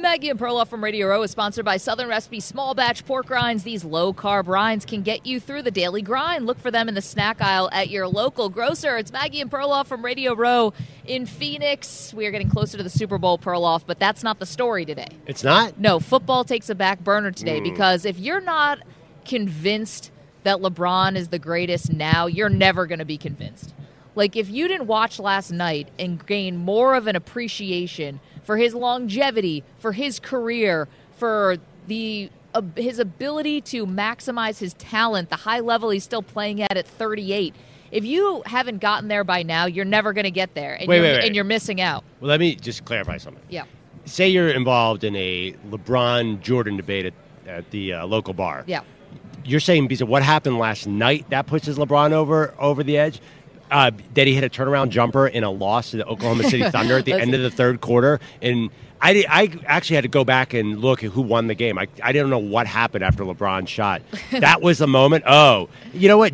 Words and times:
Maggie 0.00 0.28
and 0.30 0.38
Perloff 0.38 0.68
from 0.68 0.82
Radio 0.84 1.08
Row 1.08 1.22
is 1.22 1.30
sponsored 1.32 1.64
by 1.64 1.76
Southern 1.76 2.08
Recipe 2.08 2.38
Small 2.38 2.72
Batch 2.74 3.04
Pork 3.04 3.28
Rinds. 3.30 3.64
These 3.64 3.84
low 3.84 4.12
carb 4.12 4.46
rinds 4.46 4.84
can 4.84 5.02
get 5.02 5.26
you 5.26 5.40
through 5.40 5.62
the 5.62 5.70
daily 5.72 6.02
grind. 6.02 6.46
Look 6.46 6.58
for 6.60 6.70
them 6.70 6.88
in 6.88 6.94
the 6.94 7.02
snack 7.02 7.40
aisle 7.40 7.68
at 7.72 7.90
your 7.90 8.06
local 8.06 8.48
grocer. 8.48 8.96
It's 8.96 9.10
Maggie 9.12 9.40
and 9.40 9.50
Perloff 9.50 9.86
from 9.86 10.04
Radio 10.04 10.34
Row 10.34 10.72
in 11.04 11.26
Phoenix. 11.26 12.14
We 12.14 12.26
are 12.26 12.30
getting 12.30 12.48
closer 12.48 12.76
to 12.76 12.82
the 12.82 12.90
Super 12.90 13.18
Bowl, 13.18 13.38
Perloff, 13.38 13.82
but 13.86 13.98
that's 13.98 14.22
not 14.22 14.38
the 14.38 14.46
story 14.46 14.84
today. 14.84 15.08
It's 15.26 15.42
not? 15.42 15.80
No, 15.80 15.98
football 15.98 16.44
takes 16.44 16.70
a 16.70 16.74
back 16.76 17.02
burner 17.02 17.32
today 17.32 17.60
Mm. 17.60 17.64
because 17.64 18.04
if 18.04 18.18
you're 18.18 18.40
not 18.40 18.78
convinced 19.24 20.12
that 20.44 20.58
LeBron 20.58 21.16
is 21.16 21.28
the 21.28 21.38
greatest 21.40 21.92
now, 21.92 22.26
you're 22.26 22.48
never 22.48 22.86
going 22.86 23.00
to 23.00 23.04
be 23.04 23.18
convinced. 23.18 23.74
Like, 24.14 24.36
if 24.36 24.48
you 24.48 24.66
didn't 24.68 24.86
watch 24.86 25.18
last 25.20 25.50
night 25.52 25.88
and 25.98 26.24
gain 26.26 26.56
more 26.56 26.94
of 26.94 27.06
an 27.06 27.14
appreciation 27.14 28.20
for 28.48 28.56
his 28.56 28.74
longevity, 28.74 29.62
for 29.78 29.92
his 29.92 30.18
career, 30.18 30.88
for 31.18 31.58
the 31.86 32.30
uh, 32.54 32.62
his 32.76 32.98
ability 32.98 33.60
to 33.60 33.84
maximize 33.86 34.58
his 34.58 34.72
talent, 34.72 35.28
the 35.28 35.36
high 35.36 35.60
level 35.60 35.90
he's 35.90 36.02
still 36.02 36.22
playing 36.22 36.62
at 36.62 36.74
at 36.74 36.86
38. 36.86 37.54
If 37.90 38.06
you 38.06 38.42
haven't 38.46 38.78
gotten 38.78 39.08
there 39.08 39.22
by 39.22 39.42
now, 39.42 39.66
you're 39.66 39.84
never 39.84 40.14
going 40.14 40.24
to 40.24 40.30
get 40.30 40.54
there, 40.54 40.72
and, 40.80 40.88
Wait, 40.88 40.96
you're, 40.96 41.04
wait, 41.04 41.12
wait. 41.18 41.26
and 41.26 41.34
you're 41.34 41.44
missing 41.44 41.82
out. 41.82 42.04
Well, 42.20 42.30
let 42.30 42.40
me 42.40 42.54
just 42.54 42.86
clarify 42.86 43.18
something. 43.18 43.42
Yeah. 43.50 43.64
Say 44.06 44.30
you're 44.30 44.48
involved 44.48 45.04
in 45.04 45.14
a 45.14 45.52
LeBron 45.68 46.40
Jordan 46.40 46.78
debate 46.78 47.04
at, 47.04 47.14
at 47.46 47.70
the 47.70 47.92
uh, 47.92 48.06
local 48.06 48.32
bar. 48.32 48.64
Yeah. 48.66 48.80
You're 49.44 49.60
saying 49.60 49.88
because 49.88 50.00
of 50.00 50.08
what 50.08 50.22
happened 50.22 50.56
last 50.56 50.86
night 50.86 51.28
that 51.28 51.46
pushes 51.46 51.76
LeBron 51.76 52.12
over 52.12 52.54
over 52.58 52.82
the 52.82 52.96
edge. 52.96 53.20
Uh, 53.70 53.90
that 54.14 54.26
he 54.26 54.34
hit 54.34 54.44
a 54.44 54.48
turnaround 54.48 54.88
jumper 54.90 55.26
in 55.26 55.44
a 55.44 55.50
loss 55.50 55.90
to 55.90 55.98
the 55.98 56.06
Oklahoma 56.06 56.44
City 56.44 56.62
Thunder 56.70 56.98
at 56.98 57.04
the 57.04 57.12
end 57.12 57.34
of 57.34 57.42
the 57.42 57.50
third 57.50 57.80
quarter, 57.80 58.18
and 58.40 58.70
I, 59.00 59.12
did, 59.12 59.26
I 59.28 59.50
actually 59.66 59.96
had 59.96 60.02
to 60.02 60.08
go 60.08 60.24
back 60.24 60.54
and 60.54 60.80
look 60.80 61.04
at 61.04 61.10
who 61.10 61.20
won 61.22 61.46
the 61.46 61.54
game. 61.54 61.78
I, 61.78 61.86
I 62.02 62.10
didn't 62.12 62.30
know 62.30 62.38
what 62.38 62.66
happened 62.66 63.04
after 63.04 63.24
LeBron 63.24 63.68
shot. 63.68 64.02
that 64.32 64.60
was 64.60 64.78
the 64.78 64.86
moment. 64.88 65.24
Oh, 65.26 65.68
you 65.92 66.08
know 66.08 66.18
what? 66.18 66.32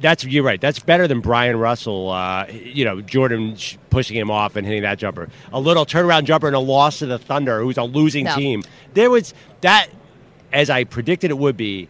That's 0.00 0.24
you're 0.24 0.44
right. 0.44 0.60
That's 0.60 0.78
better 0.78 1.06
than 1.06 1.20
Bryon 1.20 1.56
Russell. 1.58 2.10
Uh, 2.10 2.46
you 2.48 2.84
know, 2.84 3.00
Jordan 3.02 3.56
pushing 3.90 4.16
him 4.16 4.30
off 4.30 4.56
and 4.56 4.66
hitting 4.66 4.82
that 4.82 4.98
jumper. 4.98 5.28
A 5.52 5.60
little 5.60 5.84
turnaround 5.84 6.24
jumper 6.24 6.46
and 6.46 6.56
a 6.56 6.60
loss 6.60 7.00
to 7.00 7.06
the 7.06 7.18
Thunder, 7.18 7.60
who's 7.60 7.76
a 7.76 7.84
losing 7.84 8.24
No. 8.24 8.36
team. 8.36 8.62
There 8.94 9.10
was 9.10 9.34
that, 9.60 9.88
as 10.52 10.70
I 10.70 10.84
predicted 10.84 11.30
it 11.30 11.38
would 11.38 11.56
be, 11.56 11.88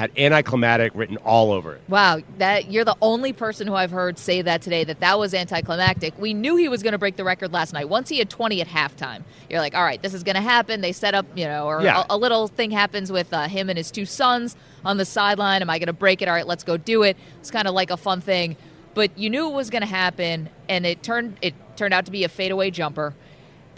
had 0.00 0.10
anticlimactic 0.16 0.92
written 0.94 1.18
all 1.18 1.52
over 1.52 1.74
it. 1.74 1.82
Wow, 1.86 2.20
that 2.38 2.72
you're 2.72 2.86
the 2.86 2.96
only 3.02 3.34
person 3.34 3.66
who 3.66 3.74
I've 3.74 3.90
heard 3.90 4.18
say 4.18 4.40
that 4.40 4.62
today 4.62 4.82
that 4.84 5.00
that 5.00 5.18
was 5.18 5.34
anticlimactic. 5.34 6.18
We 6.18 6.32
knew 6.32 6.56
he 6.56 6.68
was 6.70 6.82
going 6.82 6.92
to 6.92 6.98
break 6.98 7.16
the 7.16 7.24
record 7.24 7.52
last 7.52 7.74
night. 7.74 7.86
Once 7.90 8.08
he 8.08 8.18
had 8.18 8.30
20 8.30 8.62
at 8.62 8.66
halftime, 8.66 9.24
you're 9.50 9.60
like, 9.60 9.74
all 9.74 9.82
right, 9.84 10.00
this 10.00 10.14
is 10.14 10.22
going 10.22 10.36
to 10.36 10.40
happen. 10.40 10.80
They 10.80 10.92
set 10.92 11.14
up, 11.14 11.26
you 11.36 11.44
know, 11.44 11.66
or 11.66 11.82
Yeah. 11.82 12.04
a, 12.08 12.14
a 12.14 12.16
little 12.16 12.48
thing 12.48 12.70
happens 12.70 13.12
with 13.12 13.30
uh, 13.34 13.46
him 13.46 13.68
and 13.68 13.76
his 13.76 13.90
two 13.90 14.06
sons 14.06 14.56
on 14.86 14.96
the 14.96 15.04
sideline. 15.04 15.60
Am 15.60 15.68
I 15.68 15.78
going 15.78 15.88
to 15.88 15.92
break 15.92 16.22
it? 16.22 16.28
All 16.28 16.34
right, 16.34 16.46
let's 16.46 16.64
go 16.64 16.78
do 16.78 17.02
it. 17.02 17.18
It's 17.40 17.50
kind 17.50 17.68
of 17.68 17.74
like 17.74 17.90
a 17.90 17.98
fun 17.98 18.22
thing, 18.22 18.56
but 18.94 19.18
you 19.18 19.28
knew 19.28 19.50
it 19.50 19.52
was 19.54 19.68
going 19.68 19.82
to 19.82 19.86
happen, 19.88 20.48
and 20.66 20.86
it 20.86 21.02
turned 21.02 21.36
it 21.42 21.52
turned 21.76 21.92
out 21.92 22.06
to 22.06 22.10
be 22.10 22.24
a 22.24 22.28
fadeaway 22.30 22.70
jumper. 22.70 23.14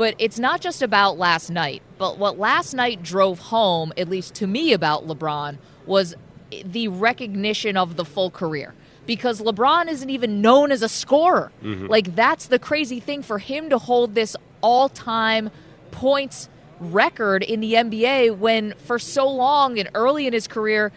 But 0.03 0.17
it's 0.19 0.41
not 0.41 0.61
just 0.61 0.83
about 0.83 1.17
last 1.17 1.49
night. 1.49 1.81
But 1.97 2.19
what 2.19 2.37
last 2.37 2.75
night 2.75 3.05
drove 3.05 3.39
home, 3.39 3.93
at 3.97 4.09
least 4.09 4.35
to 4.35 4.49
me, 4.49 4.73
about 4.73 5.07
LeBron 5.07 5.59
was 5.87 6.17
the 6.65 6.89
recognition 6.89 7.77
of 7.77 7.95
the 7.95 8.05
full 8.05 8.29
career. 8.29 8.75
Because 9.07 9.41
LeBron 9.41 9.87
isn't 9.87 10.11
even 10.11 10.41
known 10.41 10.73
as 10.73 10.83
a 10.83 10.89
scorer. 10.89 11.53
Mhm. 11.63 11.89
Like, 11.89 12.17
that's 12.17 12.47
the 12.47 12.59
crazy 12.59 12.99
thing 12.99 13.23
for 13.23 13.39
him 13.39 13.71
to 13.71 13.79
hold 13.79 14.17
this 14.17 14.35
all 14.61 14.89
time 14.89 15.51
points 15.93 16.49
record 16.81 17.45
in 17.45 17.61
the 17.61 17.77
NBA 17.77 18.31
when 18.31 18.75
for 18.79 18.99
so 18.99 19.29
long 19.29 19.79
and 19.79 19.89
early 19.95 20.27
in 20.27 20.33
his 20.33 20.49
career, 20.49 20.91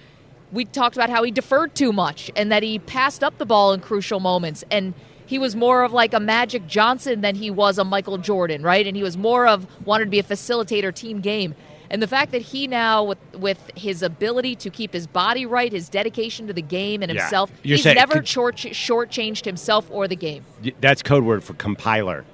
we 0.51 0.65
talked 0.65 0.95
about 0.95 1.11
how 1.11 1.21
he 1.21 1.29
deferred 1.29 1.75
too 1.75 1.93
much 1.93 2.31
and 2.35 2.51
that 2.51 2.63
he 2.63 2.79
passed 2.79 3.23
up 3.23 3.37
the 3.37 3.45
ball 3.45 3.71
in 3.71 3.81
crucial 3.81 4.19
moments. 4.19 4.63
And 4.71 4.95
he 5.25 5.39
was 5.39 5.55
more 5.55 5.83
of 5.83 5.91
like 5.93 6.13
a 6.13 6.19
Magic 6.19 6.67
Johnson 6.67 7.21
than 7.21 7.35
he 7.35 7.49
was 7.51 7.77
a 7.77 7.83
Michael 7.83 8.17
Jordan, 8.17 8.61
right? 8.63 8.85
And 8.85 8.95
he 8.95 9.03
was 9.03 9.17
more 9.17 9.47
of 9.47 9.65
wanted 9.85 10.05
to 10.05 10.11
be 10.11 10.19
a 10.19 10.23
facilitator 10.23 10.93
team 10.93 11.19
game. 11.21 11.55
And 11.89 12.01
the 12.01 12.07
fact 12.07 12.31
that 12.31 12.41
he 12.41 12.65
now, 12.67 13.03
with 13.03 13.19
with 13.33 13.71
his 13.75 14.01
ability 14.01 14.55
to 14.55 14.69
keep 14.71 14.91
his 14.91 15.05
body 15.05 15.45
right, 15.45 15.71
his 15.71 15.87
dedication 15.87 16.47
to 16.47 16.53
the 16.53 16.61
game 16.61 17.03
and 17.03 17.11
Yeah. 17.13 17.21
himself, 17.21 17.51
You're 17.63 17.75
he's 17.75 17.83
saying- 17.83 17.95
never 17.95 18.13
could- 18.15 18.27
short 18.27 18.55
shortchanged 18.55 19.45
himself 19.45 19.85
or 19.91 20.07
the 20.07 20.15
game. 20.15 20.43
That's 20.81 21.03
code 21.03 21.23
word 21.23 21.43
for 21.43 21.53
compiler. 21.53 22.25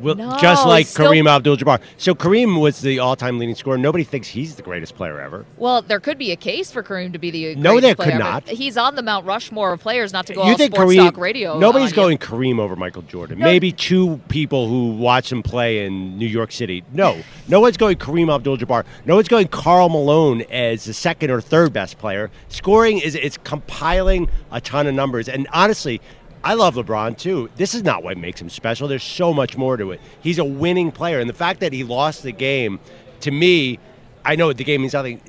Well, 0.00 0.14
No, 0.14 0.36
just 0.40 0.66
like 0.66 0.86
still- 0.86 1.10
Kareem 1.10 1.28
Abdul-Jabbar. 1.28 1.80
So 1.96 2.14
Kareem 2.14 2.60
was 2.60 2.80
the 2.80 2.98
all-time 2.98 3.38
leading 3.38 3.54
scorer. 3.54 3.78
Nobody 3.78 4.04
thinks 4.04 4.28
he's 4.28 4.54
the 4.54 4.62
greatest 4.62 4.94
player 4.96 5.20
ever. 5.20 5.44
Well, 5.56 5.82
there 5.82 6.00
could 6.00 6.18
be 6.18 6.30
a 6.32 6.36
case 6.36 6.70
for 6.70 6.82
Kareem 6.82 7.12
to 7.12 7.18
be 7.18 7.30
the 7.30 7.54
No, 7.56 7.80
there 7.80 7.94
could 7.94 8.14
not. 8.18 8.48
He's 8.48 8.76
on 8.76 8.94
the 8.94 9.02
Mount 9.02 9.26
Rushmore 9.26 9.72
of 9.72 9.80
players, 9.80 10.12
not 10.12 10.26
to 10.26 10.34
go 10.34 10.46
you 10.46 10.56
think 10.56 10.74
sports 10.74 10.92
Kareem? 10.92 10.96
talk 11.04 11.16
radio. 11.16 11.58
Nobody's 11.58 11.90
you. 11.90 11.96
going 11.96 12.18
Kareem 12.18 12.58
over 12.58 12.76
Michael 12.76 13.02
Jordan. 13.02 13.38
No. 13.38 13.44
Maybe 13.44 13.72
two 13.72 14.20
people 14.28 14.68
who 14.68 14.92
watch 14.96 15.32
him 15.32 15.42
play 15.42 15.84
in 15.84 16.18
New 16.18 16.26
York 16.26 16.52
City. 16.52 16.84
No, 16.92 17.18
no 17.48 17.60
one's 17.60 17.76
going 17.76 17.96
Kareem 17.96 18.34
Abdul-Jabbar. 18.34 18.84
No 19.04 19.16
one's 19.16 19.28
going 19.28 19.48
Karl 19.48 19.88
Malone 19.88 20.42
as 20.50 20.84
the 20.84 20.94
second 20.94 21.30
or 21.30 21.40
third 21.40 21.72
best 21.72 21.98
player. 21.98 22.30
Scoring 22.48 22.98
is 22.98 23.14
it's 23.14 23.38
compiling 23.38 24.28
a 24.50 24.60
ton 24.60 24.86
of 24.86 24.94
numbers, 24.94 25.28
and 25.28 25.46
honestly. 25.52 26.00
I 26.44 26.54
love 26.54 26.76
LeBron 26.76 27.18
too. 27.18 27.50
This 27.56 27.74
is 27.74 27.82
not 27.82 28.02
what 28.02 28.16
makes 28.16 28.40
him 28.40 28.48
special. 28.48 28.88
There's 28.88 29.02
so 29.02 29.32
much 29.34 29.56
more 29.56 29.76
to 29.76 29.92
it. 29.92 30.00
He's 30.20 30.38
a 30.38 30.44
winning 30.44 30.92
player, 30.92 31.20
and 31.20 31.28
the 31.28 31.34
fact 31.34 31.60
that 31.60 31.72
he 31.72 31.84
lost 31.84 32.22
the 32.22 32.32
game, 32.32 32.80
to 33.20 33.30
me, 33.30 33.78
I 34.24 34.36
know 34.36 34.52
the 34.52 34.64
game 34.64 34.82
means 34.82 34.92
nothing 34.92 35.20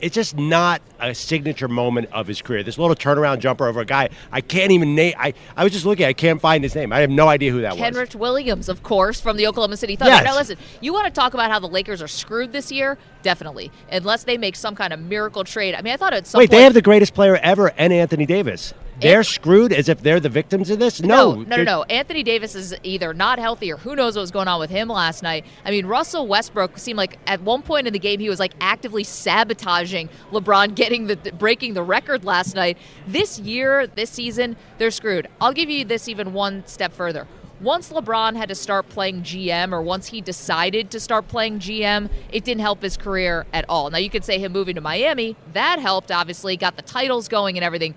it's 0.00 0.14
just 0.14 0.36
not 0.36 0.82
a 1.00 1.14
signature 1.14 1.68
moment 1.68 2.08
of 2.12 2.26
his 2.26 2.42
career. 2.42 2.62
This 2.62 2.78
little 2.78 2.96
turnaround 2.96 3.40
jumper 3.40 3.66
over 3.66 3.80
a 3.80 3.84
guy 3.84 4.08
I 4.30 4.40
can't 4.40 4.72
even 4.72 4.94
name. 4.94 5.14
I, 5.18 5.34
I 5.56 5.64
was 5.64 5.72
just 5.72 5.84
looking. 5.86 6.06
I 6.06 6.12
can't 6.12 6.40
find 6.40 6.62
his 6.62 6.74
name. 6.74 6.92
I 6.92 7.00
have 7.00 7.10
no 7.10 7.28
idea 7.28 7.50
who 7.52 7.62
that 7.62 7.76
was. 7.76 7.80
Kenrich 7.80 8.14
Williams, 8.14 8.68
of 8.68 8.82
course, 8.82 9.20
from 9.20 9.36
the 9.36 9.46
Oklahoma 9.46 9.76
City 9.76 9.96
Thunder. 9.96 10.14
Yes. 10.14 10.24
Now, 10.24 10.36
listen, 10.36 10.58
you 10.80 10.92
want 10.92 11.06
to 11.06 11.12
talk 11.12 11.34
about 11.34 11.50
how 11.50 11.58
the 11.58 11.68
Lakers 11.68 12.02
are 12.02 12.08
screwed 12.08 12.52
this 12.52 12.70
year? 12.70 12.98
Definitely, 13.22 13.70
unless 13.90 14.24
they 14.24 14.38
make 14.38 14.56
some 14.56 14.74
kind 14.74 14.92
of 14.92 15.00
miracle 15.00 15.44
trade. 15.44 15.74
I 15.74 15.82
mean, 15.82 15.92
I 15.92 15.96
thought 15.96 16.14
at 16.14 16.26
some 16.26 16.38
Wait, 16.38 16.50
point 16.50 16.58
they 16.58 16.62
have 16.64 16.74
the 16.74 16.82
greatest 16.82 17.14
player 17.14 17.36
ever 17.36 17.72
and 17.76 17.92
Anthony 17.92 18.26
Davis. 18.26 18.74
They're 19.00 19.24
screwed 19.24 19.72
as 19.72 19.88
if 19.88 20.00
they're 20.02 20.20
the 20.20 20.28
victims 20.28 20.70
of 20.70 20.78
this. 20.78 21.00
No, 21.02 21.34
no, 21.34 21.42
no, 21.42 21.56
no, 21.56 21.62
no. 21.62 21.82
Anthony 21.84 22.22
Davis 22.22 22.54
is 22.54 22.74
either 22.82 23.12
not 23.12 23.38
healthy 23.38 23.72
or 23.72 23.76
who 23.76 23.94
knows 23.94 24.16
what 24.16 24.22
was 24.22 24.30
going 24.30 24.48
on 24.48 24.58
with 24.58 24.70
him 24.70 24.88
last 24.88 25.22
night. 25.22 25.44
I 25.64 25.70
mean, 25.70 25.86
Russell 25.86 26.26
Westbrook 26.26 26.78
seemed 26.78 26.96
like 26.96 27.18
at 27.26 27.42
one 27.42 27.62
point 27.62 27.86
in 27.86 27.92
the 27.92 27.98
game 27.98 28.20
he 28.20 28.28
was 28.28 28.40
like 28.40 28.54
actively 28.60 29.04
sabotaging 29.04 30.08
LeBron 30.30 30.74
getting 30.74 31.06
the 31.06 31.16
breaking 31.16 31.74
the 31.74 31.82
record 31.82 32.24
last 32.24 32.54
night. 32.54 32.78
This 33.06 33.38
year, 33.38 33.86
this 33.86 34.10
season, 34.10 34.56
they're 34.78 34.90
screwed. 34.90 35.28
I'll 35.40 35.52
give 35.52 35.70
you 35.70 35.84
this 35.84 36.08
even 36.08 36.32
one 36.32 36.66
step 36.66 36.92
further. 36.92 37.26
Once 37.60 37.90
LeBron 37.90 38.36
had 38.36 38.50
to 38.50 38.54
start 38.54 38.86
playing 38.90 39.22
GM, 39.22 39.72
or 39.72 39.80
once 39.80 40.08
he 40.08 40.20
decided 40.20 40.90
to 40.90 41.00
start 41.00 41.26
playing 41.26 41.58
GM, 41.58 42.10
it 42.30 42.44
didn't 42.44 42.60
help 42.60 42.82
his 42.82 42.98
career 42.98 43.46
at 43.54 43.64
all. 43.66 43.88
Now, 43.88 43.96
you 43.96 44.10
could 44.10 44.26
say 44.26 44.38
him 44.38 44.52
moving 44.52 44.74
to 44.74 44.82
Miami, 44.82 45.36
that 45.54 45.78
helped, 45.78 46.12
obviously, 46.12 46.58
got 46.58 46.76
the 46.76 46.82
titles 46.82 47.28
going 47.28 47.56
and 47.56 47.64
everything 47.64 47.94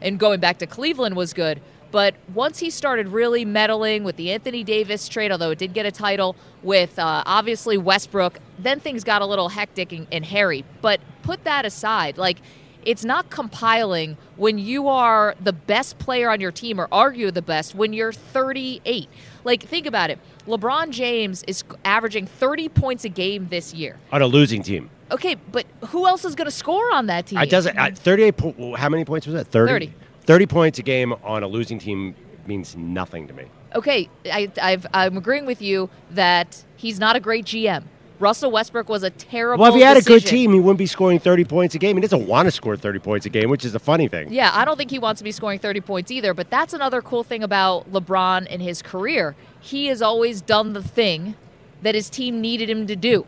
and 0.00 0.18
going 0.18 0.40
back 0.40 0.58
to 0.58 0.66
Cleveland 0.66 1.16
was 1.16 1.32
good. 1.32 1.60
But 1.90 2.14
once 2.34 2.60
he 2.60 2.70
started 2.70 3.08
really 3.08 3.44
meddling 3.44 4.04
with 4.04 4.16
the 4.16 4.30
Anthony 4.30 4.62
Davis 4.62 5.08
trade, 5.08 5.32
although 5.32 5.50
it 5.50 5.58
did 5.58 5.72
get 5.72 5.86
a 5.86 5.90
title 5.90 6.36
with 6.62 6.98
uh, 6.98 7.24
obviously 7.26 7.76
Westbrook, 7.78 8.38
then 8.58 8.78
things 8.78 9.02
got 9.02 9.22
a 9.22 9.26
little 9.26 9.48
hectic 9.48 9.92
and, 9.92 10.06
and 10.12 10.24
hairy. 10.24 10.64
But 10.82 11.00
put 11.22 11.44
that 11.44 11.64
aside, 11.64 12.16
like 12.16 12.38
it's 12.84 13.04
not 13.04 13.28
compiling 13.28 14.16
when 14.36 14.58
you 14.58 14.88
are 14.88 15.34
the 15.40 15.52
best 15.52 15.98
player 15.98 16.30
on 16.30 16.40
your 16.40 16.52
team 16.52 16.80
or 16.80 16.88
argue 16.90 17.30
the 17.30 17.42
best 17.42 17.74
when 17.74 17.92
you're 17.92 18.12
38. 18.12 19.08
Like 19.44 19.62
think 19.62 19.86
about 19.86 20.10
it. 20.10 20.18
LeBron 20.46 20.90
James 20.90 21.42
is 21.46 21.64
averaging 21.84 22.26
30 22.26 22.68
points 22.68 23.04
a 23.04 23.08
game 23.08 23.48
this 23.48 23.74
year. 23.74 23.98
on 24.12 24.22
a 24.22 24.26
losing 24.26 24.62
team. 24.62 24.90
Okay, 25.10 25.34
but 25.34 25.66
who 25.88 26.06
else 26.06 26.24
is 26.24 26.34
going 26.34 26.46
to 26.46 26.50
score 26.52 26.92
on 26.92 27.06
that 27.06 27.26
team? 27.26 27.38
It 27.38 27.50
doesn't. 27.50 27.76
Uh, 27.78 27.90
Thirty-eight. 27.94 28.36
Po- 28.36 28.74
how 28.76 28.88
many 28.88 29.04
points 29.04 29.26
was 29.26 29.34
that? 29.34 29.46
30? 29.48 29.72
30. 29.86 29.94
30 30.26 30.46
points 30.46 30.78
a 30.78 30.82
game 30.82 31.12
on 31.24 31.42
a 31.42 31.48
losing 31.48 31.78
team 31.78 32.14
means 32.46 32.76
nothing 32.76 33.26
to 33.26 33.34
me. 33.34 33.44
Okay, 33.74 34.08
I, 34.26 34.50
I've, 34.60 34.86
I'm 34.92 35.16
agreeing 35.16 35.46
with 35.46 35.62
you 35.62 35.88
that 36.10 36.64
he's 36.76 36.98
not 36.98 37.16
a 37.16 37.20
great 37.20 37.44
GM. 37.44 37.84
Russell 38.18 38.50
Westbrook 38.50 38.88
was 38.88 39.02
a 39.02 39.10
terrible. 39.10 39.62
Well, 39.62 39.72
if 39.72 39.76
he 39.76 39.82
had 39.82 39.96
a 39.96 40.02
good 40.02 40.26
team, 40.26 40.52
he 40.52 40.60
wouldn't 40.60 40.78
be 40.78 40.86
scoring 40.86 41.18
30 41.18 41.44
points 41.44 41.74
a 41.74 41.78
game. 41.78 41.96
He 41.96 42.02
doesn't 42.02 42.26
want 42.26 42.46
to 42.46 42.50
score 42.50 42.76
30 42.76 42.98
points 42.98 43.24
a 43.24 43.30
game, 43.30 43.48
which 43.48 43.64
is 43.64 43.74
a 43.74 43.78
funny 43.78 44.08
thing. 44.08 44.30
Yeah, 44.30 44.50
I 44.52 44.66
don't 44.66 44.76
think 44.76 44.90
he 44.90 44.98
wants 44.98 45.20
to 45.20 45.24
be 45.24 45.32
scoring 45.32 45.58
30 45.58 45.80
points 45.80 46.10
either, 46.10 46.34
but 46.34 46.50
that's 46.50 46.74
another 46.74 47.00
cool 47.00 47.24
thing 47.24 47.42
about 47.42 47.90
LeBron 47.90 48.46
in 48.48 48.60
his 48.60 48.82
career. 48.82 49.36
He 49.58 49.86
has 49.86 50.02
always 50.02 50.42
done 50.42 50.74
the 50.74 50.82
thing 50.82 51.34
that 51.80 51.94
his 51.94 52.10
team 52.10 52.42
needed 52.42 52.68
him 52.68 52.86
to 52.88 52.94
do. 52.96 53.24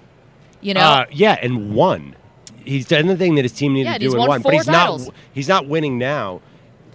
You 0.62 0.74
know? 0.74 0.80
Uh, 0.80 1.04
yeah, 1.10 1.38
and 1.42 1.74
won. 1.74 2.16
He's 2.64 2.86
done 2.86 3.06
the 3.08 3.16
thing 3.16 3.34
that 3.34 3.42
his 3.44 3.52
team 3.52 3.74
needed 3.74 3.90
Yeah, 3.90 3.98
to 3.98 3.98
do 3.98 4.12
and 4.16 4.26
won 4.28 4.40
but 4.42 4.54
he's 4.54 4.64
titles. 4.66 5.06
not. 5.06 5.14
He's 5.34 5.48
not 5.48 5.66
winning 5.66 5.98
now. 5.98 6.40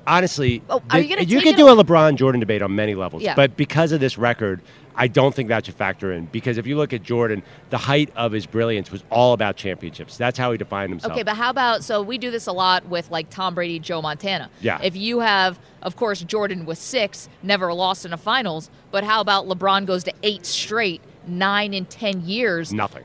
Honestly, 0.05 0.61
Oh, 0.69 0.81
the- 0.89 1.05
you 1.05 1.17
you 1.19 1.41
could 1.41 1.57
do 1.57 1.67
a 1.67 1.75
LeBron 1.83 2.15
Jordan 2.15 2.39
debate 2.39 2.61
on 2.61 2.73
many 2.73 2.95
levels, 2.95 3.23
Yeah. 3.23 3.35
but 3.35 3.57
because 3.57 3.91
of 3.91 3.99
this 3.99 4.17
record, 4.17 4.61
I 4.95 5.07
don't 5.09 5.35
think 5.35 5.49
that 5.49 5.65
should 5.65 5.75
factor 5.75 6.13
in. 6.13 6.27
Because 6.31 6.57
if 6.57 6.65
you 6.65 6.77
look 6.77 6.93
at 6.93 7.03
Jordan, 7.03 7.43
the 7.71 7.77
height 7.77 8.09
of 8.15 8.31
his 8.31 8.45
brilliance 8.45 8.89
was 8.89 9.03
all 9.11 9.33
about 9.33 9.57
championships. 9.57 10.15
That's 10.15 10.39
how 10.39 10.53
he 10.53 10.57
defined 10.57 10.91
himself. 10.91 11.11
Okay, 11.11 11.23
but 11.23 11.35
how 11.35 11.49
about 11.49 11.83
so 11.83 12.01
we 12.01 12.17
do 12.17 12.31
this 12.31 12.47
a 12.47 12.53
lot 12.53 12.87
with 12.87 13.11
like 13.11 13.29
Tom 13.29 13.53
Brady, 13.53 13.79
Joe 13.79 14.01
Montana. 14.01 14.49
Yeah. 14.61 14.79
If 14.81 14.95
you 14.95 15.19
have, 15.19 15.59
of 15.81 15.97
course, 15.97 16.21
Jordan 16.21 16.65
was 16.65 16.79
six, 16.79 17.27
never 17.43 17.73
lost 17.73 18.05
in 18.05 18.13
a 18.13 18.17
finals, 18.17 18.69
but 18.91 19.03
how 19.03 19.19
about 19.19 19.45
LeBron 19.45 19.85
goes 19.85 20.05
to 20.05 20.13
eight 20.23 20.45
straight, 20.45 21.01
nine 21.27 21.73
in 21.73 21.83
ten 21.83 22.25
years? 22.25 22.71
Nothing. 22.71 23.03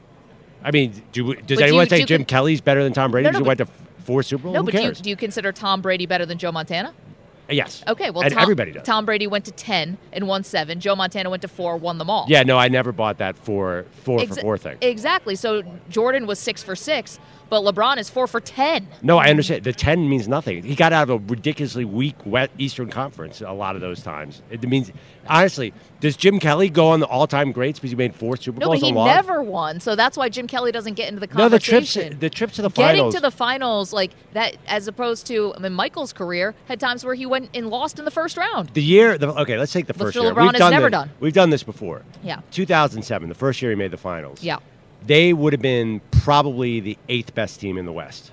I 0.64 0.70
mean, 0.70 0.92
do, 1.12 1.34
does 1.34 1.58
But 1.58 1.64
anyone 1.64 1.86
do 1.86 1.94
you- 1.94 1.98
say 1.98 2.02
do 2.02 2.06
Jim 2.06 2.20
con- 2.22 2.26
Kelly's 2.26 2.60
better 2.60 2.82
than 2.82 2.92
Tom 2.92 3.10
Brady? 3.10 3.26
No, 3.26 3.32
no, 3.32 3.38
he 3.38 3.44
went 3.44 3.58
to 3.58 3.66
four 4.04 4.22
Super 4.22 4.44
Bowls? 4.44 4.54
No, 4.54 4.60
Who 4.60 4.66
but 4.66 4.72
do 4.72 4.78
you, 4.78 4.84
cares? 4.84 5.00
do 5.00 5.10
you 5.10 5.16
consider 5.16 5.52
Tom 5.52 5.80
Brady 5.82 6.06
better 6.06 6.26
than 6.26 6.38
Joe 6.38 6.52
Montana? 6.52 6.94
yes. 7.50 7.84
Okay, 7.86 8.08
well, 8.10 8.22
and 8.22 8.32
Tom, 8.32 8.42
everybody 8.42 8.72
does. 8.72 8.82
Tom 8.86 9.04
Brady 9.04 9.26
went 9.26 9.44
to 9.44 9.50
ten 9.50 9.98
and 10.12 10.26
won 10.26 10.42
seven. 10.42 10.80
Joe 10.80 10.96
Montana 10.96 11.28
went 11.28 11.42
to 11.42 11.48
four, 11.48 11.76
won 11.76 11.98
them 11.98 12.08
all. 12.08 12.24
Yeah, 12.28 12.44
no, 12.44 12.56
I 12.56 12.68
never 12.68 12.92
bought 12.92 13.18
that 13.18 13.36
four 13.36 13.84
four 14.04 14.20
Exa- 14.20 14.28
for 14.36 14.40
four 14.40 14.58
thing. 14.58 14.78
Exactly. 14.80 15.34
So 15.34 15.62
Jordan 15.90 16.26
was 16.26 16.38
six 16.38 16.62
for 16.62 16.74
six, 16.74 17.18
but 17.52 17.64
LeBron 17.64 17.98
is 17.98 18.08
four 18.08 18.26
for 18.26 18.40
ten. 18.40 18.88
No, 19.02 19.18
I 19.18 19.28
understand. 19.28 19.62
The 19.64 19.74
10 19.74 20.08
means 20.08 20.26
nothing. 20.26 20.62
He 20.62 20.74
got 20.74 20.94
out 20.94 21.02
of 21.02 21.10
a 21.10 21.18
ridiculously 21.18 21.84
weak 21.84 22.16
wet 22.24 22.50
Eastern 22.56 22.88
Conference 22.88 23.42
a 23.42 23.52
lot 23.52 23.74
of 23.74 23.82
those 23.82 24.02
times. 24.02 24.40
It 24.48 24.66
means, 24.66 24.90
honestly, 25.28 25.74
does 26.00 26.16
Jim 26.16 26.38
Kelly 26.38 26.70
go 26.70 26.88
on 26.88 27.00
the 27.00 27.06
all 27.06 27.26
time 27.26 27.52
greats 27.52 27.78
because 27.78 27.90
he 27.90 27.96
made 27.96 28.14
four 28.14 28.38
Super 28.38 28.58
No, 28.58 28.68
Bowls 28.68 28.80
but 28.80 28.86
he 28.86 28.92
never 28.92 29.42
won. 29.42 29.80
So 29.80 29.94
that's 29.94 30.16
why 30.16 30.30
Jim 30.30 30.46
Kelly 30.46 30.72
doesn't 30.72 30.94
get 30.94 31.10
into 31.10 31.20
the 31.20 31.26
conversation. 31.26 32.04
No, 32.04 32.08
the 32.08 32.20
trips, 32.20 32.20
the 32.20 32.30
trips 32.30 32.54
to 32.54 32.62
the 32.62 32.70
Getting 32.70 33.00
finals. 33.00 33.12
Getting 33.12 33.20
to 33.20 33.30
the 33.30 33.36
finals, 33.36 33.92
like 33.92 34.12
that, 34.32 34.56
as 34.66 34.88
opposed 34.88 35.26
to 35.26 35.52
I 35.54 35.58
mean, 35.58 35.74
Michael's 35.74 36.14
career, 36.14 36.54
had 36.68 36.80
times 36.80 37.04
where 37.04 37.14
he 37.14 37.26
went 37.26 37.50
and 37.52 37.68
lost 37.68 37.98
in 37.98 38.06
the 38.06 38.10
first 38.10 38.38
round. 38.38 38.70
the 38.70 38.82
year, 38.82 39.18
the, 39.18 39.28
okay, 39.42 39.58
let's 39.58 39.74
take 39.74 39.88
the 39.88 39.92
first 39.92 40.16
year. 40.16 40.32
LeBron 40.32 40.36
We've 40.40 40.52
has 40.52 40.58
done 40.58 40.70
never 40.70 40.86
this, 40.86 40.92
done. 40.92 41.10
We've 41.20 41.34
done 41.34 41.50
this 41.50 41.64
before. 41.64 42.00
Yeah. 42.22 42.40
2007, 42.52 43.28
the 43.28 43.34
first 43.34 43.60
year 43.60 43.72
he 43.72 43.76
made 43.76 43.90
the 43.90 43.98
finals. 43.98 44.42
Yeah. 44.42 44.56
They 45.06 45.32
would 45.32 45.52
have 45.52 45.62
been 45.62 46.00
probably 46.10 46.80
the 46.80 46.98
eighth 47.08 47.34
best 47.34 47.60
team 47.60 47.78
in 47.78 47.86
the 47.86 47.92
West. 47.92 48.32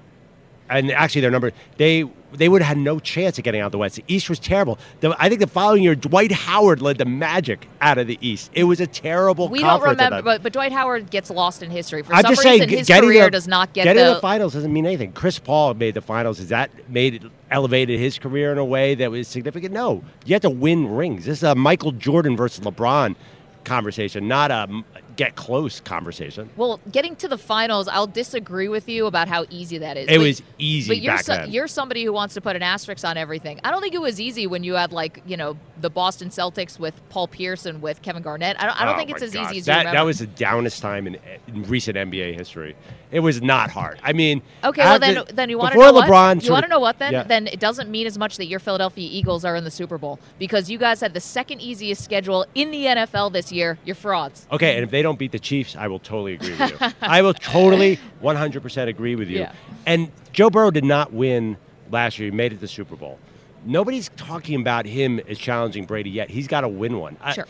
And 0.70 0.92
actually, 0.92 1.22
their 1.22 1.32
number 1.32 1.52
they 1.78 2.06
they 2.32 2.48
would 2.48 2.62
have 2.62 2.78
had 2.78 2.78
no 2.78 3.00
chance 3.00 3.40
of 3.40 3.44
getting 3.44 3.62
out 3.62 3.68
of 3.68 3.72
the 3.72 3.80
West. 3.80 3.96
The 3.96 4.04
East 4.08 4.30
was 4.30 4.38
terrible. 4.38 4.78
The, 5.00 5.16
I 5.18 5.28
think 5.28 5.42
the 5.42 5.48
following 5.48 5.82
year, 5.82 5.96
Dwight 5.96 6.32
Howard 6.32 6.80
led 6.80 7.00
the 7.00 7.06
Magic 7.06 7.68
out 7.82 7.98
of 7.98 8.06
the 8.06 8.20
East. 8.22 8.52
It 8.54 8.66
was 8.66 8.80
a 8.80 8.86
terrible. 8.86 9.50
We 9.50 9.62
don't 9.62 9.82
remember, 9.82 10.22
but, 10.22 10.44
but 10.44 10.54
Dwight 10.54 10.72
Howard 10.72 11.10
gets 11.10 11.32
lost 11.32 11.64
in 11.64 11.72
history 11.72 12.04
for 12.04 12.14
I'm 12.14 12.22
some 12.22 12.32
just 12.34 12.46
reason. 12.46 12.68
saying, 12.68 12.78
his 12.78 12.88
getting 12.88 13.10
career 13.10 13.26
the, 13.26 13.32
does 13.32 13.48
not 13.48 13.74
get 13.74 13.86
getting 13.86 14.06
the, 14.06 14.14
the 14.14 14.20
finals 14.20 14.54
doesn't 14.54 14.72
mean 14.72 14.86
anything. 14.86 15.12
Chris 15.12 15.40
Paul 15.40 15.74
made 15.74 15.96
the 15.96 16.02
finals. 16.02 16.40
Is 16.40 16.50
that 16.50 16.70
made 16.88 17.16
it, 17.16 17.24
elevated 17.50 18.00
his 18.00 18.20
career 18.20 18.52
in 18.52 18.60
a 18.60 18.66
way 18.66 18.94
that 18.96 19.10
was 19.10 19.28
significant? 19.28 19.74
No, 19.74 20.04
you 20.26 20.36
have 20.36 20.44
to 20.44 20.52
win 20.52 20.88
rings. 20.88 21.26
This 21.26 21.40
is 21.40 21.44
a 21.44 21.56
Michael 21.56 21.94
Jordan 21.94 22.38
versus 22.38 22.64
LeBron 22.64 23.16
conversation, 23.64 24.28
not 24.28 24.52
a 24.52 24.84
get 25.20 25.36
close 25.36 25.82
conversation. 25.82 26.50
Well, 26.56 26.80
getting 26.90 27.14
to 27.18 27.28
the 27.28 27.38
finals, 27.38 27.90
I'll 27.90 28.08
disagree 28.08 28.70
with 28.70 28.88
you 28.88 29.06
about 29.06 29.28
how 29.28 29.46
easy 29.50 29.78
that 29.80 29.98
is. 29.98 30.08
It 30.08 30.18
But- 30.18 30.20
was 30.24 30.42
easy 30.58 30.88
But 30.90 31.02
you're 31.02 31.14
back 31.16 31.26
so- 31.26 31.44
you're 31.44 31.68
somebody 31.68 32.06
who 32.06 32.14
wants 32.14 32.36
to 32.36 32.42
put 32.42 32.56
an 32.56 32.64
asterisk 32.64 33.06
on 33.06 33.18
everything. 33.18 33.60
I 33.66 33.70
don't 33.70 33.82
think 33.82 33.94
it 33.94 34.02
was 34.02 34.22
easy 34.22 34.48
when 34.48 34.64
you 34.64 34.76
had 34.76 34.94
like 34.94 35.22
you 35.26 35.36
know 35.36 35.58
the 35.82 35.90
Boston 35.90 36.30
Celtics 36.30 36.80
with 36.80 36.94
Paul 37.10 37.28
Pierce 37.28 37.66
and 37.66 37.82
with 37.82 38.02
Kevin 38.02 38.22
Garnett. 38.24 38.56
I 38.62 38.66
don't, 38.66 38.82
I 38.82 38.86
don't 38.86 38.96
Oh 38.96 38.98
think 38.98 39.12
it's 39.12 39.22
as 39.22 39.34
gosh. 39.34 39.50
easy 39.52 39.60
as 39.60 39.66
that. 39.66 39.74
you 39.74 39.78
remember. 39.80 39.98
That 39.98 40.06
was 40.06 40.20
the 40.20 40.28
downest 40.28 40.82
time 40.82 41.06
in, 41.08 41.18
in 41.48 41.64
recent 41.64 41.98
NBA 41.98 42.34
history. 42.38 42.76
It 43.12 43.22
was 43.22 43.42
not 43.42 43.72
hard. 43.72 44.00
I 44.04 44.14
mean, 44.14 44.42
Okay, 44.64 44.84
well 44.84 45.00
then, 45.00 45.24
then 45.34 45.50
you 45.50 45.58
want 45.58 45.72
to 45.74 45.80
know 45.80 45.94
what? 45.94 46.44
You 46.44 46.52
want 46.52 46.64
to 46.66 46.70
know 46.70 46.80
what 46.80 47.00
then? 47.00 47.12
Yeah. 47.14 47.24
Then 47.24 47.48
it 47.48 47.60
doesn't 47.60 47.90
mean 47.90 48.06
as 48.08 48.18
much 48.18 48.38
that 48.38 48.46
your 48.46 48.60
Philadelphia 48.60 49.08
Eagles 49.12 49.44
are 49.46 49.56
in 49.56 49.64
the 49.64 49.72
Super 49.72 49.98
Bowl 49.98 50.20
because 50.38 50.70
you 50.70 50.78
guys 50.78 51.02
had 51.02 51.14
the 51.14 51.20
second 51.20 51.60
easiest 51.62 52.04
schedule 52.04 52.46
in 52.54 52.70
the 52.72 52.86
NFL 52.86 53.32
this 53.32 53.52
year. 53.52 53.80
You're 53.86 53.96
frauds. 53.96 54.46
Okay, 54.52 54.76
and 54.76 54.84
if 54.84 54.92
they 54.92 55.02
don't 55.02 55.09
beat 55.18 55.32
the 55.32 55.40
Chiefs, 55.40 55.76
I 55.76 55.88
will 55.88 56.00
totally 56.00 56.34
agree 56.34 56.52
with 56.56 56.70
you. 56.82 56.88
I 57.02 57.22
will 57.22 57.34
totally 57.34 58.00
100% 58.22 58.88
agree 58.88 59.16
with 59.16 59.30
you. 59.30 59.40
Yeah. 59.40 59.54
And 59.86 60.12
Joe 60.34 60.50
Burrow 60.50 60.70
did 60.72 60.84
not 60.86 61.12
win 61.14 61.58
last 61.92 62.20
year. 62.20 62.30
He 62.30 62.36
made 62.36 62.52
it 62.52 62.56
to 62.56 62.62
the 62.62 62.68
Super 62.68 62.96
Bowl. 62.96 63.18
Nobody's 63.66 64.10
talking 64.18 64.60
about 64.62 64.86
him 64.86 65.20
as 65.28 65.38
challenging 65.40 65.86
Brady 65.86 66.10
yet. 66.10 66.30
He's 66.30 66.48
got 66.48 66.62
to 66.62 66.68
win 66.70 66.98
one. 67.00 67.18
I- 67.22 67.34
Sure. 67.34 67.46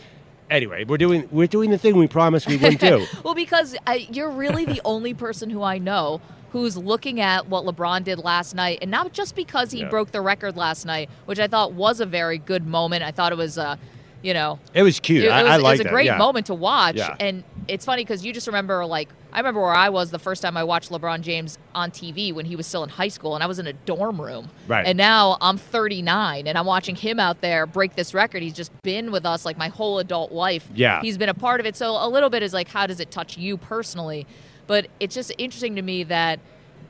anyway, 0.50 0.84
we're 0.84 0.96
doing 0.98 1.28
we're 1.30 1.46
doing 1.46 1.70
the 1.70 1.78
thing 1.78 1.96
we 1.96 2.08
promised 2.08 2.46
we 2.48 2.56
wouldn't 2.56 2.80
do. 2.80 3.06
Well, 3.24 3.34
because 3.34 3.76
uh, 3.86 3.92
you're 4.10 4.30
really 4.30 4.64
the 4.64 4.80
only 4.84 5.14
person 5.14 5.50
who 5.50 5.62
I 5.62 5.78
know 5.78 6.20
who's 6.50 6.76
looking 6.76 7.20
at 7.20 7.46
what 7.46 7.64
LeBron 7.64 8.02
did 8.02 8.18
last 8.18 8.56
night, 8.56 8.78
and 8.82 8.90
not 8.90 9.12
just 9.12 9.36
because 9.36 9.70
he 9.70 9.80
Yeah. 9.82 9.88
broke 9.88 10.10
the 10.10 10.20
record 10.20 10.56
last 10.56 10.84
night, 10.84 11.08
which 11.26 11.38
I 11.38 11.46
thought 11.46 11.74
was 11.74 12.00
a 12.00 12.06
very 12.06 12.38
good 12.38 12.66
moment. 12.66 13.04
I 13.04 13.12
thought 13.12 13.30
it 13.30 13.38
was, 13.38 13.56
uh, 13.56 13.76
you 14.22 14.34
know, 14.34 14.58
It 14.74 14.82
was 14.82 15.00
cute. 15.00 15.24
It, 15.24 15.28
it 15.28 15.30
was, 15.30 15.36
I 15.50 15.54
it 15.56 15.62
like 15.62 15.72
was 15.74 15.80
a 15.80 15.84
that. 15.84 15.92
great 15.92 16.06
yeah. 16.06 16.18
moment 16.18 16.46
to 16.46 16.54
watch, 16.54 16.96
Yeah. 16.96 17.16
and 17.20 17.42
it's 17.68 17.84
funny 17.84 18.02
because 18.02 18.24
you 18.24 18.32
just 18.32 18.46
remember 18.46 18.84
like 18.84 19.08
I 19.32 19.38
remember 19.38 19.60
where 19.60 19.70
I 19.74 19.90
was 19.90 20.10
the 20.10 20.18
first 20.18 20.42
time 20.42 20.56
I 20.56 20.64
watched 20.64 20.90
LeBron 20.90 21.20
James 21.20 21.56
on 21.72 21.92
TV 21.92 22.34
when 22.34 22.44
he 22.46 22.56
was 22.56 22.66
still 22.66 22.82
in 22.82 22.88
high 22.88 23.08
school, 23.08 23.34
and 23.36 23.44
I 23.44 23.46
was 23.46 23.60
in 23.60 23.66
a 23.68 23.72
dorm 23.72 24.20
room. 24.20 24.50
Right. 24.66 24.84
And 24.84 24.98
now 24.98 25.36
I'm 25.40 25.56
39, 25.56 26.48
and 26.48 26.58
I'm 26.58 26.66
watching 26.66 26.96
him 26.96 27.20
out 27.20 27.40
there 27.40 27.64
break 27.64 27.94
this 27.94 28.12
record. 28.12 28.42
He's 28.42 28.54
just 28.54 28.72
been 28.82 29.12
with 29.12 29.24
us 29.24 29.44
like 29.44 29.56
my 29.56 29.68
whole 29.68 30.00
adult 30.00 30.32
life. 30.32 30.68
Yeah. 30.74 31.00
He's 31.00 31.16
been 31.16 31.28
a 31.28 31.34
part 31.34 31.60
of 31.60 31.66
it. 31.66 31.76
So 31.76 31.92
a 31.92 32.08
little 32.08 32.28
bit 32.28 32.42
is 32.42 32.52
like, 32.52 32.66
how 32.68 32.86
does 32.88 32.98
it 32.98 33.12
touch 33.12 33.38
you 33.38 33.56
personally? 33.56 34.26
But 34.66 34.88
it's 34.98 35.14
just 35.14 35.32
interesting 35.38 35.76
to 35.76 35.82
me 35.82 36.02
that. 36.04 36.40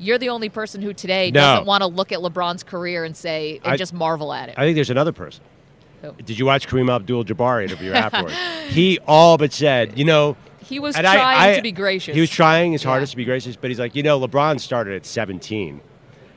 You're 0.03 0.17
the 0.17 0.31
only 0.31 0.49
person 0.49 0.81
who 0.81 0.95
today 0.95 1.31
No. 1.31 1.41
doesn't 1.41 1.67
want 1.67 1.83
to 1.83 1.87
look 1.87 2.11
at 2.11 2.21
LeBron's 2.21 2.63
career 2.63 3.05
and 3.05 3.15
say 3.15 3.61
and 3.63 3.75
I- 3.75 3.77
just 3.77 3.93
marvel 3.93 4.33
at 4.33 4.49
it. 4.49 4.55
I 4.57 4.63
think 4.65 4.77
there's 4.77 4.89
another 4.89 5.13
person. 5.13 5.45
Who? 6.03 6.13
Did 6.25 6.39
you 6.39 6.47
watch 6.47 6.67
Kareem 6.69 6.91
Abdul-Jabbar 6.95 7.63
interview 7.65 7.93
afterwards? 7.93 8.35
he 8.69 8.99
all 9.07 9.37
but 9.39 9.53
said, 9.53 9.99
you 9.99 10.05
know, 10.05 10.37
he 10.65 10.79
was 10.79 10.95
trying 10.95 11.07
I- 11.07 11.53
I- 11.53 11.57
to 11.57 11.63
be 11.63 11.73
gracious. 11.73 12.15
He 12.15 12.21
was 12.21 12.31
trying 12.31 12.73
his 12.73 12.83
Yeah. 12.85 12.91
hardest 12.91 13.11
to 13.13 13.17
be 13.17 13.25
gracious, 13.25 13.57
but 13.57 13.71
he's 13.71 13.79
like, 13.81 13.95
you 13.95 14.03
know, 14.03 14.19
LeBron 14.21 14.61
started 14.61 14.95
at 14.95 15.05
17. 15.05 15.81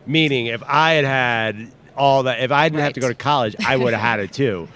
Meaning, 0.05 0.47
if 0.47 0.61
I 0.67 0.93
had 0.93 1.05
had 1.05 1.71
all 1.95 2.23
that, 2.23 2.39
if 2.41 2.51
I 2.51 2.67
didn't 2.67 2.81
have 2.83 2.93
to 2.93 2.99
go 2.99 3.07
to 3.07 3.13
college, 3.15 3.55
I 3.65 3.77
would 3.77 3.93
have 3.93 4.01
had 4.01 4.19
it 4.19 4.33
too. 4.41 4.67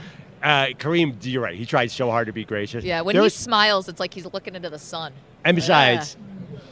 Uh, 0.42 0.68
Kareem, 0.68 1.16
you're 1.22 1.42
right. 1.42 1.56
He 1.56 1.66
tried 1.66 1.92
so 1.92 2.10
hard 2.12 2.28
to 2.28 2.34
be 2.34 2.46
gracious. 2.46 2.84
Yeah, 2.86 3.02
when 3.02 3.14
There 3.14 3.24
he 3.24 3.26
was- 3.26 3.34
smiles, 3.34 3.90
it's 3.90 4.00
like 4.00 4.14
he's 4.14 4.26
looking 4.32 4.56
into 4.56 4.70
the 4.70 4.80
sun. 4.80 5.12
and 5.44 5.56
besides, 5.56 6.16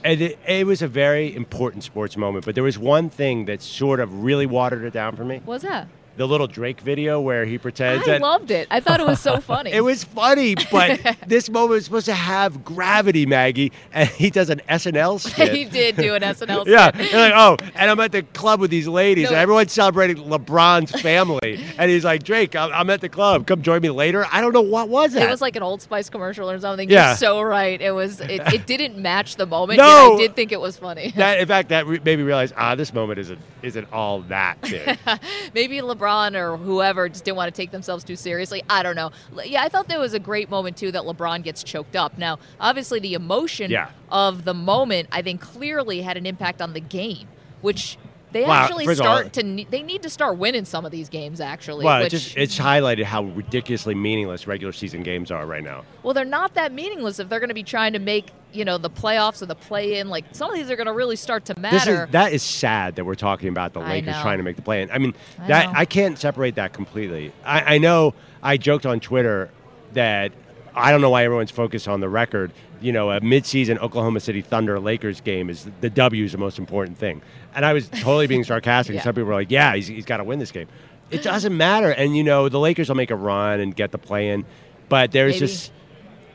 and 0.04 0.22
it, 0.22 0.40
it 0.48 0.66
was 0.68 0.82
a 0.82 0.88
very 0.88 1.36
important 1.36 1.84
sports 1.84 2.16
moment. 2.16 2.46
But 2.46 2.54
there 2.56 2.64
was 2.64 2.78
one 2.78 3.10
thing 3.10 3.46
that 3.46 3.62
sort 3.62 4.00
of 4.00 4.24
really 4.24 4.46
watered 4.46 4.84
it 4.86 4.94
down 4.94 5.16
for 5.16 5.26
me: 5.26 5.42
What's 5.44 5.64
that? 5.64 5.88
The 6.18 6.28
little 6.28 6.48
Drake 6.48 6.80
video 6.82 7.20
where 7.20 7.46
he 7.46 7.58
pretends 7.58 8.08
I 8.08 8.18
loved 8.18 8.50
it. 8.52 8.68
I 8.72 8.80
thought 8.80 9.00
it 9.00 9.06
was 9.06 9.20
so 9.20 9.40
funny. 9.42 9.72
It 9.72 9.82
was 9.82 10.04
funny, 10.04 10.56
but 10.72 11.18
this 11.28 11.50
moment 11.50 11.72
was 11.72 11.86
supposed 11.86 12.06
to 12.06 12.14
have 12.14 12.64
gravity, 12.64 13.26
Maggie, 13.26 13.72
and 13.94 14.08
he 14.08 14.30
does 14.30 14.50
an 14.50 14.62
SNL 14.70 15.20
skit. 15.32 15.52
he 15.54 15.66
did 15.66 15.98
do 15.98 16.16
an 16.16 16.22
SNL. 16.22 16.66
Yeah, 16.68 16.92
skit. 16.94 17.12
You're 17.12 17.20
like, 17.22 17.34
oh, 17.36 17.58
and 17.76 17.92
I'm 17.92 18.00
at 18.00 18.12
the 18.14 18.24
club 18.24 18.60
with 18.62 18.72
these 18.72 18.88
ladies, 18.88 19.26
No. 19.26 19.30
and 19.32 19.38
everyone's 19.40 19.74
celebrating 19.74 20.18
LeBron's 20.18 20.92
family, 21.02 21.60
and 21.78 21.92
he's 21.92 22.06
like, 22.06 22.24
Drake, 22.24 22.56
I'm, 22.56 22.72
I'm 22.72 22.90
at 22.90 23.02
the 23.02 23.10
club. 23.10 23.46
Come 23.46 23.62
join 23.62 23.82
me 23.82 23.90
later. 23.90 24.26
I 24.32 24.40
don't 24.40 24.54
know 24.54 24.62
what 24.62 24.88
was 24.88 25.14
that. 25.14 25.24
It 25.24 25.30
was 25.30 25.42
like 25.42 25.56
an 25.58 25.64
Old 25.64 25.82
Spice 25.82 26.10
commercial 26.10 26.50
or 26.50 26.60
something. 26.62 26.90
Yeah. 26.90 27.10
You're 27.10 27.18
so 27.18 27.42
right. 27.42 27.82
It 27.82 27.92
was. 27.92 28.22
It, 28.22 28.42
it 28.54 28.66
didn't 28.66 28.98
match 28.98 29.36
the 29.36 29.46
moment. 29.46 29.80
No. 29.80 30.16
I 30.16 30.18
did 30.18 30.36
think 30.36 30.52
it 30.54 30.62
was 30.62 30.78
funny. 30.78 31.12
that. 31.18 31.40
In 31.42 31.48
fact, 31.48 31.70
that 31.70 31.86
re- 31.86 32.00
made 32.04 32.18
me 32.18 32.24
realize, 32.24 32.54
ah, 32.56 32.76
this 32.76 32.94
moment 32.94 33.20
isn't 33.20 33.40
isn't 33.62 33.92
all 33.92 34.22
that 34.22 34.62
big. 34.62 34.98
Maybe 35.54 35.78
LeBron 35.80 36.05
LeBron 36.06 36.36
or 36.36 36.58
whoever 36.58 37.10
just 37.10 37.26
didn't 37.26 37.38
want 37.38 37.54
to 37.54 37.60
take 37.62 37.72
themselves 37.72 38.04
too 38.04 38.16
seriously. 38.16 38.64
I 38.70 38.84
don't 38.84 38.96
know. 38.96 39.12
Yeah, 39.44 39.64
I 39.64 39.70
thought 39.70 39.88
there 39.88 40.00
was 40.00 40.14
a 40.14 40.20
great 40.20 40.50
moment 40.50 40.78
too 40.78 40.92
that 40.92 41.04
LeBron 41.04 41.44
gets 41.44 41.64
choked 41.64 41.96
up. 41.96 42.18
Now, 42.18 42.40
obviously, 42.60 43.00
the 43.00 43.14
emotion 43.14 43.72
Yeah. 43.72 43.90
of 44.10 44.46
the 44.46 44.54
moment, 44.54 45.10
I 45.12 45.22
think, 45.22 45.42
clearly 45.42 46.02
had 46.02 46.18
an 46.18 46.26
impact 46.26 46.62
on 46.62 46.74
the 46.74 46.80
game, 46.80 47.28
which. 47.62 47.98
They 48.36 48.42
Well, 48.42 48.52
actually 48.52 48.84
of 48.84 48.90
all- 48.90 48.96
start 48.96 49.32
to. 49.34 49.44
ne- 49.44 49.64
They 49.70 49.82
need 49.82 50.04
to 50.04 50.10
start 50.10 50.38
winning 50.38 50.66
some 50.66 50.86
of 50.86 50.92
these 50.92 51.08
games. 51.08 51.40
Actually, 51.40 51.86
Well, 51.86 52.02
which, 52.02 52.12
just 52.12 52.36
it's 52.36 52.60
highlighted 52.60 53.06
how 53.06 53.24
ridiculously 53.24 53.96
meaningless 53.96 54.46
regular 54.46 54.74
season 54.74 55.04
games 55.04 55.32
are 55.32 55.46
right 55.46 55.64
now. 55.64 55.86
Well, 56.04 56.14
they're 56.14 56.26
not 56.26 56.54
that 56.56 56.74
meaningless 56.74 57.18
if 57.20 57.30
they're 57.30 57.40
going 57.40 57.48
to 57.48 57.54
be 57.56 57.64
trying 57.64 57.94
to 57.94 58.00
make 58.00 58.32
you 58.52 58.66
know 58.66 58.78
the 58.78 58.90
playoffs 58.90 59.42
or 59.42 59.46
the 59.46 59.56
play-in. 59.56 60.10
Like 60.10 60.26
some 60.34 60.50
of 60.52 60.58
these 60.58 60.70
are 60.70 60.76
going 60.76 60.88
to 60.88 60.92
really 60.94 61.16
start 61.16 61.46
to 61.46 61.54
This 61.54 61.62
matter. 61.62 62.04
is 62.08 62.12
that 62.12 62.34
is 62.34 62.44
sad 62.44 62.98
that 62.98 63.06
we're 63.06 63.16
talking 63.16 63.48
about 63.48 63.72
the 63.72 63.80
Lakers 63.80 64.20
trying 64.22 64.40
to 64.40 64.44
make 64.44 64.58
the 64.58 64.62
play 64.62 64.82
in. 64.82 64.92
I 64.92 64.98
mean, 64.98 65.14
I 65.40 65.48
that 65.48 65.66
know. 65.72 65.80
I 65.80 65.86
can't 65.86 66.20
separate 66.20 66.56
that 66.56 66.74
completely. 66.74 67.32
I, 67.46 67.76
I 67.76 67.78
know 67.78 68.16
I 68.44 68.58
joked 68.58 68.86
on 68.86 69.00
Twitter 69.00 69.50
that 69.94 70.34
I 70.76 70.92
don't 70.92 71.00
know 71.00 71.10
why 71.10 71.24
everyone's 71.24 71.52
focused 71.52 71.88
on 71.88 72.02
the 72.02 72.10
record. 72.10 72.52
You 72.86 72.92
know, 72.92 73.10
a 73.12 73.20
midseason 73.20 73.80
Oklahoma 73.80 74.20
City 74.20 74.42
Thunder 74.42 74.80
Lakers 74.80 75.20
game 75.22 75.50
is 75.50 75.68
the 75.82 75.90
W 75.90 76.24
is 76.24 76.34
the 76.34 76.38
most 76.38 76.60
important 76.60 76.98
thing. 77.00 77.22
And 77.56 77.66
I 77.66 77.74
was 77.74 77.90
totally 77.90 78.28
being 78.28 78.44
sarcastic. 78.54 78.92
and 78.92 78.98
Yeah. 78.98 79.04
Some 79.04 79.16
people 79.16 79.28
were 79.28 79.34
like, 79.34 79.50
"Yeah, 79.50 79.76
he's, 79.76 79.88
he's 79.88 80.06
got 80.06 80.18
to 80.18 80.24
win 80.24 80.38
this 80.38 80.52
game." 80.52 80.68
It 81.10 81.24
doesn't 81.24 81.56
matter. 81.56 81.90
And 81.90 82.16
you 82.16 82.24
know, 82.24 82.48
the 82.48 82.60
Lakers 82.60 82.90
will 82.90 82.96
make 82.96 83.12
a 83.12 83.16
run 83.16 83.60
and 83.60 83.76
get 83.76 83.92
the 83.92 83.98
play 83.98 84.30
in, 84.30 84.46
but 84.88 85.12
there's 85.12 85.36
Maybe. 85.36 85.48
just. 85.48 85.72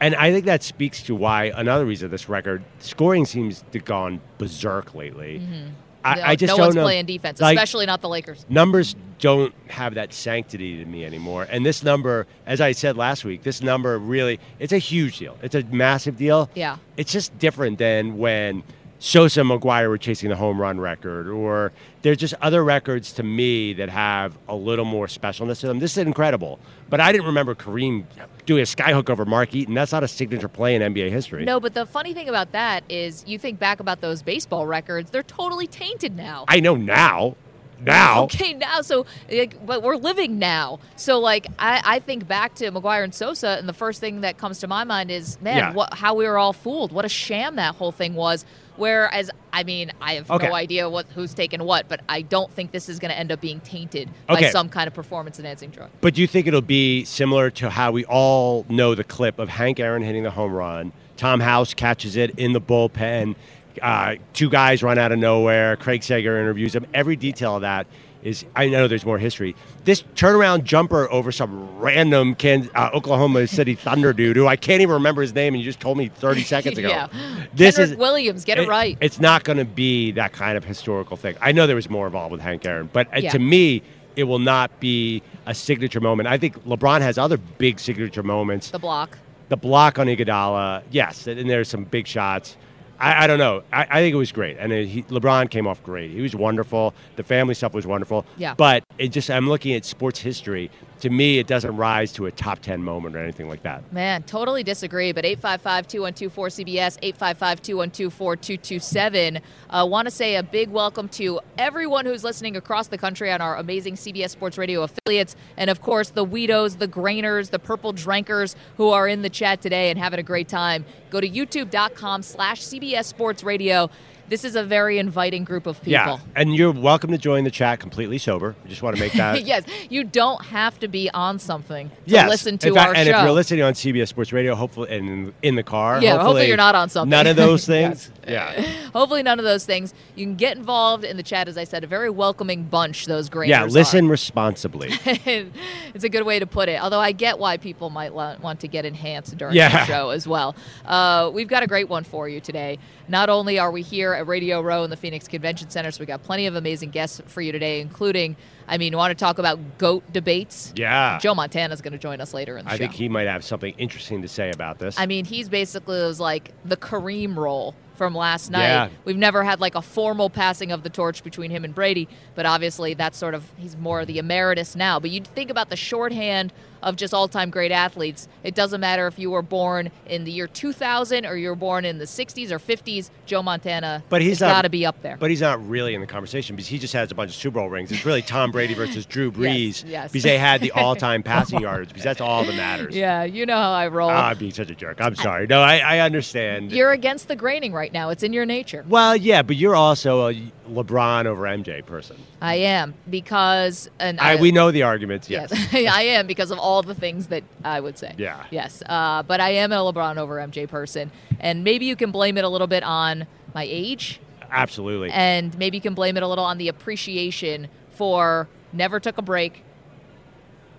And 0.00 0.14
I 0.14 0.32
think 0.32 0.46
that 0.46 0.62
speaks 0.62 1.02
to 1.04 1.14
why 1.14 1.52
another 1.54 1.84
reason 1.84 2.10
this 2.10 2.28
record 2.28 2.64
scoring 2.78 3.26
seems 3.26 3.60
to 3.72 3.78
have 3.78 3.84
gone 3.84 4.20
berserk 4.38 4.94
lately. 4.94 5.40
Mm-hmm. 5.40 5.68
I, 6.04 6.14
No- 6.14 6.22
I 6.22 6.36
just 6.36 6.50
no 6.50 6.56
don't 6.56 6.66
one's 6.66 6.74
know. 6.76 6.82
playing 6.84 7.06
defense, 7.06 7.40
Like, 7.40 7.56
especially 7.56 7.86
not 7.86 8.00
the 8.00 8.08
Lakers. 8.08 8.46
numbers 8.48 8.96
don't 9.18 9.54
have 9.68 9.94
that 9.94 10.14
sanctity 10.14 10.78
to 10.78 10.84
me 10.86 11.04
anymore. 11.04 11.46
And 11.50 11.64
this 11.66 11.82
number, 11.82 12.26
as 12.46 12.60
I 12.60 12.72
said 12.72 12.96
last 12.96 13.22
week, 13.24 13.42
this 13.42 13.60
number 13.62 13.98
really 13.98 14.40
it's 14.58 14.72
a 14.72 14.78
huge 14.78 15.18
deal. 15.18 15.36
It's 15.42 15.54
a 15.54 15.62
massive 15.64 16.16
deal. 16.16 16.48
Yeah. 16.54 16.78
It's 16.96 17.12
just 17.12 17.38
different 17.38 17.78
than 17.78 18.16
when 18.16 18.62
Sosa 19.02 19.40
and 19.40 19.50
McGwire 19.50 19.88
were 19.88 19.96
chasing 19.98 20.28
the 20.28 20.36
home 20.36 20.60
run 20.60 20.78
record, 20.78 21.26
or 21.26 21.72
there's 22.02 22.18
just 22.18 22.34
other 22.42 22.62
records 22.62 23.12
to 23.14 23.22
me 23.22 23.72
that 23.72 23.88
have 23.88 24.36
a 24.46 24.54
little 24.54 24.84
more 24.84 25.06
specialness 25.06 25.60
to 25.60 25.66
them. 25.68 25.78
This 25.78 25.92
is 25.92 25.98
incredible. 26.06 26.60
But 26.90 27.00
I 27.00 27.10
didn't 27.10 27.26
remember 27.26 27.54
Kareem 27.54 28.04
doing 28.44 28.60
a 28.60 28.66
skyhook 28.66 29.08
over 29.08 29.24
Mark 29.24 29.54
Eaton. 29.54 29.72
That's 29.74 29.92
not 29.92 30.04
a 30.04 30.08
signature 30.08 30.48
play 30.48 30.74
in 30.74 30.82
NBA 30.82 31.10
history. 31.10 31.46
No, 31.46 31.58
but 31.58 31.72
the 31.72 31.86
funny 31.86 32.12
thing 32.12 32.28
about 32.28 32.52
that 32.52 32.84
is 32.90 33.24
you 33.26 33.38
think 33.38 33.58
back 33.58 33.80
about 33.80 34.02
those 34.02 34.22
baseball 34.22 34.66
records, 34.66 35.10
they're 35.10 35.22
totally 35.22 35.66
tainted 35.66 36.14
now. 36.14 36.44
I 36.46 36.60
know 36.60 36.76
now. 36.76 37.36
Now. 37.82 38.24
Okay, 38.24 38.52
now 38.52 38.82
so 38.82 39.06
like, 39.32 39.64
but 39.64 39.82
we're 39.82 39.96
living 39.96 40.38
now. 40.38 40.80
So 40.96 41.18
like 41.18 41.46
I, 41.58 41.80
I 41.82 41.98
think 42.00 42.28
back 42.28 42.54
to 42.56 42.70
McGwire 42.70 43.02
and 43.02 43.14
Sosa, 43.14 43.56
and 43.58 43.66
the 43.66 43.72
first 43.72 44.00
thing 44.00 44.20
that 44.20 44.36
comes 44.36 44.58
to 44.58 44.68
my 44.68 44.84
mind 44.84 45.10
is 45.10 45.40
man, 45.40 45.56
Yeah. 45.56 45.72
what, 45.72 45.94
how 45.94 46.14
we 46.14 46.26
were 46.26 46.36
all 46.36 46.52
fooled. 46.52 46.92
What 46.92 47.06
a 47.06 47.08
sham 47.08 47.56
that 47.56 47.76
whole 47.76 47.92
thing 47.92 48.12
was. 48.14 48.44
Whereas 48.80 49.30
I 49.52 49.62
mean, 49.64 49.92
I 50.00 50.14
have 50.14 50.30
Okay. 50.30 50.48
no 50.48 50.54
idea 50.54 50.88
what 50.88 51.06
who's 51.14 51.34
taken 51.34 51.64
what, 51.64 51.88
but 51.88 52.00
I 52.08 52.22
don't 52.22 52.50
think 52.52 52.72
this 52.72 52.88
is 52.88 52.98
going 52.98 53.10
to 53.10 53.18
end 53.18 53.30
up 53.30 53.40
being 53.40 53.60
tainted 53.60 54.08
Okay. 54.28 54.42
by 54.46 54.50
some 54.50 54.68
kind 54.68 54.86
of 54.88 54.94
performance 54.94 55.38
enhancing 55.38 55.70
drug. 55.70 55.90
But 56.00 56.14
do 56.14 56.20
you 56.22 56.26
think 56.26 56.46
it'll 56.46 56.60
be 56.62 57.04
similar 57.04 57.50
to 57.50 57.68
how 57.70 57.92
we 57.92 58.04
all 58.06 58.64
know 58.68 58.94
the 58.94 59.04
clip 59.04 59.38
of 59.38 59.48
Hank 59.48 59.78
Aaron 59.80 60.02
hitting 60.02 60.22
the 60.22 60.30
home 60.30 60.52
run? 60.52 60.92
Tom 61.16 61.40
House 61.40 61.74
catches 61.74 62.16
it 62.16 62.30
in 62.38 62.52
the 62.54 62.60
bullpen. 62.60 63.34
Uh, 63.82 64.16
two 64.32 64.48
guys 64.48 64.82
run 64.82 64.98
out 64.98 65.12
of 65.12 65.18
nowhere. 65.18 65.76
Craig 65.76 66.02
Sager 66.02 66.38
interviews 66.40 66.74
him. 66.74 66.86
Every 66.94 67.16
detail 67.16 67.56
of 67.56 67.62
that 67.62 67.86
is, 68.22 68.44
I 68.56 68.68
know 68.68 68.88
there's 68.88 69.04
more 69.06 69.18
history. 69.18 69.54
This 69.84 70.02
turnaround 70.14 70.64
jumper 70.64 71.10
over 71.10 71.32
some 71.32 71.78
random 71.78 72.34
Kan 72.34 72.68
uh, 72.74 72.90
Oklahoma 72.92 73.46
City 73.46 73.74
Thunder 73.74 74.12
dude 74.12 74.36
who 74.36 74.46
I 74.46 74.56
can't 74.56 74.82
even 74.82 74.92
remember 74.94 75.22
his 75.22 75.34
name, 75.34 75.54
and 75.54 75.62
you 75.62 75.64
just 75.68 75.80
told 75.80 75.96
me 75.96 76.08
30 76.08 76.42
seconds 76.54 76.76
ago. 76.76 76.88
yeah, 76.88 77.08
This 77.54 77.76
Kendrick 77.76 77.92
is 77.94 77.98
Williams, 77.98 78.44
get 78.44 78.58
it, 78.58 78.68
right. 78.68 78.98
It's 79.00 79.20
not 79.20 79.42
going 79.44 79.56
to 79.58 79.64
be 79.64 80.12
that 80.12 80.32
kind 80.32 80.58
of 80.58 80.64
historical 80.64 81.16
thing. 81.16 81.34
I 81.40 81.52
know 81.52 81.66
there 81.66 81.76
was 81.76 81.88
more 81.88 82.06
involved 82.06 82.32
with 82.32 82.42
Hank 82.42 82.66
Aaron, 82.66 82.90
but 82.92 83.06
uh, 83.08 83.20
Yeah. 83.20 83.30
to 83.30 83.38
me, 83.38 83.82
it 84.16 84.24
will 84.24 84.38
not 84.38 84.80
be 84.80 85.22
a 85.46 85.54
signature 85.54 86.00
moment. 86.00 86.28
I 86.28 86.36
think 86.36 86.62
LeBron 86.66 87.00
has 87.00 87.16
other 87.16 87.38
big 87.38 87.80
signature 87.80 88.22
moments. 88.22 88.70
the 88.70 88.78
block. 88.78 89.16
The 89.48 89.56
block 89.56 89.98
on 89.98 90.06
Iguodala, 90.08 90.82
yes, 90.90 91.26
and 91.26 91.48
there's 91.48 91.68
some 91.68 91.84
big 91.84 92.06
shots. 92.06 92.56
I, 93.00 93.24
I 93.24 93.26
don't 93.26 93.38
know. 93.38 93.62
I, 93.72 93.86
I 93.90 94.00
think 94.00 94.12
it 94.14 94.18
was 94.18 94.32
great, 94.32 94.56
and 94.58 94.72
he, 94.72 95.02
LeBron 95.04 95.50
came 95.50 95.66
off 95.66 95.82
great. 95.82 96.10
He 96.10 96.20
was 96.20 96.34
wonderful. 96.36 96.94
The 97.16 97.22
family 97.24 97.54
stuff 97.54 97.72
was 97.74 97.86
wonderful. 97.86 98.26
Yeah. 98.36 98.54
But 98.54 98.84
it 98.98 99.08
just, 99.08 99.30
I'm 99.30 99.48
looking 99.48 99.74
at 99.74 99.84
sports 99.84 100.20
history. 100.20 100.70
To 101.00 101.08
me, 101.08 101.38
it 101.38 101.46
doesn't 101.46 101.74
rise 101.76 102.12
to 102.12 102.26
a 102.26 102.30
top 102.30 102.60
ten 102.60 102.82
moment 102.82 103.16
or 103.16 103.20
anything 103.20 103.48
like 103.48 103.62
that. 103.62 103.90
Man, 103.90 104.22
totally 104.24 104.62
disagree. 104.62 105.12
But 105.12 105.24
855 105.24 105.88
212 105.88 106.34
4CBS, 106.34 106.98
855 107.00 107.62
212 107.62 108.12
4227. 108.12 109.40
Uh, 109.70 109.86
Want 109.88 110.06
to 110.06 110.10
say 110.10 110.36
a 110.36 110.42
big 110.42 110.68
welcome 110.68 111.08
to 111.10 111.40
everyone 111.56 112.04
who's 112.04 112.22
listening 112.22 112.54
across 112.54 112.88
the 112.88 112.98
country 112.98 113.32
on 113.32 113.40
our 113.40 113.56
amazing 113.56 113.94
CBS 113.94 114.30
Sports 114.30 114.58
Radio 114.58 114.82
affiliates. 114.82 115.36
And 115.56 115.70
of 115.70 115.80
course, 115.80 116.10
the 116.10 116.26
Weedos, 116.26 116.78
the 116.78 116.88
Grainers, 116.88 117.48
the 117.50 117.58
Purple 117.58 117.94
Drankers 117.94 118.54
who 118.76 118.90
are 118.90 119.08
in 119.08 119.22
the 119.22 119.30
chat 119.30 119.62
today 119.62 119.88
and 119.88 119.98
having 119.98 120.20
a 120.20 120.22
great 120.22 120.48
time. 120.48 120.84
Go 121.08 121.20
to 121.20 121.28
youtube.com 121.28 122.22
slash 122.22 122.60
CBS 122.62 123.06
Sports 123.06 123.42
Radio. 123.42 123.88
This 124.30 124.44
is 124.44 124.54
a 124.54 124.62
very 124.62 124.98
inviting 124.98 125.42
group 125.42 125.66
of 125.66 125.76
people. 125.78 125.90
Yeah, 125.92 126.18
and 126.36 126.54
you're 126.54 126.70
welcome 126.70 127.10
to 127.10 127.18
join 127.18 127.42
the 127.42 127.50
chat 127.50 127.80
completely 127.80 128.16
sober. 128.16 128.54
We 128.62 128.70
just 128.70 128.80
want 128.80 128.94
to 128.94 129.02
make 129.02 129.12
that. 129.14 129.44
yes, 129.44 129.64
you 129.90 130.04
don't 130.04 130.40
have 130.46 130.78
to 130.78 130.86
be 130.88 131.10
on 131.10 131.40
something 131.40 131.88
to 131.90 131.94
Yes. 132.06 132.28
listen 132.30 132.56
to 132.58 132.72
fact, 132.72 132.88
our 132.90 132.94
and 132.94 133.08
show. 133.08 133.16
if 133.18 133.22
you're 133.24 133.32
listening 133.32 133.62
on 133.62 133.72
CBS 133.74 134.06
Sports 134.06 134.32
Radio, 134.32 134.54
hopefully, 134.54 134.96
and 134.96 135.08
in, 135.08 135.34
in 135.42 135.54
the 135.56 135.64
car, 135.64 136.00
Yeah, 136.00 136.12
hopefully 136.18 136.46
you're 136.46 136.56
not 136.56 136.76
on 136.76 136.88
something. 136.88 137.10
None 137.10 137.26
of 137.26 137.34
those 137.34 137.66
things. 137.74 138.08
Yeah, 138.28 138.60
Hopefully, 138.92 139.22
none 139.24 139.38
of 139.40 139.44
those 139.44 139.64
things. 139.64 139.94
You 140.14 140.24
can 140.26 140.36
get 140.36 140.56
involved 140.56 141.02
in 141.04 141.16
the 141.16 141.22
chat, 141.24 141.48
as 141.48 141.56
I 141.58 141.64
said, 141.64 141.82
a 141.82 141.86
very 141.88 142.10
welcoming 142.10 142.62
bunch. 142.64 143.06
Those 143.06 143.28
Grainers. 143.28 143.48
yeah. 143.48 143.64
are. 143.64 143.68
Listen 143.68 144.08
responsibly. 144.08 144.90
it's 145.04 146.04
a 146.04 146.08
good 146.08 146.24
way 146.24 146.38
to 146.38 146.46
put 146.46 146.68
it. 146.68 146.80
Although 146.80 147.00
I 147.00 147.10
get 147.12 147.38
why 147.40 147.56
people 147.56 147.90
might 147.90 148.12
want 148.14 148.60
to 148.60 148.68
get 148.68 148.84
enhanced 148.84 149.36
during 149.36 149.56
Yeah. 149.56 149.70
the 149.70 149.84
show 149.86 150.10
as 150.10 150.28
well. 150.28 150.54
Uh, 150.84 151.30
we've 151.34 151.48
got 151.48 151.62
a 151.64 151.66
great 151.66 151.88
one 151.88 152.04
for 152.04 152.28
you 152.28 152.40
today. 152.40 152.78
Not 153.10 153.28
only 153.28 153.58
are 153.58 153.72
we 153.72 153.82
here 153.82 154.12
at 154.12 154.28
Radio 154.28 154.60
Row 154.60 154.84
in 154.84 154.90
the 154.90 154.96
Phoenix 154.96 155.26
Convention 155.26 155.68
Center, 155.68 155.90
so 155.90 155.98
we 155.98 156.06
got 156.06 156.22
plenty 156.22 156.46
of 156.46 156.54
amazing 156.54 156.90
guests 156.90 157.20
for 157.26 157.40
you 157.40 157.50
today, 157.50 157.80
including, 157.80 158.36
I 158.70 158.78
mean, 158.78 158.96
want 158.96 159.10
to 159.10 159.16
talk 159.16 159.38
about 159.38 159.58
goat 159.78 160.10
debates? 160.12 160.72
Yeah. 160.76 161.18
Joe 161.18 161.34
Montana's 161.34 161.80
going 161.80 161.92
to 161.92 161.98
join 161.98 162.20
us 162.20 162.32
later 162.32 162.56
in 162.56 162.64
the 162.64 162.70
I 162.70 162.76
show. 162.76 162.84
I 162.84 162.86
think 162.86 162.92
he 162.92 163.08
might 163.08 163.26
have 163.26 163.44
something 163.44 163.74
interesting 163.78 164.22
to 164.22 164.28
say 164.28 164.50
about 164.50 164.78
this. 164.78 164.98
I 164.98 165.06
mean, 165.06 165.24
he's 165.24 165.48
basically 165.48 166.00
was 166.00 166.20
like 166.20 166.52
the 166.64 166.76
Kareem 166.76 167.36
role 167.36 167.74
from 168.00 168.14
last 168.14 168.50
night. 168.50 168.62
Yeah. 168.62 168.88
We've 169.04 169.18
never 169.18 169.44
had 169.44 169.60
like 169.60 169.74
a 169.74 169.82
formal 169.82 170.30
passing 170.30 170.72
of 170.72 170.84
the 170.84 170.88
torch 170.88 171.22
between 171.22 171.50
him 171.50 171.64
and 171.64 171.74
Brady, 171.74 172.08
but 172.34 172.46
obviously 172.46 172.94
that's 172.94 173.18
sort 173.18 173.34
of 173.34 173.44
he's 173.58 173.76
more 173.76 174.06
the 174.06 174.18
emeritus 174.18 174.74
now. 174.74 174.98
But 175.00 175.10
you 175.10 175.20
think 175.20 175.50
about 175.50 175.68
the 175.68 175.76
shorthand 175.76 176.52
of 176.82 176.96
just 176.96 177.12
all-time 177.12 177.50
great 177.50 177.70
athletes. 177.70 178.26
It 178.42 178.54
doesn't 178.54 178.80
matter 178.80 179.06
if 179.06 179.18
you 179.18 179.30
were 179.30 179.42
born 179.42 179.90
in 180.06 180.24
the 180.24 180.32
year 180.32 180.46
2000 180.46 181.26
or 181.26 181.36
you 181.36 181.48
were 181.50 181.54
born 181.54 181.84
in 181.84 181.98
the 181.98 182.06
60s 182.06 182.50
or 182.50 182.58
50s. 182.58 183.10
Joe 183.26 183.42
Montana, 183.42 184.02
but 184.08 184.22
he's 184.22 184.38
has 184.40 184.50
got 184.50 184.62
to 184.62 184.70
be 184.70 184.86
up 184.86 185.02
there. 185.02 185.16
But 185.18 185.28
he's 185.30 185.42
not 185.42 185.68
really 185.68 185.94
in 185.94 186.00
the 186.00 186.06
conversation 186.06 186.56
because 186.56 186.68
he 186.68 186.78
just 186.78 186.94
has 186.94 187.10
a 187.10 187.14
bunch 187.14 187.30
of 187.32 187.36
Super 187.36 187.60
Bowl 187.60 187.68
rings. 187.68 187.92
It's 187.92 188.06
really 188.06 188.22
Tom 188.22 188.50
Brady 188.52 188.59
versus 188.68 189.06
Drew 189.06 189.32
Brees 189.32 189.84
yes. 189.86 190.12
because 190.12 190.22
they 190.22 190.38
had 190.38 190.60
the 190.60 190.72
all-time 190.80 191.22
passing 191.22 191.60
yards 191.60 191.88
because 191.88 192.04
that's 192.04 192.20
all 192.20 192.44
that 192.44 192.54
matters. 192.54 192.94
yeah, 192.94 193.24
you 193.24 193.46
know 193.46 193.56
how 193.56 193.72
I 193.72 193.88
roll. 193.88 194.10
Ah, 194.10 194.28
I'm 194.28 194.38
being 194.38 194.52
such 194.52 194.70
a 194.70 194.74
jerk. 194.74 195.00
I'm 195.00 195.14
sorry. 195.14 195.46
No, 195.46 195.60
I, 195.60 195.78
I 195.78 195.98
understand. 196.00 196.72
You're 196.72 196.92
against 196.92 197.28
the 197.28 197.36
graining 197.36 197.72
right 197.72 197.92
now. 197.92 198.10
It's 198.10 198.22
in 198.22 198.32
your 198.32 198.46
nature. 198.46 198.84
well, 198.88 199.16
yeah, 199.16 199.42
but 199.42 199.56
you're 199.56 199.76
also 199.76 200.28
a 200.28 200.34
LeBron 200.68 201.26
over 201.26 201.42
MJ 201.42 201.84
person. 201.84 202.16
I 202.40 202.56
am 202.56 202.94
because 203.08 203.90
and 203.98 204.20
I, 204.20 204.36
we 204.36 204.52
know 204.52 204.70
the 204.70 204.84
arguments. 204.84 205.28
Yes. 205.28 205.50
Yes, 205.72 205.72
I 205.92 206.02
am 206.02 206.26
because 206.26 206.50
of 206.50 206.58
all 206.58 206.82
the 206.82 206.94
things 206.94 207.28
that 207.28 207.42
I 207.64 207.80
would 207.80 207.98
say. 207.98 208.14
Yeah. 208.16 208.44
Yes, 208.50 208.82
uh, 208.86 209.22
but 209.22 209.40
I 209.40 209.50
am 209.50 209.72
a 209.72 209.76
LeBron 209.76 210.16
over 210.16 210.36
MJ 210.36 210.68
person, 210.68 211.10
and 211.40 211.64
maybe 211.64 211.86
you 211.86 211.96
can 211.96 212.10
blame 212.10 212.36
it 212.38 212.44
a 212.44 212.48
little 212.48 212.66
bit 212.66 212.82
on 212.82 213.26
my 213.54 213.66
age, 213.68 214.20
Absolutely. 214.50 215.10
and 215.10 215.56
maybe 215.58 215.76
you 215.76 215.80
can 215.80 215.94
blame 215.94 216.16
it 216.16 216.22
a 216.22 216.28
little 216.28 216.44
on 216.44 216.58
the 216.58 216.68
appreciation 216.68 217.68
for 218.00 218.48
never 218.72 218.98
took 218.98 219.18
a 219.18 219.22
break, 219.22 219.62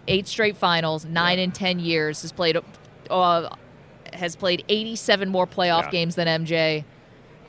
eight 0.07 0.27
straight 0.27 0.57
finals, 0.57 1.05
nine 1.05 1.37
in 1.37 1.51
ten 1.51 1.77
years, 1.77 2.23
has 2.23 2.31
played, 2.31 2.57
uh, 3.11 3.47
has 4.13 4.35
played 4.35 4.65
eighty-seven 4.69 5.29
more 5.29 5.45
playoff 5.45 5.83
Yeah. 5.83 5.91
games 5.91 6.15
than 6.15 6.27
MJ. 6.27 6.83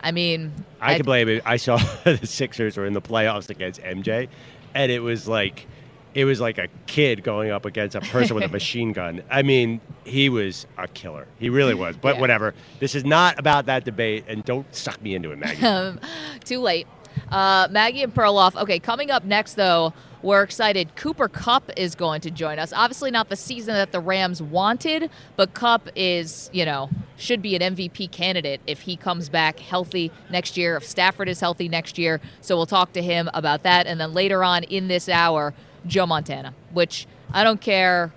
I 0.02 0.12
mean, 0.12 0.52
I 0.78 0.96
can 0.96 1.06
blame 1.06 1.26
it. 1.30 1.42
I 1.46 1.56
saw 1.56 1.78
the 2.04 2.18
Sixers 2.26 2.76
were 2.76 2.84
in 2.84 2.92
the 2.92 3.00
playoffs 3.00 3.48
against 3.48 3.80
MJ, 3.80 4.28
and 4.74 4.92
it 4.92 5.00
was 5.00 5.26
like, 5.26 5.66
it 6.12 6.26
was 6.26 6.38
like 6.38 6.58
a 6.58 6.68
kid 6.86 7.22
going 7.24 7.50
up 7.50 7.64
against 7.64 7.94
a 7.96 8.02
person 8.02 8.34
with 8.34 8.44
a 8.44 8.48
machine 8.60 8.92
gun. 8.92 9.22
I 9.30 9.40
mean, 9.42 9.80
he 10.04 10.28
was 10.28 10.66
a 10.76 10.86
killer. 10.86 11.26
He 11.38 11.48
really 11.48 11.72
was. 11.72 11.96
But 11.96 12.16
Yeah. 12.16 12.20
whatever. 12.20 12.54
This 12.78 12.94
is 12.94 13.06
not 13.06 13.38
about 13.38 13.64
that 13.66 13.86
debate, 13.86 14.24
and 14.28 14.44
don't 14.44 14.66
suck 14.74 15.00
me 15.00 15.14
into 15.14 15.30
it, 15.32 15.38
Maggie. 15.38 15.64
um, 15.64 15.98
too 16.44 16.60
late. 16.60 16.86
Uh, 17.31 17.69
Maggie 17.71 18.02
and 18.02 18.14
Perloff. 18.14 18.54
Okay, 18.57 18.78
coming 18.78 19.11
up 19.11 19.25
next, 19.25 19.54
though, 19.54 19.92
we're 20.23 20.42
excited. 20.42 20.95
Cooper 20.95 21.28
Kupp 21.28 21.71
is 21.76 21.95
going 21.95 22.21
to 22.21 22.31
join 22.31 22.59
us. 22.59 22.73
Obviously, 22.73 23.11
not 23.11 23.28
the 23.28 23.37
season 23.37 23.75
that 23.75 23.90
the 23.90 24.00
Rams 24.00 24.40
wanted, 24.40 25.11
but 25.37 25.52
Kupp 25.52 25.88
is, 25.97 26.49
you 26.52 26.64
know, 26.64 26.88
should 27.16 27.42
be 27.42 27.57
an 27.57 27.75
MVP 27.75 28.11
candidate 28.12 28.61
if 28.66 28.83
he 28.83 28.97
comes 28.97 29.28
back 29.28 29.59
healthy 29.59 30.12
next 30.31 30.57
year, 30.57 30.76
if 30.76 30.85
Stafford 30.85 31.28
is 31.28 31.40
healthy 31.40 31.69
next 31.69 31.99
year. 31.99 32.21
So 32.40 32.57
we'll 32.57 32.66
talk 32.66 32.92
to 32.92 33.02
him 33.02 33.31
about 33.35 33.64
that. 33.64 33.87
And 33.87 34.00
then 34.00 34.12
later 34.12 34.45
on 34.45 34.62
in 34.64 34.88
this 34.88 35.09
hour, 35.09 35.54
Joe 35.87 36.07
Montana, 36.07 36.54
which 36.73 37.07
I 37.33 37.42
don't 37.42 37.61
care 37.61 38.12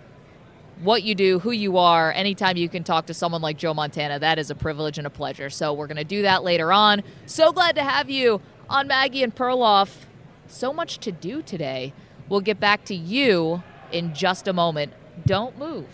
what 0.81 1.03
you 1.03 1.15
do, 1.15 1.39
who 1.39 1.51
you 1.51 1.77
are, 1.77 2.11
anytime 2.11 2.57
you 2.57 2.67
can 2.67 2.83
talk 2.83 3.05
to 3.05 3.13
someone 3.13 3.41
like 3.41 3.57
Joe 3.57 3.73
Montana, 3.73 4.19
that 4.19 4.37
is 4.37 4.51
a 4.51 4.55
privilege 4.55 4.97
and 4.97 5.07
a 5.07 5.09
pleasure. 5.09 5.49
So 5.49 5.73
we're 5.73 5.87
going 5.87 5.97
to 5.97 6.03
do 6.03 6.23
that 6.23 6.43
later 6.43 6.71
on. 6.71 7.01
So 7.25 7.51
glad 7.51 7.75
to 7.75 7.83
have 7.83 8.09
you 8.09 8.41
on 8.69 8.87
Maggie 8.87 9.23
and 9.23 9.35
Perloff. 9.35 9.89
So 10.47 10.73
much 10.73 10.99
to 10.99 11.11
do 11.11 11.41
today. 11.41 11.93
We'll 12.29 12.41
get 12.41 12.59
back 12.59 12.85
to 12.85 12.95
you 12.95 13.63
in 13.91 14.13
just 14.13 14.47
a 14.47 14.53
moment. 14.53 14.93
Don't 15.25 15.57
move. 15.57 15.87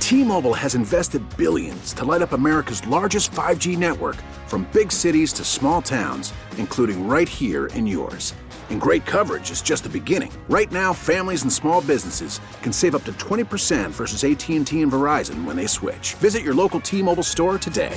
T-Mobile 0.00 0.54
has 0.54 0.74
invested 0.74 1.22
billions 1.36 1.94
to 1.94 2.04
light 2.04 2.20
up 2.20 2.32
America's 2.32 2.86
largest 2.86 3.32
5G 3.32 3.78
network 3.78 4.16
from 4.46 4.68
big 4.72 4.92
cities 4.92 5.32
to 5.32 5.44
small 5.44 5.80
towns, 5.80 6.34
including 6.58 7.08
right 7.08 7.28
here 7.28 7.66
in 7.68 7.86
yours. 7.86 8.34
And 8.70 8.80
great 8.80 9.06
coverage 9.06 9.50
is 9.50 9.62
just 9.62 9.82
the 9.82 9.88
beginning. 9.88 10.32
Right 10.48 10.70
now, 10.70 10.92
families 10.92 11.42
and 11.42 11.52
small 11.52 11.80
businesses 11.80 12.40
can 12.62 12.72
save 12.72 12.94
up 12.94 13.04
to 13.04 13.12
20% 13.12 13.90
versus 13.90 14.24
AT&T 14.24 14.82
and 14.82 14.92
Verizon 14.92 15.44
when 15.44 15.56
they 15.56 15.66
switch. 15.66 16.14
Visit 16.14 16.42
your 16.42 16.54
local 16.54 16.80
T-Mobile 16.80 17.22
store 17.22 17.58
today. 17.58 17.96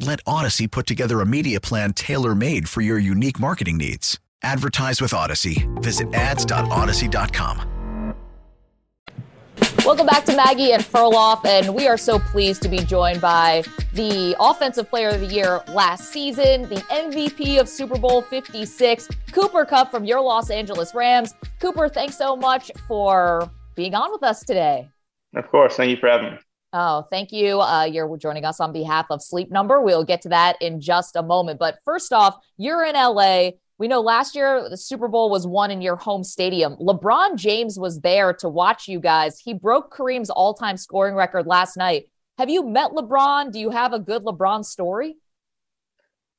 Let 0.00 0.24
Audacy 0.24 0.70
put 0.70 0.86
together 0.86 1.20
a 1.20 1.26
media 1.26 1.60
plan 1.60 1.92
tailor 1.92 2.34
made 2.34 2.70
for 2.70 2.80
your 2.80 2.98
unique 2.98 3.38
marketing 3.38 3.76
needs. 3.76 4.18
Advertise 4.42 5.02
with 5.02 5.10
Audacy. 5.10 5.68
Visit 5.82 6.14
ads.audacy.com. 6.14 8.14
Welcome 9.84 10.06
back 10.06 10.24
to 10.24 10.34
Maggie 10.34 10.72
and 10.72 10.82
Perloff, 10.82 11.44
and 11.44 11.74
we 11.74 11.86
are 11.86 11.98
so 11.98 12.18
pleased 12.18 12.62
to 12.62 12.70
be 12.70 12.78
joined 12.78 13.20
by 13.20 13.62
the 13.92 14.34
Offensive 14.40 14.88
Player 14.88 15.10
of 15.10 15.20
the 15.20 15.26
Year 15.26 15.62
last 15.68 16.12
season, 16.12 16.62
the 16.62 16.80
MVP 16.90 17.60
of 17.60 17.68
Super 17.68 17.98
Bowl 17.98 18.22
56, 18.22 19.08
Cooper 19.32 19.66
Kupp 19.66 19.90
from 19.90 20.06
your 20.06 20.22
Los 20.22 20.48
Angeles 20.48 20.94
Rams. 20.94 21.34
Cooper, 21.60 21.90
thanks 21.90 22.16
so 22.16 22.36
much 22.36 22.70
for 22.88 23.50
being 23.74 23.94
on 23.94 24.10
with 24.12 24.22
us 24.22 24.44
today. 24.44 24.88
Of 25.34 25.50
course. 25.50 25.76
Thank 25.76 25.90
you 25.90 25.98
for 25.98 26.08
having 26.08 26.32
me. 26.32 26.38
Oh, 26.72 27.02
thank 27.10 27.32
you. 27.32 27.60
Uh, 27.60 27.84
you're 27.84 28.16
joining 28.16 28.44
us 28.44 28.60
on 28.60 28.72
behalf 28.72 29.06
of 29.10 29.22
Sleep 29.22 29.50
Number. 29.50 29.80
We'll 29.80 30.04
get 30.04 30.22
to 30.22 30.28
that 30.28 30.56
in 30.60 30.80
just 30.80 31.16
a 31.16 31.22
moment. 31.22 31.58
But 31.58 31.78
first 31.84 32.12
off, 32.12 32.36
you're 32.56 32.84
in 32.84 32.94
LA. 32.94 33.50
We 33.78 33.88
know 33.88 34.00
last 34.00 34.36
year 34.36 34.68
the 34.68 34.76
Super 34.76 35.08
Bowl 35.08 35.30
was 35.30 35.46
won 35.46 35.70
in 35.70 35.80
your 35.80 35.96
home 35.96 36.22
stadium. 36.22 36.76
LeBron 36.76 37.36
James 37.36 37.78
was 37.78 38.00
there 38.00 38.32
to 38.34 38.48
watch 38.48 38.86
you 38.86 39.00
guys. 39.00 39.40
He 39.40 39.52
broke 39.54 39.92
Kareem's 39.92 40.30
all 40.30 40.54
time 40.54 40.76
scoring 40.76 41.14
record 41.16 41.46
last 41.46 41.76
night. 41.76 42.04
Have 42.38 42.50
you 42.50 42.64
met 42.64 42.92
LeBron? 42.92 43.50
Do 43.52 43.58
you 43.58 43.70
have 43.70 43.92
a 43.92 43.98
good 43.98 44.22
LeBron 44.22 44.64
story? 44.64 45.16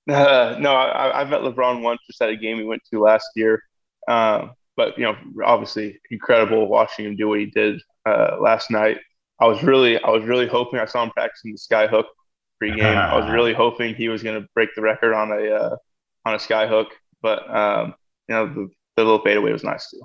Uh, 0.10 0.56
no, 0.60 0.74
I, 0.74 1.22
I, 1.22 1.24
met 1.26 1.42
LeBron 1.42 1.82
once 1.82 2.00
just 2.08 2.22
at 2.22 2.30
a 2.30 2.38
game 2.38 2.58
we 2.58 2.64
went 2.64 2.84
to 2.92 3.02
last 3.02 3.28
year. 3.36 3.62
Um, 4.08 4.52
but 4.78 4.98
you 4.98 5.04
know, 5.04 5.16
obviously 5.44 6.00
incredible 6.10 6.68
watching 6.68 7.06
him 7.06 7.16
do 7.16 7.28
what 7.28 7.40
he 7.40 7.48
did 7.48 7.82
uh, 8.06 8.38
last 8.40 8.72
night. 8.72 8.98
I 9.42 9.48
was 9.48 9.64
really, 9.64 10.02
I 10.02 10.10
was 10.10 10.24
really 10.24 10.48
hoping 10.48 10.80
I 10.80 10.86
saw 10.86 11.04
him 11.04 11.10
practicing 11.10 11.52
the 11.52 11.58
sky 11.58 11.88
hook 11.88 12.06
pregame. 12.62 12.96
I 12.96 13.18
was 13.18 13.30
really 13.32 13.54
hoping 13.54 13.96
he 13.96 14.08
was 14.08 14.22
going 14.24 14.40
to 14.40 14.48
break 14.54 14.70
the 14.76 14.82
record 14.82 15.14
on 15.14 15.32
a 15.32 15.52
uh, 15.52 15.76
on 16.26 16.36
a 16.36 16.40
sky 16.40 16.68
hook, 16.68 16.90
but 17.22 17.50
um, 17.54 17.96
you 18.30 18.36
know, 18.36 18.46
the, 18.48 18.70
the 18.96 19.04
little 19.04 19.22
fadeaway 19.22 19.52
was 19.52 19.64
nice 19.64 19.90
too. 19.90 20.02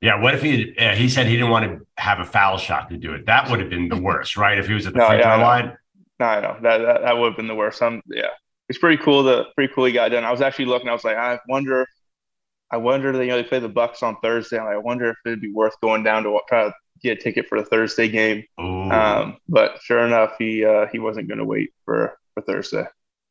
Yeah, 0.00 0.22
what 0.22 0.34
if 0.34 0.42
he 0.42 0.76
uh, 0.78 0.94
he 0.94 1.08
said 1.08 1.26
he 1.26 1.34
didn't 1.34 1.50
want 1.50 1.64
to 1.64 1.86
have 1.96 2.20
a 2.20 2.24
foul 2.24 2.56
shot 2.56 2.88
to 2.90 2.96
do 2.96 3.14
it? 3.14 3.26
That 3.26 3.50
would 3.50 3.58
have 3.58 3.68
been 3.68 3.88
the 3.88 4.00
worst, 4.00 4.36
right? 4.36 4.56
If 4.56 4.68
he 4.68 4.74
was 4.74 4.86
at 4.86 4.92
the 4.92 5.00
no, 5.00 5.08
free 5.08 5.18
yeah, 5.18 5.34
throw 5.34 5.44
line. 5.44 5.76
No, 6.20 6.26
I 6.26 6.40
know 6.40 6.56
that, 6.62 6.78
that 6.78 7.02
that 7.02 7.18
would 7.18 7.26
have 7.26 7.36
been 7.36 7.48
the 7.48 7.56
worst. 7.56 7.82
Um, 7.82 8.00
yeah, 8.06 8.28
it's 8.68 8.78
pretty 8.78 9.02
cool. 9.02 9.24
The 9.24 9.46
pretty 9.56 9.72
cool 9.74 9.86
he 9.86 9.92
got 9.92 10.10
done. 10.10 10.24
I 10.24 10.30
was 10.30 10.40
actually 10.40 10.66
looking. 10.66 10.88
I 10.88 10.92
was 10.92 11.02
like, 11.02 11.16
I 11.16 11.40
wonder 11.48 11.84
I 12.70 12.76
wonder, 12.76 13.12
you 13.12 13.28
know, 13.28 13.36
they 13.36 13.48
play 13.48 13.60
the 13.60 13.68
Bucks 13.68 14.02
on 14.02 14.16
Thursday. 14.22 14.58
I 14.58 14.76
wonder 14.76 15.10
if 15.10 15.16
it'd 15.24 15.40
be 15.40 15.52
worth 15.52 15.80
going 15.80 16.02
down 16.02 16.22
to 16.24 16.38
try 16.48 16.64
to 16.64 16.74
get 17.02 17.18
a 17.18 17.20
ticket 17.20 17.48
for 17.48 17.58
the 17.58 17.64
Thursday 17.64 18.08
game. 18.08 18.44
Um, 18.58 19.36
but 19.48 19.80
sure 19.82 20.06
enough, 20.06 20.34
he 20.38 20.64
uh, 20.64 20.86
he 20.92 20.98
wasn't 20.98 21.28
going 21.28 21.38
to 21.38 21.44
wait 21.44 21.70
for 21.84 22.18
for 22.34 22.42
Thursday 22.42 22.84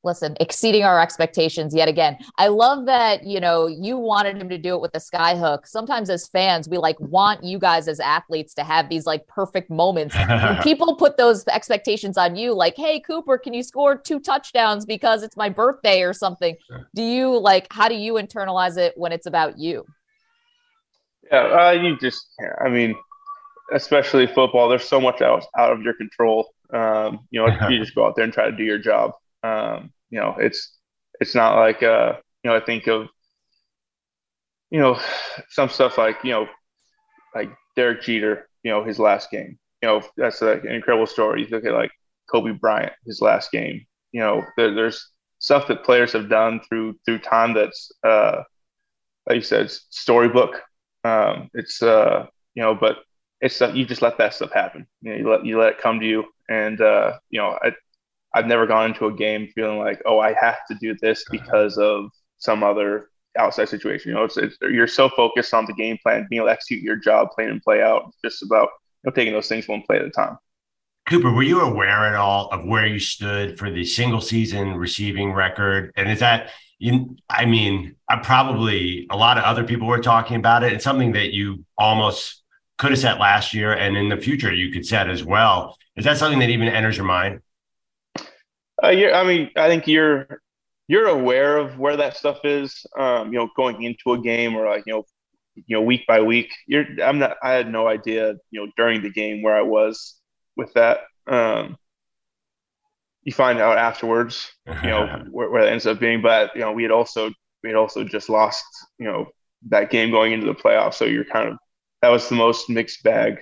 listen, 0.07 0.35
exceeding 0.39 0.83
our 0.83 0.99
expectations 0.99 1.75
yet 1.75 1.87
again. 1.87 2.17
I 2.37 2.47
love 2.47 2.85
that, 2.85 3.25
you 3.25 3.39
know, 3.39 3.67
you 3.67 3.97
wanted 3.97 4.37
him 4.37 4.49
to 4.49 4.57
do 4.57 4.75
it 4.75 4.81
with 4.81 4.93
the 4.93 4.99
sky 4.99 5.35
hook. 5.35 5.67
Sometimes 5.67 6.09
as 6.09 6.27
fans, 6.27 6.67
we 6.69 6.77
like 6.77 6.99
want 6.99 7.43
you 7.43 7.59
guys 7.59 7.87
as 7.87 7.99
athletes 7.99 8.53
to 8.55 8.63
have 8.63 8.89
these 8.89 9.05
like 9.05 9.27
perfect 9.27 9.69
moments. 9.69 10.15
people 10.63 10.95
put 10.95 11.17
those 11.17 11.45
expectations 11.47 12.17
on 12.17 12.35
you, 12.35 12.53
like, 12.53 12.75
hey, 12.75 12.99
Cooper, 12.99 13.37
can 13.37 13.53
you 13.53 13.61
score 13.61 13.97
two 13.97 14.19
touchdowns 14.19 14.85
because 14.85 15.21
it's 15.21 15.37
my 15.37 15.49
birthday 15.49 16.01
or 16.01 16.13
something? 16.13 16.55
Do 16.95 17.03
you 17.03 17.37
like, 17.37 17.67
how 17.71 17.89
do 17.89 17.95
you 17.95 18.13
internalize 18.13 18.77
it 18.77 18.93
when 18.95 19.11
it's 19.11 19.25
about 19.25 19.59
you? 19.59 19.85
Yeah, 21.29 21.67
uh, 21.67 21.71
you 21.71 21.97
just, 21.99 22.25
I 22.63 22.69
mean, 22.69 22.95
especially 23.73 24.27
football, 24.27 24.69
there's 24.69 24.87
so 24.87 25.01
much 25.01 25.21
out, 25.21 25.45
out 25.57 25.71
of 25.71 25.81
your 25.81 25.93
control. 25.93 26.49
Um, 26.73 27.27
you 27.31 27.39
know, 27.39 27.47
you 27.69 27.79
just 27.79 27.95
go 27.95 28.05
out 28.05 28.15
there 28.15 28.23
and 28.23 28.33
try 28.33 28.49
to 28.49 28.55
do 28.55 28.63
your 28.63 28.77
job. 28.79 29.11
Um, 29.43 29.91
you 30.09 30.19
know, 30.19 30.35
it's 30.39 30.77
it's 31.19 31.35
not 31.35 31.57
like 31.57 31.83
uh, 31.83 32.13
you 32.43 32.49
know, 32.49 32.55
I 32.55 32.59
think 32.59 32.87
of 32.87 33.07
you 34.69 34.79
know 34.79 34.99
some 35.49 35.69
stuff 35.69 35.97
like 35.97 36.17
you 36.23 36.31
know 36.31 36.47
like 37.35 37.49
Derek 37.75 38.01
Jeter, 38.01 38.49
you 38.63 38.71
know, 38.71 38.83
his 38.83 38.99
last 38.99 39.31
game. 39.31 39.57
You 39.81 39.89
know, 39.89 40.01
that's 40.17 40.41
like 40.41 40.63
an 40.63 40.71
incredible 40.71 41.05
story. 41.05 41.41
You 41.43 41.47
look 41.49 41.65
at 41.65 41.73
like 41.73 41.91
Kobe 42.31 42.51
Bryant, 42.51 42.93
his 43.05 43.21
last 43.21 43.51
game. 43.51 43.85
You 44.11 44.21
know, 44.21 44.43
there, 44.57 44.73
there's 44.73 45.09
stuff 45.39 45.67
that 45.67 45.83
players 45.83 46.13
have 46.13 46.29
done 46.29 46.61
through 46.67 46.97
through 47.05 47.19
time 47.19 47.53
that's 47.53 47.91
uh, 48.03 48.43
like 49.27 49.35
you 49.35 49.41
said, 49.41 49.69
storybook. 49.71 50.61
Um, 51.03 51.49
it's 51.53 51.81
uh, 51.81 52.25
you 52.55 52.63
know, 52.63 52.75
but 52.75 52.97
it's 53.41 53.59
you 53.61 53.85
just 53.85 54.01
let 54.01 54.17
that 54.17 54.33
stuff 54.33 54.51
happen. 54.51 54.87
You 55.01 55.11
know, 55.11 55.17
you 55.17 55.29
let 55.29 55.45
you 55.45 55.59
let 55.59 55.69
it 55.69 55.77
come 55.77 55.99
to 55.99 56.05
you, 56.05 56.25
and 56.49 56.79
uh, 56.81 57.13
you 57.29 57.39
know, 57.39 57.57
I, 57.61 57.71
I've 58.33 58.47
never 58.47 58.65
gone 58.65 58.91
into 58.91 59.07
a 59.07 59.13
game 59.13 59.47
feeling 59.53 59.79
like, 59.79 60.01
oh, 60.05 60.19
I 60.19 60.33
have 60.33 60.65
to 60.69 60.75
do 60.79 60.95
this 61.01 61.25
because 61.31 61.77
of 61.77 62.09
some 62.37 62.63
other 62.63 63.09
outside 63.37 63.69
situation. 63.69 64.09
You 64.09 64.15
know, 64.15 64.23
it's, 64.23 64.37
it's, 64.37 64.57
you're 64.61 64.87
so 64.87 65.09
focused 65.09 65.53
on 65.53 65.65
the 65.65 65.73
game 65.73 65.97
plan, 66.01 66.27
being 66.29 66.39
able 66.39 66.47
to 66.47 66.53
execute 66.53 66.83
your 66.83 66.95
job, 66.95 67.29
play 67.35 67.45
and 67.45 67.61
play 67.61 67.81
out. 67.81 68.11
Just 68.23 68.43
about 68.43 68.69
you 69.03 69.09
know, 69.09 69.11
taking 69.11 69.33
those 69.33 69.47
things 69.47 69.67
one 69.67 69.83
play 69.83 69.97
at 69.97 70.05
a 70.05 70.09
time. 70.09 70.37
Cooper, 71.07 71.31
were 71.31 71.43
you 71.43 71.61
aware 71.61 72.05
at 72.05 72.15
all 72.15 72.49
of 72.49 72.65
where 72.65 72.85
you 72.85 72.99
stood 72.99 73.57
for 73.57 73.71
the 73.71 73.85
single 73.85 74.19
season 74.19 74.75
receiving 74.75 75.31
record? 75.31 75.93
And 75.95 76.09
is 76.09 76.19
that 76.19 76.49
you? 76.79 77.15
I 77.29 77.45
mean, 77.45 77.95
I 78.09 78.17
probably 78.17 79.07
a 79.09 79.15
lot 79.15 79.37
of 79.37 79.45
other 79.45 79.63
people 79.63 79.87
were 79.87 80.01
talking 80.01 80.35
about 80.35 80.63
it. 80.63 80.73
It's 80.73 80.83
something 80.83 81.13
that 81.13 81.33
you 81.33 81.63
almost 81.77 82.43
could 82.77 82.91
have 82.91 82.99
set 82.99 83.19
last 83.19 83.53
year, 83.53 83.73
and 83.73 83.97
in 83.97 84.09
the 84.09 84.17
future 84.17 84.53
you 84.53 84.71
could 84.71 84.85
set 84.85 85.09
as 85.09 85.23
well. 85.23 85.77
Is 85.95 86.05
that 86.05 86.17
something 86.17 86.39
that 86.39 86.49
even 86.49 86.67
enters 86.67 86.95
your 86.95 87.05
mind? 87.05 87.41
Uh, 88.81 88.87
I 88.87 89.23
mean, 89.23 89.49
I 89.55 89.67
think 89.67 89.87
you're 89.87 90.41
you're 90.87 91.07
aware 91.07 91.57
of 91.57 91.77
where 91.79 91.97
that 91.97 92.15
stuff 92.15 92.39
is. 92.43 92.85
Um, 92.97 93.33
you 93.33 93.39
know, 93.39 93.49
going 93.55 93.81
into 93.83 94.13
a 94.13 94.21
game 94.21 94.55
or 94.55 94.67
like 94.67 94.83
you 94.85 94.93
know, 94.93 95.05
you 95.55 95.75
know, 95.75 95.81
week 95.81 96.05
by 96.07 96.21
week. 96.21 96.51
You're 96.67 96.85
I'm 97.03 97.19
not. 97.19 97.37
I 97.41 97.51
had 97.51 97.71
no 97.71 97.87
idea. 97.87 98.35
You 98.51 98.65
know, 98.65 98.71
during 98.77 99.01
the 99.01 99.09
game 99.09 99.41
where 99.41 99.55
I 99.55 99.63
was 99.63 100.15
with 100.55 100.73
that. 100.73 100.99
Um, 101.25 101.77
you 103.23 103.33
find 103.33 103.59
out 103.59 103.77
afterwards. 103.77 104.51
You 104.67 104.89
know 104.89 105.25
where, 105.31 105.49
where 105.49 105.63
that 105.63 105.71
ends 105.71 105.87
up 105.87 105.99
being. 105.99 106.21
But 106.21 106.55
you 106.55 106.61
know, 106.61 106.71
we 106.71 106.83
had 106.83 106.91
also 106.91 107.31
we 107.63 107.69
had 107.69 107.75
also 107.75 108.03
just 108.03 108.29
lost. 108.29 108.63
You 108.99 109.07
know, 109.07 109.27
that 109.69 109.89
game 109.89 110.11
going 110.11 110.31
into 110.31 110.45
the 110.45 110.53
playoffs. 110.53 110.93
So 110.93 111.05
you're 111.05 111.25
kind 111.25 111.49
of 111.49 111.57
that 112.01 112.09
was 112.09 112.29
the 112.29 112.35
most 112.35 112.69
mixed 112.69 113.03
bag 113.03 113.39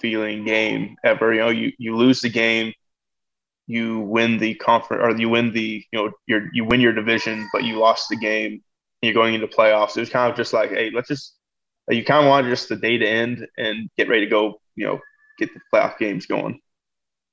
feeling 0.00 0.44
game 0.44 0.96
ever. 1.04 1.32
You 1.34 1.40
know, 1.40 1.50
you 1.50 1.72
you 1.78 1.96
lose 1.96 2.20
the 2.20 2.30
game 2.30 2.72
you 3.70 4.00
win 4.00 4.36
the 4.38 4.54
conference 4.56 5.00
or 5.00 5.16
you 5.16 5.28
win 5.28 5.52
the 5.52 5.84
you 5.92 5.98
know 5.98 6.10
your 6.26 6.48
you 6.52 6.64
win 6.64 6.80
your 6.80 6.92
division, 6.92 7.48
but 7.52 7.62
you 7.62 7.78
lost 7.78 8.08
the 8.08 8.16
game. 8.16 8.62
You're 9.00 9.14
going 9.14 9.34
into 9.34 9.46
playoffs. 9.46 9.96
It 9.96 10.00
was 10.00 10.10
kind 10.10 10.28
of 10.28 10.36
just 10.36 10.52
like, 10.52 10.70
hey, 10.70 10.90
let's 10.92 11.06
just 11.06 11.36
you 11.88 12.04
kind 12.04 12.24
of 12.24 12.28
want 12.28 12.48
just 12.48 12.68
the 12.68 12.76
day 12.76 12.98
to 12.98 13.06
end 13.06 13.46
and 13.56 13.88
get 13.96 14.08
ready 14.08 14.24
to 14.24 14.30
go. 14.30 14.60
You 14.74 14.86
know, 14.86 15.00
get 15.38 15.50
the 15.54 15.60
playoff 15.72 15.98
games 15.98 16.26
going. 16.26 16.60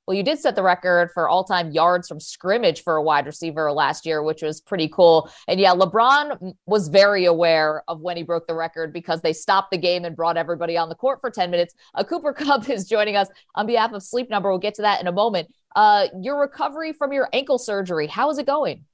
Well, 0.08 0.16
you 0.16 0.24
did 0.24 0.40
set 0.40 0.56
the 0.56 0.64
record 0.64 1.12
for 1.14 1.28
all 1.28 1.44
time 1.44 1.72
yards 1.72 2.08
from 2.08 2.22
scrimmage 2.22 2.82
for 2.82 2.96
a 2.96 3.04
wide 3.04 3.26
receiver 3.26 3.70
last 3.74 4.06
year, 4.06 4.24
which 4.24 4.42
was 4.42 4.62
pretty 4.62 4.88
cool. 4.88 5.30
And 5.50 5.60
yeah, 5.60 5.74
LeBron 5.74 6.54
was 6.66 6.88
very 6.88 7.26
aware 7.26 7.84
of 7.90 8.00
when 8.00 8.16
he 8.16 8.24
broke 8.24 8.48
the 8.48 8.56
record 8.56 8.94
because 8.94 9.22
they 9.22 9.34
stopped 9.34 9.72
the 9.72 9.78
game 9.78 10.06
and 10.06 10.16
brought 10.16 10.38
everybody 10.38 10.78
on 10.78 10.88
the 10.88 10.96
court 10.96 11.20
for 11.20 11.30
10 11.30 11.52
minutes. 11.52 11.76
Uh, 11.94 12.06
Cooper 12.06 12.32
Kupp 12.38 12.70
is 12.70 12.88
joining 12.88 13.18
us 13.18 13.28
on 13.56 13.68
behalf 13.68 13.92
of 13.92 14.02
Sleep 14.02 14.30
Number. 14.30 14.50
We'll 14.50 14.60
get 14.60 14.76
to 14.76 14.84
that 14.84 15.02
in 15.02 15.08
a 15.08 15.12
moment. 15.12 15.54
Uh, 15.76 16.08
your 16.22 16.40
recovery 16.40 16.94
from 16.94 17.12
your 17.12 17.28
ankle 17.34 17.58
surgery, 17.58 18.08
how 18.08 18.30
is 18.30 18.38
it 18.38 18.46
going? 18.46 18.86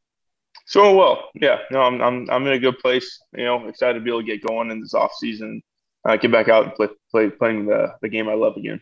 So 0.65 0.95
well, 0.95 1.29
yeah. 1.35 1.59
No, 1.71 1.81
I'm 1.81 2.01
I'm 2.01 2.29
I'm 2.29 2.47
in 2.47 2.53
a 2.53 2.59
good 2.59 2.79
place. 2.79 3.21
You 3.33 3.43
know, 3.43 3.67
excited 3.67 3.95
to 3.95 3.99
be 3.99 4.09
able 4.09 4.21
to 4.21 4.25
get 4.25 4.45
going 4.45 4.71
in 4.71 4.79
this 4.79 4.93
off 4.93 5.11
season, 5.19 5.61
uh, 6.07 6.15
get 6.15 6.31
back 6.31 6.47
out 6.47 6.63
and 6.65 6.73
play, 6.73 6.87
play 7.11 7.29
playing 7.29 7.65
the 7.65 7.93
the 8.01 8.09
game 8.09 8.29
I 8.29 8.33
love 8.33 8.55
again. 8.55 8.81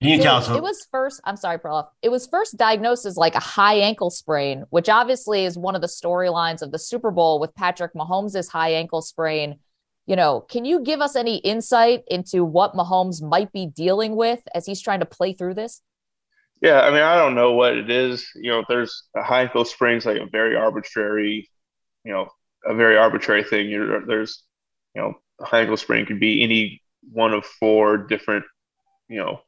Can 0.00 0.10
you 0.10 0.22
tell 0.22 0.36
us? 0.36 0.48
It 0.48 0.62
was 0.62 0.86
first. 0.92 1.20
I'm 1.24 1.36
sorry, 1.36 1.58
Perloff. 1.58 1.88
It 2.02 2.10
was 2.10 2.28
first 2.28 2.56
diagnosed 2.56 3.04
as 3.04 3.16
like 3.16 3.34
a 3.34 3.40
high 3.40 3.74
ankle 3.74 4.10
sprain, 4.10 4.64
which 4.70 4.88
obviously 4.88 5.44
is 5.44 5.58
one 5.58 5.74
of 5.74 5.80
the 5.80 5.88
storylines 5.88 6.62
of 6.62 6.70
the 6.70 6.78
Super 6.78 7.10
Bowl 7.10 7.40
with 7.40 7.54
Patrick 7.56 7.94
Mahomes' 7.94 8.48
high 8.48 8.74
ankle 8.74 9.02
sprain. 9.02 9.58
You 10.06 10.14
know, 10.14 10.40
can 10.40 10.64
you 10.64 10.80
give 10.80 11.00
us 11.00 11.16
any 11.16 11.38
insight 11.38 12.04
into 12.06 12.44
what 12.44 12.74
Mahomes 12.74 13.20
might 13.20 13.52
be 13.52 13.66
dealing 13.66 14.14
with 14.14 14.40
as 14.54 14.66
he's 14.66 14.80
trying 14.80 15.00
to 15.00 15.06
play 15.06 15.32
through 15.32 15.54
this? 15.54 15.82
Yeah, 16.62 16.80
I 16.80 16.90
mean, 16.90 17.02
I 17.02 17.16
don't 17.16 17.34
know 17.34 17.52
what 17.52 17.76
it 17.76 17.90
is. 17.90 18.26
You 18.36 18.52
know, 18.52 18.64
there's 18.68 19.04
a 19.16 19.22
high 19.22 19.42
ankle 19.42 19.64
sprain 19.64 19.98
is 19.98 20.06
like 20.06 20.18
a 20.18 20.26
very 20.26 20.56
arbitrary, 20.56 21.50
you 22.04 22.12
know, 22.12 22.28
a 22.64 22.74
very 22.74 22.96
arbitrary 22.96 23.42
thing. 23.42 23.68
You're, 23.68 24.06
there's, 24.06 24.44
you 24.94 25.02
know, 25.02 25.14
a 25.40 25.44
high 25.44 25.60
ankle 25.60 25.76
sprain 25.76 26.06
could 26.06 26.20
be 26.20 26.42
any 26.42 26.82
one 27.12 27.32
of 27.32 27.44
four 27.44 27.96
different, 27.96 28.44
you 29.08 29.18
know, 29.18 29.40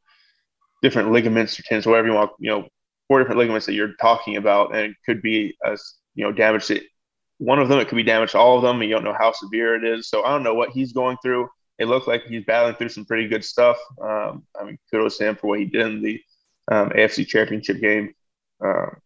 different 0.81 1.11
ligaments 1.11 1.59
or 1.59 1.63
tendons, 1.63 1.85
whatever 1.85 2.07
you 2.07 2.13
want, 2.13 2.31
you 2.39 2.49
know, 2.49 2.67
four 3.07 3.19
different 3.19 3.39
ligaments 3.39 3.65
that 3.65 3.73
you're 3.73 3.93
talking 3.99 4.37
about, 4.37 4.75
and 4.75 4.91
it 4.91 4.97
could 5.05 5.21
be 5.21 5.55
as 5.65 5.95
you 6.15 6.23
know, 6.23 6.31
damage 6.31 6.67
to 6.67 6.81
one 7.37 7.59
of 7.59 7.69
them. 7.69 7.79
It 7.79 7.87
could 7.87 7.95
be 7.95 8.03
damage 8.03 8.31
to 8.31 8.37
all 8.37 8.57
of 8.57 8.63
them. 8.63 8.81
And 8.81 8.89
you 8.89 8.95
don't 8.95 9.03
know 9.03 9.15
how 9.17 9.31
severe 9.31 9.75
it 9.75 9.83
is. 9.83 10.09
So 10.09 10.23
I 10.23 10.29
don't 10.29 10.43
know 10.43 10.53
what 10.53 10.69
he's 10.69 10.93
going 10.93 11.17
through. 11.21 11.49
It 11.79 11.85
looked 11.85 12.07
like 12.07 12.23
he's 12.25 12.45
battling 12.45 12.75
through 12.75 12.89
some 12.89 13.05
pretty 13.05 13.27
good 13.27 13.43
stuff. 13.43 13.77
Um, 14.01 14.43
I 14.59 14.65
mean, 14.65 14.77
kudos 14.91 15.17
to 15.17 15.29
him 15.29 15.35
for 15.35 15.47
what 15.47 15.59
he 15.59 15.65
did 15.65 15.87
in 15.87 16.01
the 16.01 16.21
um, 16.71 16.89
AFC 16.89 17.27
Championship 17.27 17.81
game. 17.81 18.13
Um, 18.63 18.97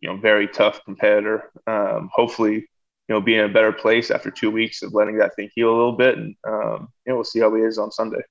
you 0.00 0.08
know, 0.08 0.16
very 0.16 0.46
tough 0.46 0.84
competitor. 0.84 1.50
Um, 1.66 2.08
hopefully, 2.12 2.54
you 2.54 2.64
know, 3.08 3.20
be 3.20 3.34
in 3.34 3.44
a 3.44 3.52
better 3.52 3.72
place 3.72 4.10
after 4.10 4.30
two 4.30 4.50
weeks 4.50 4.82
of 4.82 4.94
letting 4.94 5.18
that 5.18 5.34
thing 5.34 5.50
heal 5.54 5.68
a 5.68 5.76
little 5.76 5.96
bit, 5.96 6.16
and 6.16 6.36
um, 6.46 6.88
you 7.04 7.10
know, 7.10 7.16
we'll 7.16 7.24
see 7.24 7.40
how 7.40 7.52
he 7.54 7.62
is 7.62 7.76
on 7.76 7.90
Sunday. 7.90 8.22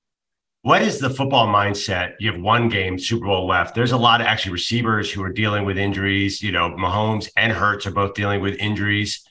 What 0.62 0.82
is 0.82 0.98
the 0.98 1.08
football 1.08 1.46
mindset? 1.46 2.16
You 2.20 2.32
have 2.32 2.40
one 2.40 2.68
game, 2.68 2.98
Super 2.98 3.26
Bowl 3.26 3.46
left. 3.46 3.74
There's 3.74 3.92
a 3.92 3.96
lot 3.96 4.20
of 4.20 4.26
actually 4.26 4.52
receivers 4.52 5.10
who 5.10 5.22
are 5.22 5.32
dealing 5.32 5.64
with 5.64 5.78
injuries. 5.78 6.42
You 6.42 6.52
know, 6.52 6.70
Mahomes 6.70 7.30
and 7.36 7.50
Hurts 7.50 7.86
are 7.86 7.90
both 7.90 8.12
dealing 8.12 8.42
with 8.42 8.56
injuries. 8.56 9.24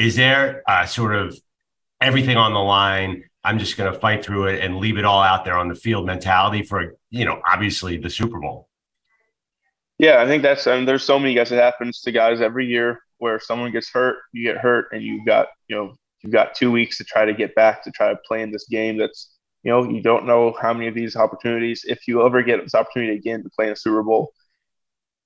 Is 0.00 0.16
there 0.16 0.62
sort 0.88 1.14
of 1.14 1.38
everything 2.00 2.36
on 2.36 2.52
the 2.52 2.60
line? 2.60 3.22
I'm 3.44 3.60
just 3.60 3.76
going 3.76 3.92
to 3.92 3.98
fight 3.98 4.24
through 4.24 4.46
it 4.46 4.64
and 4.64 4.78
leave 4.78 4.98
it 4.98 5.04
all 5.04 5.22
out 5.22 5.44
there 5.44 5.56
on 5.56 5.68
the 5.68 5.74
field 5.76 6.04
mentality 6.04 6.62
for, 6.62 6.96
you 7.10 7.24
know, 7.24 7.40
obviously 7.48 7.96
the 7.96 8.10
Super 8.10 8.40
Bowl. 8.40 8.68
Yeah, 9.98 10.20
I 10.20 10.26
think 10.26 10.42
that's, 10.42 10.66
I 10.66 10.76
mean, 10.76 10.84
there's 10.84 11.04
so 11.04 11.16
many 11.16 11.34
guys 11.34 11.50
that 11.50 11.62
happens 11.62 12.00
to 12.00 12.10
guys 12.10 12.40
every 12.40 12.66
year 12.66 13.00
where 13.18 13.38
someone 13.38 13.70
gets 13.70 13.88
hurt, 13.88 14.16
you 14.32 14.42
get 14.42 14.58
hurt, 14.60 14.88
and 14.92 15.00
you've 15.00 15.24
got, 15.24 15.46
you 15.68 15.76
know, 15.76 15.94
you've 16.22 16.32
got 16.32 16.56
two 16.56 16.72
weeks 16.72 16.98
to 16.98 17.04
try 17.04 17.24
to 17.24 17.32
get 17.34 17.54
back 17.54 17.84
to 17.84 17.92
try 17.92 18.08
to 18.08 18.18
play 18.26 18.42
in 18.42 18.50
this 18.50 18.66
game 18.68 18.96
that's 18.96 19.31
you 19.62 19.70
know, 19.70 19.88
you 19.88 20.02
don't 20.02 20.26
know 20.26 20.54
how 20.60 20.72
many 20.72 20.88
of 20.88 20.94
these 20.94 21.16
opportunities, 21.16 21.84
if 21.86 22.08
you 22.08 22.24
ever 22.26 22.42
get 22.42 22.62
this 22.62 22.74
opportunity 22.74 23.16
again 23.16 23.42
to 23.42 23.50
play 23.50 23.66
in 23.66 23.72
a 23.72 23.76
Super 23.76 24.02
Bowl. 24.02 24.32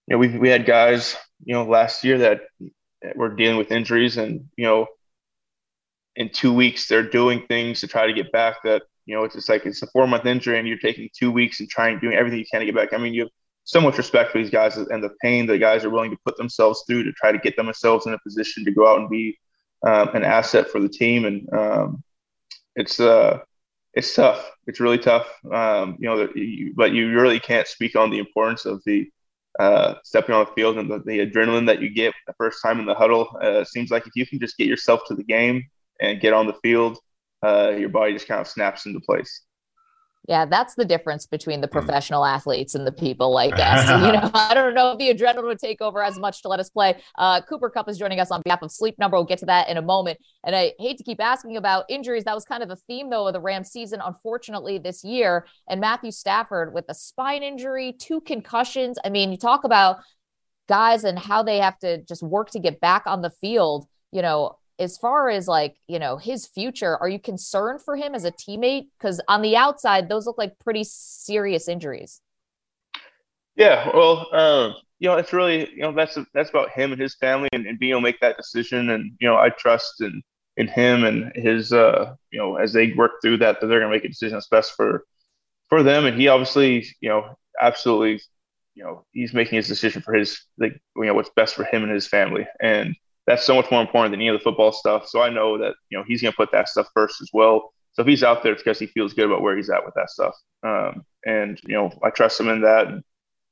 You 0.06 0.14
know, 0.14 0.18
we 0.18 0.28
we 0.38 0.48
had 0.48 0.66
guys, 0.66 1.16
you 1.44 1.54
know, 1.54 1.64
last 1.64 2.04
year 2.04 2.18
that 2.18 2.42
were 3.14 3.34
dealing 3.34 3.56
with 3.56 3.72
injuries, 3.72 4.16
and 4.16 4.46
you 4.56 4.64
know, 4.64 4.86
in 6.16 6.30
two 6.30 6.52
weeks 6.52 6.86
they're 6.86 7.02
doing 7.02 7.44
things 7.48 7.80
to 7.80 7.86
try 7.86 8.06
to 8.06 8.12
get 8.12 8.30
back. 8.30 8.56
That 8.64 8.82
you 9.06 9.14
know, 9.16 9.24
it's 9.24 9.34
just 9.34 9.48
like 9.48 9.66
it's 9.66 9.82
a 9.82 9.86
four 9.88 10.06
month 10.06 10.26
injury, 10.26 10.58
and 10.58 10.68
you're 10.68 10.78
taking 10.78 11.08
two 11.18 11.30
weeks 11.32 11.60
and 11.60 11.68
trying 11.68 11.98
doing 11.98 12.14
everything 12.14 12.38
you 12.38 12.46
can 12.50 12.60
to 12.60 12.66
get 12.66 12.74
back. 12.74 12.92
I 12.92 12.98
mean, 12.98 13.14
you 13.14 13.22
have 13.22 13.30
so 13.66 13.80
much 13.80 13.98
respect 13.98 14.30
for 14.30 14.38
these 14.38 14.50
guys 14.50 14.76
and 14.76 15.02
the 15.02 15.10
pain 15.20 15.44
the 15.44 15.58
guys 15.58 15.84
are 15.84 15.90
willing 15.90 16.12
to 16.12 16.16
put 16.24 16.36
themselves 16.36 16.84
through 16.86 17.02
to 17.02 17.12
try 17.12 17.32
to 17.32 17.38
get 17.38 17.56
themselves 17.56 18.06
in 18.06 18.12
a 18.12 18.18
position 18.20 18.64
to 18.64 18.70
go 18.70 18.86
out 18.88 19.00
and 19.00 19.10
be 19.10 19.36
um, 19.84 20.08
an 20.14 20.22
asset 20.22 20.68
for 20.68 20.80
the 20.80 20.88
team. 20.88 21.24
And 21.24 21.52
um, 21.52 22.04
it's 22.76 23.00
uh, 23.00 23.40
it's 23.96 24.14
tough. 24.14 24.52
It's 24.66 24.78
really 24.78 24.98
tough. 24.98 25.26
Um, 25.50 25.96
you 25.98 26.06
know, 26.06 26.28
you, 26.34 26.74
but 26.76 26.92
you 26.92 27.10
really 27.10 27.40
can't 27.40 27.66
speak 27.66 27.96
on 27.96 28.10
the 28.10 28.18
importance 28.18 28.66
of 28.66 28.82
the 28.84 29.10
uh, 29.58 29.94
stepping 30.04 30.34
on 30.34 30.44
the 30.44 30.52
field 30.52 30.76
and 30.76 30.90
the, 30.90 30.98
the, 30.98 31.18
adrenaline 31.20 31.66
that 31.66 31.80
you 31.80 31.88
get 31.88 32.12
the 32.26 32.34
first 32.34 32.60
time 32.62 32.78
in 32.78 32.84
the 32.84 32.94
huddle. 32.94 33.26
Uh, 33.42 33.60
it 33.60 33.68
seems 33.68 33.90
like 33.90 34.06
if 34.06 34.12
you 34.14 34.26
can 34.26 34.38
just 34.38 34.58
get 34.58 34.66
yourself 34.66 35.00
to 35.06 35.14
the 35.14 35.24
game 35.24 35.64
and 35.98 36.20
get 36.20 36.34
on 36.34 36.46
the 36.46 36.52
field, 36.62 36.98
uh, 37.42 37.70
your 37.70 37.88
body 37.88 38.12
just 38.12 38.28
kind 38.28 38.38
of 38.38 38.46
snaps 38.46 38.84
into 38.84 39.00
place. 39.00 39.44
Yeah, 40.28 40.44
that's 40.44 40.74
the 40.74 40.84
difference 40.84 41.26
between 41.26 41.60
the 41.60 41.66
hmm. 41.66 41.72
professional 41.72 42.24
athletes 42.24 42.74
and 42.74 42.86
the 42.86 42.92
people 42.92 43.32
like 43.32 43.54
us. 43.58 43.88
you 43.88 44.12
know, 44.12 44.30
I 44.34 44.54
don't 44.54 44.74
know 44.74 44.92
if 44.92 44.98
the 44.98 45.12
adrenaline 45.12 45.44
would 45.44 45.58
take 45.58 45.80
over 45.80 46.02
as 46.02 46.18
much 46.18 46.42
to 46.42 46.48
let 46.48 46.60
us 46.60 46.68
play. 46.68 47.00
Uh, 47.16 47.40
Cooper 47.42 47.70
Kupp 47.70 47.88
is 47.88 47.98
joining 47.98 48.20
us 48.20 48.30
on 48.30 48.42
behalf 48.42 48.62
of 48.62 48.72
Sleep 48.72 48.98
Number. 48.98 49.16
We'll 49.16 49.24
get 49.24 49.38
to 49.40 49.46
that 49.46 49.68
in 49.68 49.76
a 49.76 49.82
moment. 49.82 50.18
And 50.44 50.54
I 50.54 50.72
hate 50.78 50.98
to 50.98 51.04
keep 51.04 51.20
asking 51.20 51.56
about 51.56 51.84
injuries. 51.88 52.24
That 52.24 52.34
was 52.34 52.44
kind 52.44 52.62
of 52.62 52.70
a 52.70 52.76
theme, 52.76 53.10
though, 53.10 53.26
of 53.26 53.34
the 53.34 53.40
Rams 53.40 53.70
season, 53.70 54.00
unfortunately, 54.04 54.78
this 54.78 55.04
year. 55.04 55.46
And 55.68 55.80
Matthew 55.80 56.10
Stafford 56.10 56.74
with 56.74 56.86
a 56.88 56.94
spine 56.94 57.42
injury, 57.42 57.92
two 57.92 58.20
concussions. 58.20 58.98
I 59.04 59.10
mean, 59.10 59.30
you 59.30 59.38
talk 59.38 59.64
about 59.64 59.98
guys 60.68 61.04
and 61.04 61.18
how 61.18 61.42
they 61.42 61.58
have 61.58 61.78
to 61.78 62.02
just 62.02 62.22
work 62.22 62.50
to 62.50 62.58
get 62.58 62.80
back 62.80 63.04
on 63.06 63.22
the 63.22 63.30
field. 63.30 63.86
You 64.12 64.22
know, 64.22 64.58
as 64.78 64.98
far 64.98 65.28
as 65.28 65.48
like 65.48 65.76
you 65.86 65.98
know 65.98 66.16
his 66.16 66.46
future 66.46 66.96
are 66.96 67.08
you 67.08 67.18
concerned 67.18 67.82
for 67.82 67.96
him 67.96 68.14
as 68.14 68.24
a 68.24 68.32
teammate? 68.32 68.88
Because 68.98 69.20
on 69.28 69.42
the 69.42 69.56
outside 69.56 70.08
those 70.08 70.26
look 70.26 70.38
like 70.38 70.58
pretty 70.58 70.84
serious 70.84 71.68
injuries. 71.68 72.20
Yeah 73.56 73.90
well 73.94 74.26
um, 74.34 74.74
you 74.98 75.08
know 75.08 75.16
it's 75.16 75.32
really 75.32 75.70
you 75.70 75.82
know 75.82 75.92
that's 75.92 76.18
that's 76.34 76.50
about 76.50 76.70
him 76.70 76.92
and 76.92 77.00
his 77.00 77.14
family 77.16 77.48
and, 77.52 77.66
and 77.66 77.78
being 77.78 77.90
able 77.90 78.00
to 78.00 78.04
make 78.04 78.20
that 78.20 78.36
decision 78.36 78.90
and 78.90 79.12
you 79.20 79.28
know 79.28 79.36
i 79.36 79.50
trust 79.50 80.00
in 80.00 80.22
in 80.56 80.66
him 80.66 81.04
and 81.04 81.32
his 81.34 81.72
uh 81.72 82.14
you 82.30 82.38
know 82.38 82.56
as 82.56 82.72
they 82.72 82.92
work 82.92 83.12
through 83.22 83.36
that 83.36 83.60
that 83.60 83.66
they're 83.66 83.80
to 83.80 83.88
make 83.88 84.04
a 84.04 84.08
decision 84.08 84.36
that's 84.36 84.48
best 84.48 84.72
for 84.72 85.04
for 85.68 85.82
them. 85.82 86.06
And 86.06 86.18
he 86.18 86.28
obviously 86.28 86.86
you 87.00 87.08
know 87.08 87.36
absolutely 87.60 88.22
you 88.74 88.84
know 88.84 89.04
he's 89.12 89.34
making 89.34 89.56
his 89.56 89.68
decision 89.68 90.02
for 90.02 90.14
his 90.14 90.40
like 90.58 90.80
you 90.96 91.04
know 91.04 91.14
what's 91.14 91.30
best 91.36 91.54
for 91.54 91.64
him 91.64 91.82
and 91.82 91.92
his 91.92 92.06
family. 92.06 92.46
And 92.60 92.94
that's 93.26 93.44
so 93.44 93.54
much 93.54 93.70
more 93.70 93.80
important 93.80 94.12
than 94.12 94.20
any 94.20 94.28
of 94.28 94.38
the 94.38 94.42
football 94.42 94.72
stuff. 94.72 95.08
So 95.08 95.20
I 95.20 95.30
know 95.30 95.58
that 95.58 95.74
you 95.90 95.98
know 95.98 96.04
he's 96.06 96.22
going 96.22 96.32
to 96.32 96.36
put 96.36 96.52
that 96.52 96.68
stuff 96.68 96.88
first 96.94 97.20
as 97.20 97.30
well. 97.32 97.72
So 97.92 98.02
if 98.02 98.08
he's 98.08 98.22
out 98.22 98.42
there, 98.42 98.52
it's 98.52 98.62
because 98.62 98.78
he 98.78 98.86
feels 98.86 99.14
good 99.14 99.26
about 99.26 99.42
where 99.42 99.56
he's 99.56 99.70
at 99.70 99.84
with 99.84 99.94
that 99.94 100.10
stuff. 100.10 100.34
Um, 100.62 101.04
and 101.24 101.58
you 101.66 101.74
know, 101.74 101.90
I 102.02 102.10
trust 102.10 102.38
him 102.38 102.48
in 102.48 102.60
that. 102.62 102.88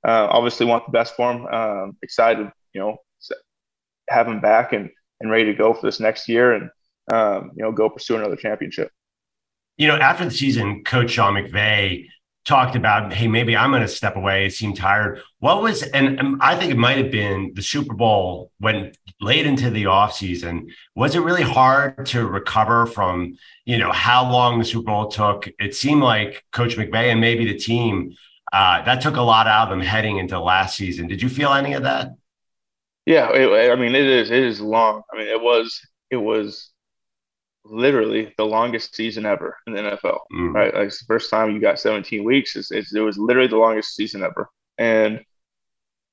Uh, 0.07 0.29
obviously, 0.31 0.67
want 0.67 0.87
the 0.87 0.93
best 0.93 1.17
for 1.17 1.33
him. 1.33 1.47
Um, 1.47 1.97
excited, 2.03 2.51
you 2.75 2.81
know, 2.81 2.99
have 4.09 4.29
him 4.29 4.41
back 4.41 4.73
and 4.73 4.91
and 5.21 5.31
ready 5.31 5.47
to 5.47 5.55
go 5.55 5.73
for 5.73 5.87
this 5.87 6.01
next 6.01 6.29
year, 6.29 6.53
and 6.53 6.71
um, 7.13 7.53
you 7.57 7.63
know, 7.63 7.73
go 7.73 7.89
pursue 7.89 8.17
another 8.17 8.37
championship. 8.37 8.91
You 9.77 9.89
know, 9.89 9.97
after 9.97 10.25
the 10.25 10.31
season, 10.31 10.85
Coach 10.85 11.13
Sean 11.13 11.35
McVay 11.35 12.07
talked 12.45 12.77
about, 12.77 13.13
hey, 13.13 13.27
maybe 13.27 13.57
I'm 13.57 13.71
going 13.71 13.83
to 13.83 13.89
step 13.89 14.17
away. 14.17 14.47
It 14.47 14.53
seemed 14.53 14.77
tired. 14.77 15.23
What 15.39 15.63
was, 15.63 15.83
and 15.83 16.37
I 16.41 16.57
think 16.57 16.73
it 16.73 16.77
might 16.77 16.99
have 16.99 17.11
been 17.11 17.53
the 17.55 17.63
Super 17.63 17.95
Bowl 17.95 18.51
when 18.61 18.93
late 19.21 19.47
into 19.47 19.71
the 19.71 19.85
offseason. 19.85 20.71
Was 20.95 21.15
it 21.15 21.21
really 21.21 21.43
hard 21.43 22.05
to 22.07 22.27
recover 22.27 22.85
from, 22.85 23.39
you 23.65 23.79
know, 23.79 23.93
how 23.93 24.31
long 24.31 24.59
the 24.59 24.65
Super 24.65 24.87
Bowl 24.87 25.09
took? 25.09 25.49
It 25.59 25.75
seemed 25.75 26.03
like 26.03 26.45
Coach 26.53 26.77
McVay 26.77 27.11
and 27.11 27.21
maybe 27.21 27.47
the 27.47 27.59
team, 27.59 28.15
uh, 28.53 28.85
that 28.85 29.01
took 29.01 29.17
a 29.17 29.23
lot 29.23 29.47
out 29.47 29.65
of 29.65 29.71
them 29.71 29.81
heading 29.81 30.19
into 30.19 30.39
last 30.39 30.77
season. 30.77 31.09
Did 31.09 31.23
you 31.23 31.31
feel 31.31 31.53
any 31.53 31.73
of 31.73 31.85
that? 31.85 32.11
Yeah, 33.07 33.31
it, 33.33 33.71
I 33.71 33.77
mean, 33.77 33.95
it 33.95 34.07
is, 34.07 34.31
it 34.31 34.43
is 34.43 34.61
long. 34.61 35.03
I 35.13 35.17
mean, 35.17 35.29
it 35.29 35.41
was, 35.41 35.81
it 36.11 36.19
was 36.19 36.71
literally 37.65 38.33
the 38.37 38.45
longest 38.45 38.95
season 38.95 39.27
ever 39.27 39.57
in 39.67 39.75
the 39.75 39.81
NFL, 39.81 40.19
mm. 40.33 40.53
right? 40.53 40.75
Like 40.75 40.87
it's 40.87 40.99
the 40.99 41.07
first 41.07 41.31
time 41.31 41.51
you 41.51 41.61
got 41.61 41.81
17 41.81 42.25
weeks. 42.25 42.57
It's, 42.57 42.71
it's, 42.71 42.95
it 42.95 43.01
was 43.01 43.19
literally 43.19 43.49
the 43.49 43.57
longest 43.57 43.95
season 43.95 44.23
ever. 44.23 44.49
And 44.79 45.21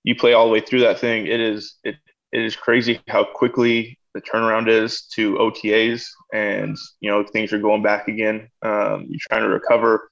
you 0.04 0.16
play 0.16 0.34
all 0.34 0.46
the 0.46 0.52
way 0.52 0.62
through 0.62 0.82
that 0.82 1.00
thing. 1.00 1.28
It 1.28 1.40
is, 1.40 1.76
it, 1.84 1.96
it 2.32 2.42
is 2.42 2.56
crazy 2.56 3.02
how 3.08 3.24
quickly 3.24 4.00
the 4.14 4.22
turnaround 4.22 4.68
is 4.68 5.04
to 5.14 5.36
OTAs 5.36 6.06
and, 6.34 6.78
you 7.00 7.10
know, 7.10 7.24
things 7.24 7.54
are 7.54 7.60
going 7.60 7.84
back 7.84 8.08
again. 8.08 8.50
Um, 8.62 9.06
you're 9.10 9.20
trying 9.30 9.44
to 9.44 9.50
recover 9.50 10.10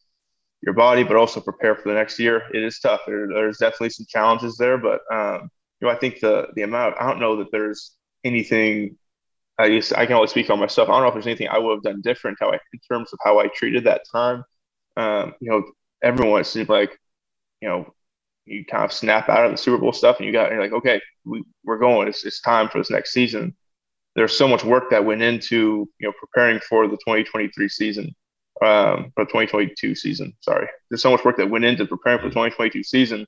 your 0.61 0.73
body, 0.73 1.03
but 1.03 1.15
also 1.15 1.39
prepare 1.39 1.75
for 1.75 1.89
the 1.89 1.95
next 1.95 2.19
year. 2.19 2.43
It 2.53 2.63
is 2.63 2.79
tough. 2.79 3.01
There, 3.07 3.27
there's 3.27 3.57
definitely 3.57 3.91
some 3.91 4.05
challenges 4.09 4.57
there, 4.57 4.77
but, 4.77 5.01
um, 5.11 5.49
you 5.79 5.87
know, 5.87 5.93
I 5.93 5.97
think 5.97 6.19
the 6.19 6.47
the 6.55 6.63
amount 6.63 6.95
I 6.99 7.07
don't 7.07 7.19
know 7.19 7.37
that 7.37 7.51
there's 7.51 7.95
anything. 8.23 8.97
I 9.59 9.69
guess 9.69 9.91
I 9.91 10.05
can 10.05 10.15
only 10.15 10.27
speak 10.27 10.49
on 10.49 10.59
myself. 10.59 10.87
I 10.87 10.93
don't 10.93 11.01
know 11.01 11.07
if 11.09 11.13
there's 11.13 11.27
anything 11.27 11.49
I 11.49 11.59
would 11.59 11.75
have 11.75 11.83
done 11.83 12.01
different 12.01 12.37
how 12.39 12.51
I 12.51 12.59
in 12.73 12.79
terms 12.89 13.11
of 13.11 13.19
how 13.23 13.39
I 13.39 13.47
treated 13.47 13.83
that 13.83 14.03
time. 14.09 14.45
Um, 14.95 15.33
you 15.41 15.51
know, 15.51 15.63
everyone 16.01 16.45
seemed 16.45 16.69
like, 16.69 16.97
you 17.61 17.67
know, 17.67 17.93
you 18.45 18.63
kind 18.65 18.85
of 18.85 18.93
snap 18.93 19.27
out 19.27 19.45
of 19.45 19.51
the 19.51 19.57
Super 19.57 19.77
Bowl 19.77 19.91
stuff 19.91 20.17
and 20.17 20.25
you 20.25 20.31
got 20.31 20.51
you're 20.51 20.61
like, 20.61 20.71
okay, 20.71 21.01
we, 21.25 21.43
we're 21.65 21.77
going. 21.77 22.07
It's 22.07 22.25
it's 22.25 22.39
time 22.41 22.69
for 22.69 22.77
this 22.77 22.89
next 22.89 23.11
season. 23.11 23.55
There's 24.15 24.35
so 24.35 24.47
much 24.47 24.63
work 24.63 24.89
that 24.91 25.05
went 25.05 25.21
into 25.21 25.89
you 25.99 26.07
know 26.07 26.13
preparing 26.17 26.59
for 26.61 26.87
the 26.87 26.95
2023 26.97 27.67
season, 27.67 28.15
um, 28.63 29.11
or 29.17 29.25
2022 29.25 29.93
season. 29.93 30.33
Sorry, 30.39 30.67
there's 30.89 31.01
so 31.01 31.11
much 31.11 31.23
work 31.25 31.37
that 31.37 31.49
went 31.49 31.65
into 31.65 31.85
preparing 31.85 32.19
for 32.19 32.25
the 32.25 32.31
2022 32.31 32.83
season, 32.83 33.27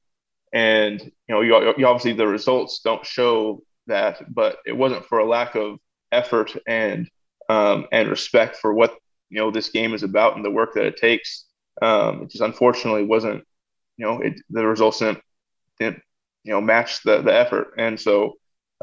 and 0.54 1.02
you 1.02 1.36
know 1.36 1.42
you, 1.42 1.74
you 1.78 1.86
obviously 1.86 2.14
the 2.14 2.28
results 2.28 2.80
don't 2.84 3.06
show 3.06 3.62
that, 3.88 4.34
but 4.34 4.58
it 4.66 4.76
wasn't 4.76 5.06
for 5.06 5.20
a 5.20 5.26
lack 5.26 5.56
of 5.56 5.78
effort 6.12 6.56
and 6.68 7.10
um, 7.50 7.88
and 7.92 8.10
respect 8.10 8.58
for 8.58 8.74
what 8.74 8.96
you 9.30 9.38
know 9.40 9.52
this 9.52 9.70
game 9.70 9.94
is 9.94 10.04
about 10.04 10.36
and 10.36 10.46
the 10.46 10.52
work 10.52 10.74
that 10.74 10.86
it 10.86 10.98
takes. 10.98 11.46
Um, 11.82 12.24
it 12.24 12.30
just 12.30 12.44
unfortunately 12.44 13.06
wasn't, 13.06 13.44
you 13.98 14.06
know, 14.06 14.22
it, 14.22 14.40
the 14.50 14.66
results 14.66 15.00
didn't, 15.00 15.20
didn't, 15.80 16.02
you 16.44 16.54
know, 16.54 16.62
match 16.62 17.02
the 17.04 17.22
the 17.22 17.34
effort, 17.34 17.74
and 17.78 18.00
so 18.00 18.34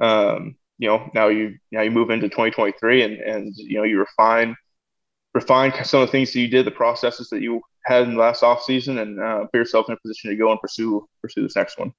um, 0.01 0.57
you 0.79 0.89
know 0.89 1.11
now 1.15 1.29
you 1.29 1.59
now 1.73 1.83
you 1.83 1.91
move 1.91 2.11
into 2.11 2.29
2023 2.29 3.03
and 3.03 3.15
and 3.15 3.55
you 3.57 3.79
know 3.79 3.85
you 3.85 3.99
refine 3.99 4.57
refine 5.35 5.73
some 5.85 6.03
of 6.03 6.09
the 6.09 6.13
things 6.13 6.33
that 6.33 6.41
you 6.41 6.49
did, 6.49 6.67
the 6.67 6.71
processes 6.71 7.29
that 7.31 7.43
you 7.43 7.61
had 7.85 8.03
in 8.03 8.15
the 8.15 8.21
last 8.21 8.43
off 8.43 8.63
season, 8.63 8.99
and 8.99 9.21
uh, 9.21 9.45
put 9.47 9.55
yourself 9.55 9.87
in 9.89 9.95
a 9.95 9.99
position 10.01 10.31
to 10.31 10.37
go 10.37 10.51
and 10.51 10.61
pursue 10.61 11.07
pursue 11.23 11.43
this 11.43 11.57
next 11.57 11.79
one. 11.79 11.93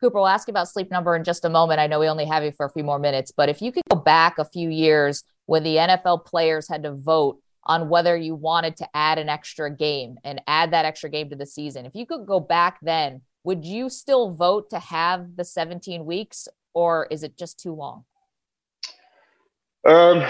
Cooper, 0.00 0.18
we'll 0.18 0.28
ask 0.28 0.46
you 0.46 0.52
about 0.52 0.68
sleep 0.68 0.90
number 0.90 1.16
in 1.16 1.24
just 1.24 1.44
a 1.44 1.48
moment. 1.48 1.80
I 1.80 1.88
know 1.88 1.98
we 1.98 2.08
only 2.08 2.24
have 2.24 2.44
you 2.44 2.52
for 2.52 2.66
a 2.66 2.70
few 2.70 2.84
more 2.84 3.00
minutes, 3.00 3.32
but 3.36 3.48
if 3.48 3.60
you 3.60 3.72
could 3.72 3.82
go 3.90 3.96
back 3.96 4.38
a 4.38 4.44
few 4.44 4.68
years 4.68 5.24
when 5.46 5.64
the 5.64 5.76
NFL 5.76 6.24
players 6.24 6.68
had 6.68 6.84
to 6.84 6.92
vote 6.92 7.40
on 7.64 7.88
whether 7.88 8.16
you 8.16 8.34
wanted 8.36 8.76
to 8.76 8.88
add 8.94 9.18
an 9.18 9.28
extra 9.28 9.74
game 9.74 10.16
and 10.22 10.40
add 10.46 10.72
that 10.72 10.84
extra 10.84 11.10
game 11.10 11.28
to 11.30 11.36
the 11.36 11.46
season, 11.46 11.84
if 11.84 11.96
you 11.96 12.06
could 12.06 12.26
go 12.26 12.38
back 12.38 12.78
then, 12.80 13.22
would 13.42 13.64
you 13.64 13.90
still 13.90 14.32
vote 14.32 14.70
to 14.70 14.78
have 14.78 15.36
the 15.36 15.44
17 15.44 16.04
weeks 16.04 16.46
or 16.74 17.08
is 17.10 17.24
it 17.24 17.36
just 17.36 17.58
too 17.58 17.74
long? 17.74 18.04
Um, 19.86 20.24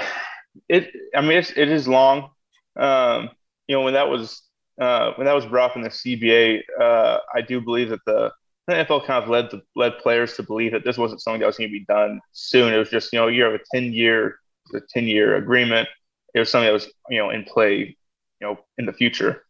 it, 0.69 0.89
I 1.15 1.21
mean, 1.21 1.33
it's, 1.33 1.53
it 1.57 1.69
is 1.69 1.87
long. 1.87 2.31
Um, 2.79 3.31
you 3.67 3.77
know, 3.77 3.83
when 3.83 3.95
that 3.95 4.09
was, 4.09 4.43
uh, 4.81 5.13
when 5.17 5.27
that 5.27 5.35
was 5.35 5.45
brought 5.45 5.73
up 5.73 5.77
in 5.77 5.83
the 5.83 5.91
CBA, 5.91 6.63
uh, 6.81 7.19
I 7.35 7.43
do 7.43 7.61
believe 7.61 7.91
that 7.91 8.05
the 8.07 8.33
the 8.69 8.75
NFL 8.75 9.07
kind 9.07 9.25
of 9.25 9.31
led 9.31 9.51
the, 9.51 9.63
led 9.75 9.99
players 9.99 10.35
to 10.37 10.43
believe 10.43 10.73
that 10.73 10.85
this 10.85 10.99
wasn't 10.99 11.23
something 11.23 11.41
that 11.41 11.47
was 11.47 11.57
going 11.57 11.71
to 11.71 11.73
be 11.73 11.87
done 11.87 12.21
soon. 12.33 12.73
It 12.73 12.77
was 12.77 12.91
just 12.91 13.13
you 13.13 13.19
know 13.19 13.27
you 13.27 13.43
have 13.43 13.55
a 13.55 13.61
ten 13.73 13.93
year 13.93 14.39
a 14.75 14.81
ten 14.91 15.05
year 15.05 15.37
agreement. 15.37 15.89
It 16.35 16.39
was 16.39 16.51
something 16.51 16.67
that 16.67 16.73
was 16.73 16.93
you 17.09 17.19
know 17.19 17.31
in 17.31 17.45
play 17.45 17.97
you 18.41 18.47
know 18.47 18.59
in 18.77 18.85
the 18.85 18.93
future. 18.93 19.43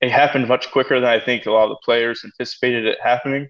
It 0.00 0.10
happened 0.10 0.48
much 0.48 0.72
quicker 0.72 1.00
than 1.00 1.08
I 1.08 1.20
think 1.20 1.46
a 1.46 1.52
lot 1.52 1.64
of 1.64 1.70
the 1.70 1.80
players 1.84 2.22
anticipated 2.24 2.84
it 2.84 2.98
happening. 3.00 3.48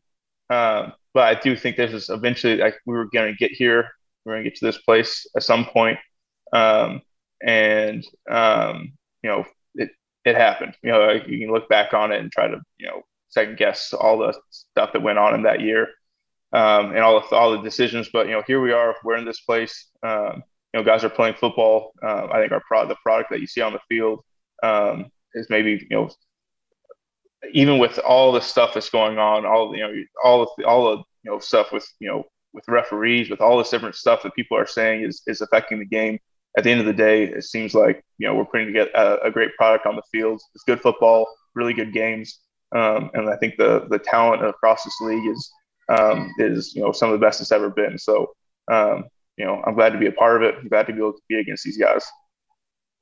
Um, 0.50 0.92
but 1.12 1.24
I 1.24 1.40
do 1.40 1.56
think 1.56 1.76
this 1.76 1.92
is 1.92 2.10
eventually 2.10 2.58
like 2.58 2.76
we 2.84 2.94
were 2.94 3.06
going 3.06 3.32
to 3.32 3.38
get 3.38 3.52
here. 3.52 3.88
We 4.24 4.32
are 4.32 4.34
going 4.36 4.44
to 4.44 4.50
get 4.50 4.58
to 4.58 4.66
this 4.66 4.78
place 4.78 5.26
at 5.34 5.42
some 5.42 5.64
point. 5.64 5.98
Um, 6.52 7.00
and 7.42 8.06
um, 8.30 8.92
you 9.22 9.30
know 9.30 9.46
it 9.74 9.88
it 10.26 10.36
happened. 10.36 10.74
You 10.82 10.92
know 10.92 11.12
you 11.12 11.38
can 11.38 11.50
look 11.50 11.70
back 11.70 11.94
on 11.94 12.12
it 12.12 12.20
and 12.20 12.30
try 12.30 12.46
to 12.46 12.60
you 12.76 12.88
know 12.88 13.02
second 13.36 13.58
guess 13.58 13.92
all 13.92 14.18
the 14.18 14.32
stuff 14.50 14.90
that 14.94 15.02
went 15.02 15.18
on 15.18 15.34
in 15.34 15.42
that 15.42 15.60
year 15.60 15.88
um, 16.52 16.92
and 16.92 17.00
all 17.00 17.20
the 17.20 17.36
all 17.36 17.52
the 17.52 17.62
decisions. 17.62 18.08
But 18.12 18.26
you 18.26 18.32
know, 18.32 18.42
here 18.46 18.60
we 18.60 18.72
are. 18.72 18.96
We're 19.04 19.18
in 19.18 19.26
this 19.26 19.40
place. 19.40 19.88
Um, 20.02 20.42
you 20.72 20.80
know, 20.80 20.84
guys 20.84 21.04
are 21.04 21.10
playing 21.10 21.34
football. 21.34 21.92
Um, 22.02 22.30
I 22.32 22.40
think 22.40 22.52
our 22.52 22.62
pro- 22.66 22.88
the 22.88 22.96
product 23.02 23.30
that 23.30 23.40
you 23.40 23.46
see 23.46 23.60
on 23.60 23.72
the 23.72 23.80
field 23.88 24.20
um, 24.62 25.10
is 25.34 25.48
maybe 25.50 25.86
you 25.90 25.96
know, 25.96 26.10
even 27.52 27.78
with 27.78 27.98
all 27.98 28.32
the 28.32 28.40
stuff 28.40 28.74
that's 28.74 28.90
going 28.90 29.18
on, 29.18 29.44
all 29.44 29.74
you 29.76 29.82
know, 29.82 29.92
all 30.24 30.54
the 30.56 30.64
all 30.64 30.96
the 30.96 31.02
you 31.24 31.30
know 31.30 31.38
stuff 31.38 31.72
with 31.72 31.86
you 32.00 32.08
know 32.08 32.24
with 32.54 32.66
referees, 32.68 33.28
with 33.28 33.40
all 33.42 33.58
this 33.58 33.70
different 33.70 33.94
stuff 33.94 34.22
that 34.22 34.34
people 34.34 34.56
are 34.56 34.66
saying 34.66 35.02
is 35.02 35.22
is 35.26 35.40
affecting 35.42 35.78
the 35.78 35.86
game. 35.86 36.18
At 36.56 36.64
the 36.64 36.70
end 36.70 36.80
of 36.80 36.86
the 36.86 36.94
day, 36.94 37.24
it 37.24 37.44
seems 37.44 37.74
like 37.74 38.02
you 38.16 38.26
know 38.26 38.34
we're 38.34 38.46
putting 38.46 38.68
together 38.68 38.90
a, 38.94 39.26
a 39.26 39.30
great 39.30 39.54
product 39.56 39.84
on 39.84 39.96
the 39.96 40.02
field. 40.10 40.40
It's 40.54 40.64
good 40.64 40.80
football, 40.80 41.26
really 41.54 41.74
good 41.74 41.92
games. 41.92 42.38
Um, 42.74 43.10
and 43.14 43.28
I 43.30 43.36
think 43.36 43.56
the 43.56 43.86
the 43.88 43.98
talent 43.98 44.44
across 44.44 44.84
this 44.84 45.00
league 45.00 45.26
is 45.30 45.50
um, 45.88 46.32
is 46.38 46.74
you 46.74 46.82
know 46.82 46.92
some 46.92 47.12
of 47.12 47.18
the 47.18 47.24
best 47.24 47.40
it's 47.40 47.52
ever 47.52 47.70
been. 47.70 47.98
So 47.98 48.32
um, 48.70 49.04
you 49.36 49.44
know 49.44 49.62
I'm 49.66 49.74
glad 49.74 49.92
to 49.92 49.98
be 49.98 50.06
a 50.06 50.12
part 50.12 50.42
of 50.42 50.48
it. 50.48 50.56
I'm 50.60 50.68
glad 50.68 50.86
to 50.86 50.92
be 50.92 50.98
able 50.98 51.12
to 51.12 51.22
be 51.28 51.36
against 51.36 51.64
these 51.64 51.78
guys. 51.78 52.04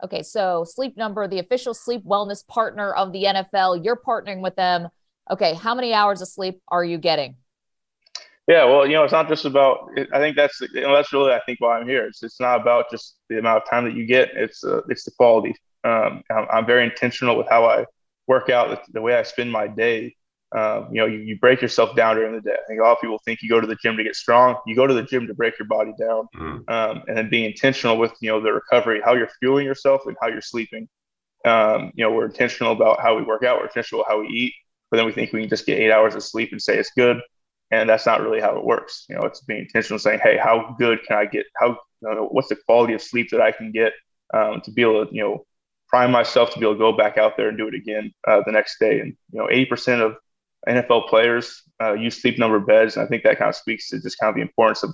Okay, 0.02 0.22
so 0.22 0.64
Sleep 0.64 0.96
Number, 0.96 1.26
the 1.26 1.38
official 1.38 1.72
sleep 1.72 2.04
wellness 2.04 2.46
partner 2.46 2.92
of 2.92 3.12
the 3.12 3.24
NFL, 3.24 3.84
you're 3.84 3.96
partnering 3.96 4.40
with 4.40 4.56
them. 4.56 4.88
Okay, 5.30 5.54
how 5.54 5.74
many 5.74 5.94
hours 5.94 6.20
of 6.20 6.28
sleep 6.28 6.60
are 6.68 6.84
you 6.84 6.98
getting? 6.98 7.36
Yeah, 8.46 8.64
well, 8.64 8.86
you 8.86 8.92
know, 8.92 9.04
it's 9.04 9.12
not 9.12 9.28
just 9.28 9.46
about. 9.46 9.88
I 10.12 10.18
think 10.18 10.36
that's 10.36 10.60
you 10.60 10.82
know 10.82 10.94
that's 10.94 11.12
really 11.12 11.32
I 11.32 11.40
think 11.46 11.60
why 11.60 11.78
I'm 11.78 11.88
here. 11.88 12.04
It's 12.06 12.22
it's 12.22 12.40
not 12.40 12.60
about 12.60 12.90
just 12.90 13.16
the 13.30 13.38
amount 13.38 13.62
of 13.62 13.70
time 13.70 13.84
that 13.84 13.94
you 13.94 14.04
get. 14.04 14.30
It's 14.34 14.62
uh, 14.62 14.82
it's 14.90 15.04
the 15.04 15.12
quality. 15.12 15.54
Um, 15.84 16.22
I'm, 16.30 16.46
I'm 16.52 16.66
very 16.66 16.84
intentional 16.84 17.38
with 17.38 17.48
how 17.48 17.64
I 17.64 17.86
work 18.26 18.48
out, 18.50 18.80
the, 18.92 19.00
way 19.00 19.14
I 19.14 19.22
spend 19.22 19.50
my 19.52 19.66
day, 19.66 20.14
um, 20.54 20.88
you 20.92 21.00
know, 21.00 21.06
you, 21.06 21.18
you, 21.18 21.38
break 21.38 21.60
yourself 21.60 21.96
down 21.96 22.16
during 22.16 22.32
the 22.32 22.40
day. 22.40 22.52
I 22.52 22.64
think 22.68 22.80
a 22.80 22.84
lot 22.84 22.92
of 22.92 23.00
people 23.00 23.20
think 23.24 23.42
you 23.42 23.48
go 23.48 23.60
to 23.60 23.66
the 23.66 23.74
gym 23.76 23.96
to 23.96 24.04
get 24.04 24.14
strong. 24.14 24.56
You 24.66 24.76
go 24.76 24.86
to 24.86 24.94
the 24.94 25.02
gym 25.02 25.26
to 25.26 25.34
break 25.34 25.58
your 25.58 25.66
body 25.66 25.92
down, 25.98 26.28
mm. 26.36 26.70
um, 26.70 27.02
and 27.08 27.18
then 27.18 27.28
being 27.28 27.44
intentional 27.44 27.98
with 27.98 28.12
you 28.20 28.30
know 28.30 28.40
the 28.40 28.52
recovery, 28.52 29.00
how 29.04 29.14
you're 29.14 29.30
fueling 29.40 29.66
yourself, 29.66 30.02
and 30.06 30.16
how 30.20 30.28
you're 30.28 30.40
sleeping. 30.40 30.88
Um, 31.44 31.90
you 31.94 32.04
know, 32.04 32.12
we're 32.12 32.26
intentional 32.26 32.72
about 32.72 33.00
how 33.00 33.16
we 33.16 33.22
work 33.22 33.42
out. 33.42 33.58
We're 33.58 33.66
intentional 33.66 34.02
about 34.02 34.12
how 34.12 34.20
we 34.20 34.28
eat, 34.28 34.54
but 34.90 34.98
then 34.98 35.06
we 35.06 35.12
think 35.12 35.32
we 35.32 35.40
can 35.40 35.48
just 35.48 35.66
get 35.66 35.80
eight 35.80 35.90
hours 35.90 36.14
of 36.14 36.22
sleep 36.22 36.52
and 36.52 36.62
say 36.62 36.78
it's 36.78 36.92
good, 36.96 37.20
and 37.72 37.88
that's 37.88 38.06
not 38.06 38.22
really 38.22 38.40
how 38.40 38.56
it 38.56 38.64
works. 38.64 39.06
You 39.08 39.16
know, 39.16 39.22
it's 39.22 39.40
being 39.40 39.62
intentional, 39.62 39.98
saying, 39.98 40.20
hey, 40.22 40.36
how 40.36 40.76
good 40.78 41.02
can 41.02 41.16
I 41.16 41.26
get? 41.26 41.46
How 41.56 41.70
you 42.00 42.14
know, 42.14 42.28
what's 42.30 42.48
the 42.48 42.56
quality 42.56 42.94
of 42.94 43.02
sleep 43.02 43.30
that 43.30 43.40
I 43.40 43.50
can 43.50 43.72
get 43.72 43.92
um, 44.32 44.60
to 44.62 44.70
be 44.70 44.82
able 44.82 45.04
to 45.04 45.12
you 45.12 45.22
know 45.22 45.46
prime 45.94 46.10
myself 46.10 46.52
to 46.52 46.58
be 46.58 46.66
able 46.66 46.74
to 46.74 46.78
go 46.80 46.92
back 46.92 47.18
out 47.18 47.36
there 47.36 47.48
and 47.48 47.56
do 47.56 47.68
it 47.68 47.74
again 47.74 48.12
uh, 48.26 48.42
the 48.44 48.50
next 48.50 48.80
day. 48.80 48.98
And 48.98 49.16
you 49.30 49.38
know, 49.38 49.46
80% 49.46 50.00
of 50.00 50.16
NFL 50.68 51.08
players 51.08 51.62
uh, 51.80 51.92
use 51.92 52.20
sleep 52.20 52.36
number 52.36 52.58
beds, 52.58 52.96
and 52.96 53.06
I 53.06 53.08
think 53.08 53.22
that 53.22 53.38
kind 53.38 53.48
of 53.48 53.54
speaks 53.54 53.90
to 53.90 54.00
just 54.00 54.18
kind 54.18 54.28
of 54.28 54.34
the 54.34 54.42
importance 54.42 54.82
of 54.82 54.90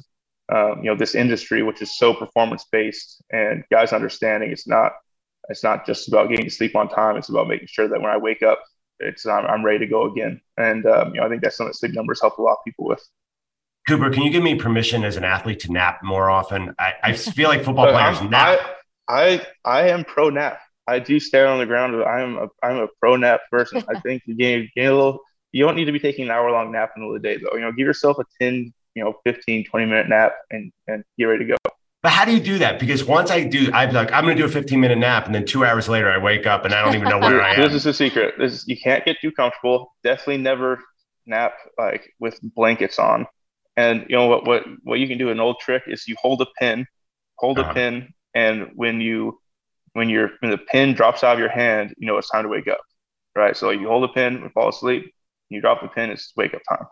um, 0.55 0.83
you 0.83 0.91
know 0.91 0.97
this 0.97 1.15
industry, 1.15 1.63
which 1.63 1.81
is 1.81 1.97
so 1.97 2.13
performance 2.13 2.67
based, 2.71 3.23
and 3.33 3.65
guys 3.71 3.95
understanding 3.95 4.51
it's 4.51 4.69
not 4.69 4.93
it's 5.49 5.65
not 5.65 5.87
just 5.87 6.07
about 6.09 6.29
getting 6.29 6.45
to 6.45 6.51
sleep 6.51 6.77
on 6.77 6.87
time. 6.87 7.17
It's 7.17 7.31
about 7.31 7.49
making 7.49 7.69
sure 7.69 7.89
that 7.89 8.03
when 8.03 8.11
I 8.11 8.19
wake 8.19 8.43
up, 8.43 8.63
it's 8.99 9.25
I'm, 9.25 9.47
I'm 9.47 9.65
ready 9.65 9.79
to 9.79 9.87
go 9.87 10.05
again. 10.05 10.39
And 10.59 10.85
um, 10.85 11.15
you 11.15 11.21
know, 11.21 11.27
I 11.27 11.31
think 11.31 11.41
that's 11.41 11.57
something 11.57 11.71
that 11.71 11.77
sleep 11.77 11.95
numbers 11.95 12.21
help 12.21 12.37
a 12.37 12.43
lot 12.43 12.59
of 12.59 12.65
people 12.67 12.85
with. 12.85 13.03
Cooper, 13.89 14.11
can 14.11 14.23
you 14.23 14.31
give 14.31 14.43
me 14.43 14.55
permission 14.55 15.03
as 15.05 15.17
an 15.17 15.25
athlete 15.25 15.61
to 15.61 15.73
nap 15.73 16.01
more 16.03 16.29
often? 16.29 16.75
I, 16.79 16.93
I 17.03 17.13
feel 17.15 17.49
like 17.49 17.65
football 17.65 17.91
players 17.91 18.21
nap. 18.21 18.59
I, 19.09 19.41
I 19.41 19.47
I 19.65 19.89
am 19.89 20.05
pro 20.05 20.29
nap. 20.29 20.61
I 20.91 20.99
do 20.99 21.21
stare 21.21 21.47
on 21.47 21.59
the 21.59 21.67
ground. 21.67 21.95
I'm 22.03 22.37
a 22.37 22.49
I'm 22.63 22.77
a 22.79 22.89
pro 23.01 23.17
nap 23.17 23.43
person. 23.51 23.83
I 23.89 24.01
think 24.05 24.23
you 24.27 24.35
gain, 24.35 24.69
gain 24.75 24.89
a 24.89 24.95
little. 24.95 25.21
You 25.53 25.65
don't 25.65 25.77
need 25.77 25.85
to 25.85 25.93
be 25.93 26.01
taking 26.01 26.25
an 26.25 26.31
hour 26.31 26.51
long 26.51 26.73
nap 26.73 26.93
in 26.97 27.03
the 27.03 27.07
middle 27.07 27.17
of 27.17 27.23
the 27.23 27.29
day 27.29 27.37
though. 27.37 27.57
You 27.57 27.63
know, 27.63 27.73
give 27.73 27.87
yourself 27.87 28.19
a 28.19 28.25
10, 28.41 28.73
you 28.95 29.05
know, 29.05 29.15
15, 29.25 29.65
20 29.65 29.87
minute 29.87 30.09
nap 30.09 30.33
and 30.51 30.73
and 30.89 31.05
get 31.17 31.25
ready 31.25 31.45
to 31.45 31.51
go. 31.53 31.57
But 32.03 32.13
how 32.13 32.25
do 32.25 32.33
you 32.33 32.41
do 32.41 32.59
that? 32.59 32.81
Because 32.81 33.05
once 33.05 33.31
I 33.31 33.45
do, 33.45 33.71
I'm 33.75 33.93
like, 33.93 34.11
I'm 34.11 34.25
going 34.25 34.35
to 34.35 34.43
do 34.43 34.47
a 34.49 34.51
15 34.51 34.81
minute 34.81 34.99
nap, 34.99 35.27
and 35.27 35.35
then 35.35 35.45
two 35.45 35.67
hours 35.67 35.87
later, 35.87 36.11
I 36.11 36.17
wake 36.17 36.47
up 36.47 36.65
and 36.65 36.73
I 36.73 36.83
don't 36.83 36.95
even 36.95 37.09
know 37.09 37.19
where 37.19 37.43
I 37.43 37.55
am. 37.55 37.61
This 37.61 37.75
is 37.75 37.85
the 37.85 37.93
secret. 37.93 38.37
This 38.39 38.53
is, 38.53 38.69
you 38.69 38.77
can't 38.77 39.05
get 39.05 39.19
too 39.21 39.31
comfortable. 39.31 39.95
Definitely 40.03 40.39
never 40.39 40.83
nap 41.27 41.53
like 41.79 42.15
with 42.19 42.39
blankets 42.43 42.99
on. 42.99 43.27
And 43.77 44.07
you 44.09 44.17
know 44.17 44.27
what? 44.27 44.47
What 44.47 44.65
what 44.83 44.99
you 44.99 45.09
can 45.09 45.19
do? 45.19 45.31
An 45.31 45.41
old 45.41 45.61
trick 45.61 45.83
is 45.87 46.09
you 46.09 46.17
hold 46.21 46.41
a 46.41 46.47
pin, 46.59 46.87
hold 47.37 47.59
uh-huh. 47.59 47.71
a 47.71 47.75
pin, 47.75 48.15
and 48.35 48.71
when 48.75 49.01
you 49.01 49.40
when 49.95 50.09
you're 50.09 50.31
when 50.41 50.51
the 50.51 50.59
pin 50.59 50.95
drops 50.95 51.25
out 51.25 51.35
of 51.35 51.39
your 51.39 51.49
hand, 51.49 51.95
you 51.99 52.07
know 52.07 52.17
it's 52.19 52.31
time 52.31 52.45
to 52.45 52.49
wake 52.49 52.69
up, 52.69 52.81
right? 53.35 53.57
So 53.57 53.71
you 53.71 53.89
hold 53.89 54.05
the 54.05 54.09
pin 54.09 54.37
and 54.37 54.53
fall 54.53 54.69
asleep. 54.69 55.13
You 55.49 55.61
drop 55.61 55.83
the 55.83 55.89
pin, 55.89 56.11
it's 56.11 56.33
wake 56.37 56.55
up 56.55 56.63
time. 56.69 56.87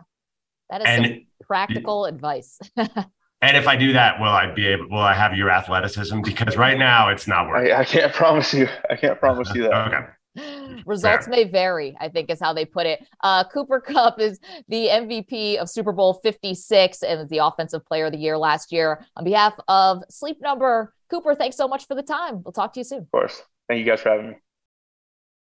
That 0.71 0.83
is 0.83 0.87
and, 0.87 1.21
practical 1.47 2.05
advice. 2.07 2.59
and 2.77 3.57
if 3.57 3.67
I 3.67 3.77
do 3.77 3.93
that, 3.93 4.21
will 4.21 4.29
I 4.29 4.53
be 4.53 4.67
able? 4.67 4.89
Will 4.91 4.99
I 4.99 5.15
have 5.15 5.37
your 5.37 5.51
athleticism? 5.51 6.21
Because 6.23 6.57
right 6.57 6.79
now 6.79 7.09
it's 7.09 7.27
not 7.27 7.49
working. 7.49 7.73
I, 7.73 7.81
I 7.81 7.85
can't 7.85 8.13
promise 8.15 8.53
you. 8.53 8.69
I 8.91 8.97
can't 8.97 9.19
promise 9.19 9.55
you 9.55 9.63
that. 9.63 9.73
okay. 9.89 10.07
Results 10.87 11.27
Fair. 11.27 11.31
may 11.31 11.45
vary, 11.45 11.97
I 12.01 12.09
think 12.09 12.31
is 12.31 12.41
how 12.41 12.53
they 12.53 12.65
put 12.65 12.87
it. 12.87 13.07
Uh, 13.23 13.45
Cooper 13.45 13.81
Kupp 13.81 14.21
is 14.21 14.41
the 14.69 14.89
MVP 14.89 15.57
of 15.57 15.69
Super 15.69 15.93
Bowl 15.93 16.15
56 16.15 17.03
and 17.03 17.29
the 17.29 17.39
Offensive 17.39 17.85
Player 17.87 18.07
of 18.07 18.13
the 18.13 18.19
Year 18.19 18.39
last 18.39 18.73
year. 18.73 19.05
On 19.17 19.25
behalf 19.25 19.55
of 19.69 20.03
Sleep 20.09 20.39
Number, 20.41 20.95
Cooper, 21.11 21.35
thanks 21.35 21.57
so 21.57 21.69
much 21.69 21.87
for 21.87 21.95
the 21.95 22.03
time. 22.03 22.43
We'll 22.43 22.53
talk 22.53 22.73
to 22.75 22.81
you 22.81 22.85
soon. 22.85 23.01
Of 23.01 23.11
course. 23.11 23.43
Thank 23.69 23.81
you 23.81 23.87
guys 23.87 24.01
for 24.01 24.11
having 24.11 24.31
me. 24.31 24.37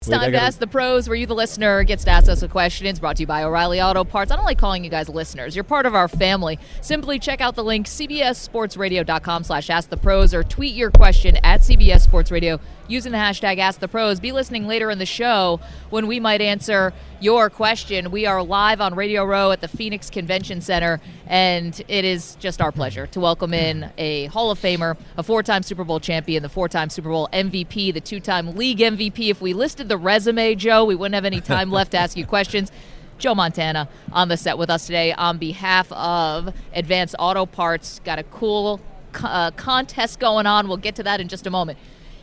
It's 0.02 0.08
time 0.08 0.32
to 0.32 0.40
ask 0.40 0.58
the 0.58 0.66
pros 0.66 1.10
where 1.10 1.14
you, 1.14 1.26
the 1.26 1.34
listener, 1.34 1.84
gets 1.84 2.04
to 2.04 2.10
ask 2.10 2.26
us 2.26 2.42
a 2.42 2.48
question. 2.48 2.86
It's 2.86 2.98
brought 2.98 3.16
to 3.16 3.22
you 3.22 3.26
by 3.26 3.42
O'Reilly 3.42 3.82
Auto 3.82 4.02
Parts. 4.02 4.32
I 4.32 4.36
don't 4.36 4.46
like 4.46 4.56
calling 4.56 4.82
you 4.82 4.88
guys 4.88 5.10
listeners. 5.10 5.54
You're 5.54 5.62
part 5.62 5.84
of 5.84 5.94
our 5.94 6.08
family. 6.08 6.58
Simply 6.80 7.18
check 7.18 7.42
out 7.42 7.54
the 7.54 7.62
link, 7.62 7.86
cbssportsradio.com 7.86 9.44
slash 9.44 9.68
ask 9.68 9.90
the 9.90 9.98
pros, 9.98 10.32
or 10.32 10.42
tweet 10.42 10.74
your 10.74 10.90
question 10.90 11.36
at 11.44 11.60
CBS 11.60 12.00
Sports 12.00 12.30
Radio 12.30 12.58
using 12.90 13.12
the 13.12 13.18
hashtag 13.18 13.58
Ask 13.58 13.78
the 13.78 13.86
Pros. 13.86 14.18
Be 14.18 14.32
listening 14.32 14.66
later 14.66 14.90
in 14.90 14.98
the 14.98 15.06
show 15.06 15.60
when 15.90 16.08
we 16.08 16.18
might 16.18 16.40
answer 16.40 16.92
your 17.20 17.48
question. 17.48 18.10
We 18.10 18.26
are 18.26 18.42
live 18.42 18.80
on 18.80 18.96
Radio 18.96 19.24
Row 19.24 19.52
at 19.52 19.60
the 19.60 19.68
Phoenix 19.68 20.10
Convention 20.10 20.60
Center, 20.60 21.00
and 21.28 21.80
it 21.86 22.04
is 22.04 22.34
just 22.40 22.60
our 22.60 22.72
pleasure 22.72 23.06
to 23.06 23.20
welcome 23.20 23.54
in 23.54 23.92
a 23.96 24.26
Hall 24.26 24.50
of 24.50 24.58
Famer, 24.58 24.96
a 25.16 25.22
four 25.22 25.44
time 25.44 25.62
Super 25.62 25.84
Bowl 25.84 26.00
champion, 26.00 26.42
the 26.42 26.48
four 26.48 26.68
time 26.68 26.90
Super 26.90 27.10
Bowl 27.10 27.28
MVP, 27.32 27.94
the 27.94 28.00
two 28.00 28.18
time 28.18 28.56
league 28.56 28.78
MVP. 28.78 29.30
If 29.30 29.40
we 29.40 29.52
listed 29.52 29.88
the 29.88 29.96
resume, 29.96 30.56
Joe, 30.56 30.84
we 30.84 30.96
wouldn't 30.96 31.14
have 31.14 31.24
any 31.24 31.40
time 31.40 31.70
left 31.70 31.92
to 31.92 31.98
ask 31.98 32.16
you 32.16 32.26
questions. 32.26 32.72
Joe 33.18 33.34
Montana 33.36 33.88
on 34.12 34.28
the 34.28 34.36
set 34.36 34.58
with 34.58 34.70
us 34.70 34.86
today 34.86 35.12
on 35.12 35.38
behalf 35.38 35.92
of 35.92 36.54
Advanced 36.72 37.14
Auto 37.18 37.46
Parts. 37.46 38.00
Got 38.04 38.18
a 38.18 38.24
cool 38.24 38.80
uh, 39.22 39.52
contest 39.52 40.18
going 40.18 40.46
on. 40.46 40.66
We'll 40.66 40.78
get 40.78 40.96
to 40.96 41.02
that 41.04 41.20
in 41.20 41.28
just 41.28 41.46
a 41.46 41.50
moment. 41.50 41.78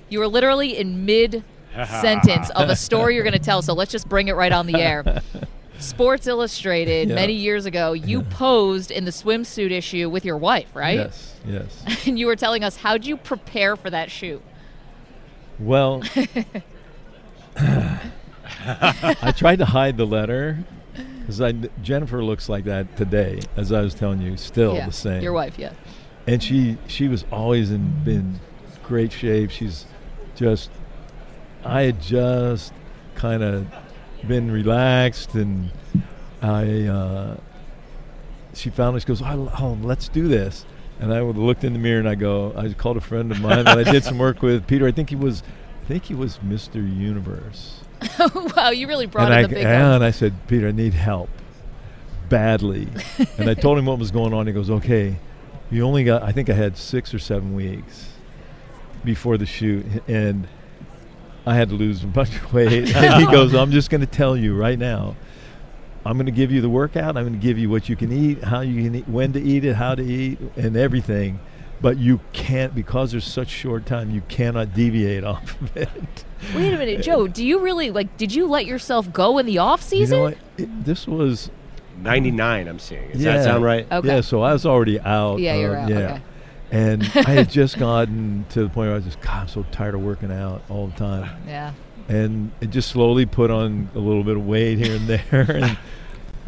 You 0.10 0.20
were 0.20 0.28
literally 0.28 0.78
in 0.78 1.06
mid 1.06 1.44
sentence 2.02 2.50
of 2.52 2.70
a 2.70 2.76
story 2.76 3.16
you're 3.16 3.24
going 3.24 3.34
to 3.34 3.40
tell, 3.40 3.62
so 3.62 3.74
let's 3.74 3.92
just 3.92 4.08
bring 4.10 4.28
it 4.28 4.36
right 4.36 4.52
on 4.52 4.68
the 4.68 4.76
air. 4.82 5.22
Sports 5.80 6.26
Illustrated, 6.26 7.10
Yeah. 7.10 7.16
many 7.16 7.34
years 7.34 7.66
ago, 7.68 7.94
you 7.94 8.24
posed 8.24 8.90
in 8.90 9.06
the 9.06 9.12
swimsuit 9.12 9.70
issue 9.72 10.10
with 10.10 10.26
your 10.26 10.38
wife, 10.38 10.76
right? 10.76 10.98
Yes, 10.98 11.36
yes. 11.46 11.84
And 12.08 12.18
you 12.18 12.26
were 12.26 12.36
telling 12.36 12.64
us 12.64 12.78
how'd 12.78 13.06
you 13.06 13.16
prepare 13.16 13.76
for 13.76 13.90
that 13.92 14.10
shoot? 14.10 14.42
Well, 15.60 16.04
I 17.56 19.34
tried 19.36 19.58
to 19.58 19.66
hide 19.66 19.98
the 19.98 20.06
letter 20.06 20.60
because 21.20 21.42
Jennifer 21.84 22.24
looks 22.24 22.50
like 22.50 22.64
that 22.66 22.96
today, 22.98 23.42
as 23.56 23.72
I 23.72 23.82
was 23.82 23.94
telling 23.94 24.22
you, 24.22 24.38
still 24.38 24.76
yeah, 24.76 24.86
the 24.86 24.92
same. 24.94 25.22
Your 25.22 25.34
wife, 25.34 25.60
yeah. 25.60 25.74
and 26.26 26.42
she 26.42 26.78
she 26.88 27.08
was 27.08 27.26
always 27.32 27.72
in 27.72 27.94
in 28.06 28.40
great 28.84 29.12
shape. 29.12 29.50
She's 29.52 29.86
just 30.38 30.70
I 31.66 31.84
had 31.84 32.02
just 32.02 32.74
kind 33.16 33.44
of 33.44 33.68
been 34.26 34.50
relaxed, 34.52 35.34
and 35.34 35.72
I 36.42 36.84
uh, 36.84 37.38
she 38.54 38.70
found 38.70 38.96
it. 38.96 39.02
She 39.02 39.06
goes, 39.08 39.22
oh, 39.22 39.52
oh, 39.60 39.78
let's 39.82 40.08
do 40.08 40.28
this. 40.28 40.66
And 41.00 41.14
I 41.14 41.22
looked 41.22 41.64
in 41.64 41.74
the 41.74 41.80
mirror 41.80 42.00
and 42.00 42.10
I 42.10 42.16
go, 42.16 42.54
I 42.58 42.74
called 42.74 42.98
a 42.98 43.02
friend 43.02 43.32
of 43.32 43.40
mine 43.40 43.66
that 43.66 43.78
I 43.78 43.84
did 43.84 44.04
some 44.04 44.18
work 44.18 44.42
with, 44.42 44.66
Peter. 44.66 44.88
I 44.88 44.92
think 44.92 45.10
he 45.10 45.16
was, 45.16 45.44
I 45.84 45.88
think 45.88 46.06
he 46.06 46.16
was 46.16 46.40
Mr. 46.40 46.76
Universe. 46.76 47.82
wow, 48.56 48.72
you 48.72 48.88
really 48.88 49.06
brought 49.06 49.32
and 49.32 49.34
in 49.34 49.40
I, 49.40 49.42
the 49.44 49.56
big 49.56 49.66
and 49.66 50.04
I 50.04 50.10
said, 50.10 50.34
Peter, 50.48 50.70
I 50.70 50.72
need 50.72 50.96
help 50.96 51.30
badly. 52.30 52.88
and 53.38 53.48
I 53.48 53.54
told 53.54 53.78
him 53.78 53.86
what 53.86 54.00
was 54.00 54.10
going 54.10 54.34
on. 54.34 54.48
He 54.48 54.54
goes, 54.54 54.72
okay, 54.72 55.18
you 55.70 55.84
only 55.84 56.04
got, 56.04 56.24
I 56.24 56.32
think 56.32 56.50
I 56.50 56.54
had 56.54 56.78
six 56.78 57.14
or 57.14 57.20
seven 57.20 57.54
weeks 57.54 58.10
before 59.08 59.38
the 59.38 59.48
shoot. 59.48 59.86
And 60.08 60.48
I 61.48 61.56
had 61.56 61.70
to 61.70 61.76
lose 61.76 62.04
a 62.04 62.08
bunch 62.08 62.36
of 62.36 62.54
weight. 62.54 62.72
and 62.96 63.22
he 63.22 63.26
goes, 63.32 63.56
I'm 63.56 63.72
just 63.72 63.90
going 63.90 64.02
to 64.02 64.08
tell 64.08 64.38
you 64.38 64.56
right 64.56 64.78
now. 64.78 65.16
I'm 66.06 66.14
going 66.18 66.28
to 66.28 66.32
give 66.32 66.52
you 66.52 66.62
the 66.62 66.70
workout. 66.70 67.18
I'm 67.18 67.24
going 67.24 67.34
to 67.34 67.40
give 67.40 67.58
you 67.58 67.70
what 67.70 67.90
you 67.90 67.96
can 67.96 68.12
eat, 68.12 68.44
how 68.44 68.62
you 68.62 68.84
can 68.84 68.96
eat, 68.96 69.08
when 69.08 69.34
to 69.34 69.42
eat 69.42 69.66
it, 69.66 69.76
how 69.76 69.96
to 69.96 70.04
eat, 70.04 70.40
and 70.56 70.78
everything. 70.78 71.40
But 71.82 71.98
you 71.98 72.22
can't, 72.34 72.74
because 72.74 73.12
there's 73.12 73.26
such 73.26 73.50
short 73.50 73.86
time, 73.86 74.12
you 74.12 74.22
cannot 74.30 74.74
deviate 74.74 75.24
off 75.34 75.60
of 75.62 75.76
it. 75.76 75.90
Wait 76.56 76.74
a 76.74 76.78
minute, 76.78 77.02
Joe. 77.02 77.28
Do 77.28 77.46
you 77.46 77.60
really 77.60 77.92
like? 77.92 78.16
Did 78.18 78.34
you 78.34 78.48
let 78.48 78.66
yourself 78.66 79.12
go 79.12 79.38
in 79.38 79.46
the 79.46 79.58
off 79.58 79.82
You 79.82 79.88
season? 79.88 80.18
know 80.18 80.24
what? 80.26 80.38
It, 80.58 80.86
this 80.86 81.08
was 81.08 81.50
99, 82.02 82.68
I'm 82.68 82.80
seeing. 82.80 83.12
Does 83.12 83.22
yeah, 83.24 83.38
that 83.38 83.44
sound 83.44 83.64
right? 83.64 83.92
Okay. 83.92 84.08
Yeah, 84.08 84.22
so 84.22 84.42
I 84.42 84.54
was 84.54 84.66
already 84.66 85.00
out. 85.00 85.40
Yeah, 85.40 85.56
you're 85.56 85.76
uh, 85.76 85.84
out, 85.84 85.90
Yeah. 85.90 85.98
okay. 85.98 86.22
And 86.72 87.04
I 87.16 87.32
had 87.32 87.50
just 87.50 87.78
gotten 87.80 88.46
to 88.50 88.62
the 88.64 88.68
point 88.70 88.88
where 88.88 88.92
I 88.92 88.96
was 88.96 89.06
just, 89.06 89.22
God, 89.22 89.42
I'm 89.44 89.48
so 89.48 89.66
tired 89.72 89.96
of 89.96 90.02
working 90.02 90.32
out 90.32 90.62
all 90.70 90.88
the 90.88 90.96
time. 90.98 91.42
yeah. 91.48 91.74
And 92.10 92.52
it 92.62 92.70
just 92.70 92.90
slowly 92.90 93.26
put 93.26 93.52
on 93.52 93.90
a 93.94 94.00
little 94.00 94.24
bit 94.24 94.38
of 94.38 94.46
weight 94.48 94.78
here 94.78 94.96
and 94.96 95.08
there. 95.10 95.52
and, 95.52 95.78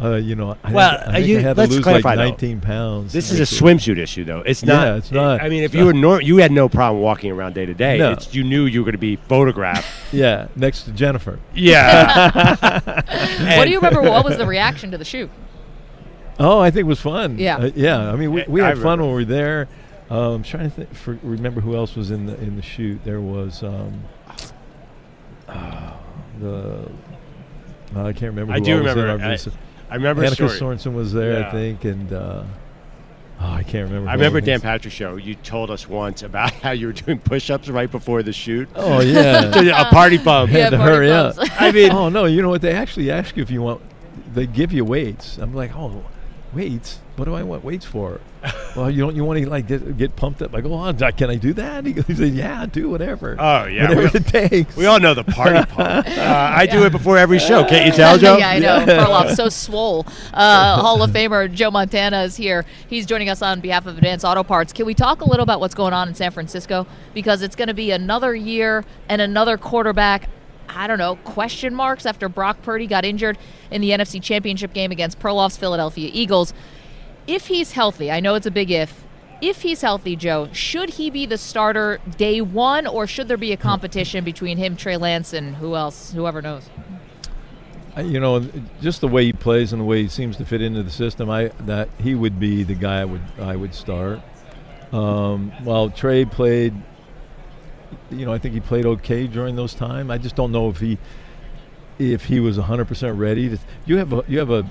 uh, 0.01 0.15
you 0.15 0.35
know, 0.35 0.55
I, 0.63 0.71
Well, 0.71 0.91
think, 0.91 1.01
I, 1.01 1.05
uh, 1.09 1.11
think 1.15 1.27
you- 1.27 1.37
I 1.37 1.41
had 1.41 1.55
to 1.57 1.61
let's 1.61 1.73
lose 1.73 1.83
clarify, 1.83 2.09
like 2.11 2.17
though. 2.17 2.23
19 2.47 2.61
pounds. 2.61 3.11
This 3.11 3.31
is 3.31 3.39
a 3.41 3.43
swimsuit 3.43 3.97
issue, 3.97 4.23
though. 4.23 4.39
It's 4.39 4.63
not. 4.63 4.73
Yeah, 4.83 4.89
not. 4.91 4.97
it's 4.99 5.11
not. 5.11 5.41
I 5.41 5.49
mean, 5.49 5.63
if 5.63 5.71
It's 5.73 5.75
you 5.79 5.85
were 5.85 5.91
not. 5.93 5.99
nor- 6.01 6.21
you 6.21 6.37
had 6.37 6.53
no 6.53 6.69
problem 6.69 7.01
walking 7.03 7.31
around 7.31 7.55
day 7.55 7.65
to 7.65 7.73
day. 7.73 7.97
No. 7.97 8.13
It's 8.13 8.33
you 8.33 8.45
knew 8.45 8.65
you 8.65 8.79
were 8.79 8.85
going 8.85 8.93
to 8.93 8.97
be 8.97 9.15
photographed. 9.17 9.87
Yeah, 10.13 10.47
next 10.55 10.83
to 10.83 10.91
Jennifer. 10.91 11.39
yeah. 11.53 12.81
what 13.57 13.65
do 13.65 13.69
you 13.71 13.77
remember? 13.79 14.01
What 14.01 14.23
was 14.25 14.37
the 14.37 14.47
reaction 14.47 14.91
to 14.91 14.97
the 14.97 15.05
shoot? 15.05 15.29
Oh, 16.39 16.59
I 16.59 16.71
think 16.71 16.81
it 16.85 16.87
was 16.87 17.01
fun. 17.01 17.37
Yeah. 17.37 17.57
Uh, 17.57 17.71
yeah. 17.75 18.11
I 18.11 18.15
mean, 18.15 18.31
we, 18.31 18.43
I- 18.43 18.45
we 18.47 18.61
I 18.61 18.67
had 18.69 18.77
fun 18.77 18.99
remember. 18.99 19.03
when 19.07 19.15
we 19.15 19.21
were 19.25 19.25
there. 19.25 19.67
Um, 20.09 20.17
I'm 20.35 20.43
trying 20.43 20.63
to 20.63 20.69
think, 20.71 20.93
for, 20.95 21.19
remember 21.21 21.61
who 21.61 21.75
else 21.75 21.95
was 21.95 22.09
in 22.11 22.25
the 22.25 22.35
in 22.41 22.55
the 22.55 22.61
shoot. 22.63 23.03
There 23.03 23.21
was 23.21 23.61
um, 23.63 24.01
uh, 25.47 25.91
the 26.39 26.89
uh, 27.95 28.03
I 28.05 28.13
can't 28.13 28.33
remember. 28.33 28.53
I 28.53 28.57
who 28.59 28.65
do 28.65 28.77
all 28.77 28.83
was 28.83 28.91
in 28.93 28.97
remember. 28.99 29.23
our 29.23 29.31
I. 29.31 29.37
I 29.91 29.95
remember. 29.95 30.23
Annika 30.23 30.33
story. 30.33 30.77
Sorensen 30.77 30.93
was 30.93 31.13
there, 31.13 31.39
Yeah. 31.39 31.47
I 31.47 31.51
think, 31.51 31.85
and 31.85 32.13
uh, 32.13 32.43
oh, 33.39 33.45
I 33.45 33.63
can't 33.63 33.87
remember. 33.87 34.09
I 34.09 34.13
remember 34.13 34.41
Dan 34.41 34.55
was- 34.55 34.61
Patrick 34.61 34.93
show. 34.93 35.15
You 35.15 35.35
told 35.35 35.71
us 35.71 35.87
once 35.87 36.23
about 36.23 36.51
how 36.63 36.71
you 36.71 36.87
were 36.87 36.93
doing 36.93 37.19
push-ups 37.19 37.69
right 37.69 37.89
before 37.89 38.23
the 38.23 38.33
shoot. 38.33 38.69
Oh 38.75 39.01
yeah. 39.01 39.81
a 39.81 39.85
party 39.85 40.17
pump. 40.17 40.51
Yeah, 40.51 40.65
had 40.65 40.69
to 40.71 40.77
party 40.77 40.91
hurry 40.91 41.11
up. 41.11 41.35
I 41.59 41.71
mean, 41.71 41.91
oh 41.91 42.09
no, 42.09 42.25
you 42.25 42.41
know 42.41 42.49
what? 42.49 42.61
They 42.61 42.73
actually 42.73 43.11
ask 43.11 43.35
you 43.35 43.43
if 43.43 43.51
you 43.51 43.61
want. 43.61 43.81
They 44.33 44.45
give 44.45 44.71
you 44.71 44.85
weights. 44.85 45.37
I'm 45.39 45.55
like, 45.55 45.75
oh, 45.75 46.03
weights. 46.53 46.99
What 47.15 47.25
do 47.25 47.33
I 47.35 47.43
want 47.43 47.63
weights 47.65 47.85
for? 47.85 48.21
well, 48.77 48.89
you 48.89 49.01
don't. 49.01 49.13
You 49.15 49.25
want 49.25 49.39
to 49.39 49.49
like 49.49 49.67
get, 49.67 49.97
get 49.97 50.15
pumped 50.15 50.41
up? 50.41 50.55
I 50.55 50.61
go, 50.61 50.71
oh, 50.73 50.93
can 51.11 51.29
I 51.29 51.35
do 51.35 51.51
that? 51.53 51.85
He 51.85 51.91
goes, 51.91 52.05
said, 52.05 52.17
yeah, 52.33 52.65
do 52.65 52.89
whatever. 52.89 53.35
Oh, 53.37 53.65
yeah, 53.65 53.89
whatever 53.89 54.01
we- 54.13 54.19
it 54.21 54.25
takes. 54.27 54.75
we 54.77 54.85
all 54.85 54.99
know 55.01 55.13
the 55.13 55.25
party 55.25 55.65
pump. 55.73 56.07
Uh, 56.07 56.13
I 56.55 56.65
do 56.65 56.85
it 56.85 56.91
before 56.91 57.17
every 57.17 57.39
show. 57.39 57.65
Can't 57.65 57.85
you 57.87 57.91
tell, 57.97 58.17
Joe? 58.17 58.37
yeah, 58.37 58.49
I 58.51 58.59
know. 58.59 58.85
Perloff, 58.85 59.35
so 59.35 59.49
swole. 59.49 60.05
Uh, 60.33 60.77
Hall 60.81 61.01
of 61.03 61.11
Famer 61.11 61.51
Joe 61.51 61.71
Montana 61.71 62.21
is 62.23 62.37
here. 62.37 62.65
He's 62.87 63.05
joining 63.05 63.27
us 63.29 63.41
on 63.41 63.59
behalf 63.59 63.85
of 63.85 63.97
Advanced 63.97 64.23
Auto 64.23 64.43
Parts. 64.43 64.71
Can 64.71 64.85
we 64.85 64.93
talk 64.93 65.19
a 65.21 65.25
little 65.29 65.43
about 65.43 65.59
what's 65.59 65.75
going 65.75 65.93
on 65.93 66.07
in 66.07 66.15
San 66.15 66.31
Francisco? 66.31 66.87
Because 67.13 67.41
it's 67.41 67.57
going 67.57 67.67
to 67.67 67.73
be 67.73 67.91
another 67.91 68.33
year 68.33 68.85
and 69.09 69.21
another 69.21 69.57
quarterback. 69.57 70.29
I 70.75 70.87
don't 70.87 70.97
know, 70.97 71.15
question 71.17 71.75
marks 71.75 72.05
after 72.05 72.29
Brock 72.29 72.61
Purdy 72.61 72.87
got 72.87 73.05
injured 73.05 73.37
in 73.71 73.81
the 73.81 73.91
NFC 73.91 74.21
Championship 74.21 74.73
game 74.73 74.91
against 74.91 75.19
Perloff's 75.19 75.57
Philadelphia 75.57 76.09
Eagles. 76.13 76.53
If 77.27 77.47
he's 77.47 77.73
healthy, 77.73 78.11
I 78.11 78.19
know 78.19 78.35
it's 78.35 78.47
a 78.47 78.51
big 78.51 78.71
if. 78.71 79.05
If 79.41 79.61
he's 79.61 79.81
healthy, 79.81 80.15
Joe, 80.15 80.49
should 80.51 80.91
he 80.91 81.09
be 81.09 81.25
the 81.25 81.37
starter 81.37 81.99
day 82.17 82.41
one, 82.41 82.85
or 82.85 83.07
should 83.07 83.27
there 83.27 83.37
be 83.37 83.53
a 83.53 83.57
competition 83.57 84.23
between 84.23 84.57
him, 84.57 84.75
Trey 84.75 84.97
Lance, 84.97 85.33
and 85.33 85.55
who 85.55 85.75
else? 85.75 86.11
Whoever 86.11 86.41
knows. 86.41 86.69
You 87.97 88.19
know, 88.19 88.47
just 88.81 89.01
the 89.01 89.07
way 89.07 89.25
he 89.25 89.33
plays 89.33 89.73
and 89.73 89.81
the 89.81 89.85
way 89.85 90.03
he 90.03 90.07
seems 90.07 90.37
to 90.37 90.45
fit 90.45 90.61
into 90.61 90.83
the 90.83 90.91
system, 90.91 91.29
I 91.29 91.47
that 91.61 91.89
he 91.99 92.15
would 92.15 92.39
be 92.39 92.63
the 92.63 92.75
guy 92.75 93.01
I 93.01 93.05
would 93.05 93.21
I 93.39 93.55
would 93.55 93.73
start. 93.73 94.19
Um, 94.91 95.51
while 95.63 95.89
Trey 95.89 96.25
played, 96.25 96.73
you 98.11 98.25
know, 98.25 98.33
I 98.33 98.37
think 98.37 98.53
he 98.53 98.59
played 98.59 98.85
okay 98.85 99.27
during 99.27 99.55
those 99.55 99.73
time. 99.73 100.11
I 100.11 100.17
just 100.17 100.35
don't 100.35 100.51
know 100.51 100.69
if 100.69 100.79
he 100.79 100.97
if 101.97 102.25
he 102.25 102.39
was 102.39 102.57
100% 102.57 103.17
ready. 103.17 103.49
To, 103.49 103.59
you 103.85 103.97
have 103.97 104.13
a 104.13 104.23
you 104.27 104.39
have 104.39 104.49
a 104.49 104.65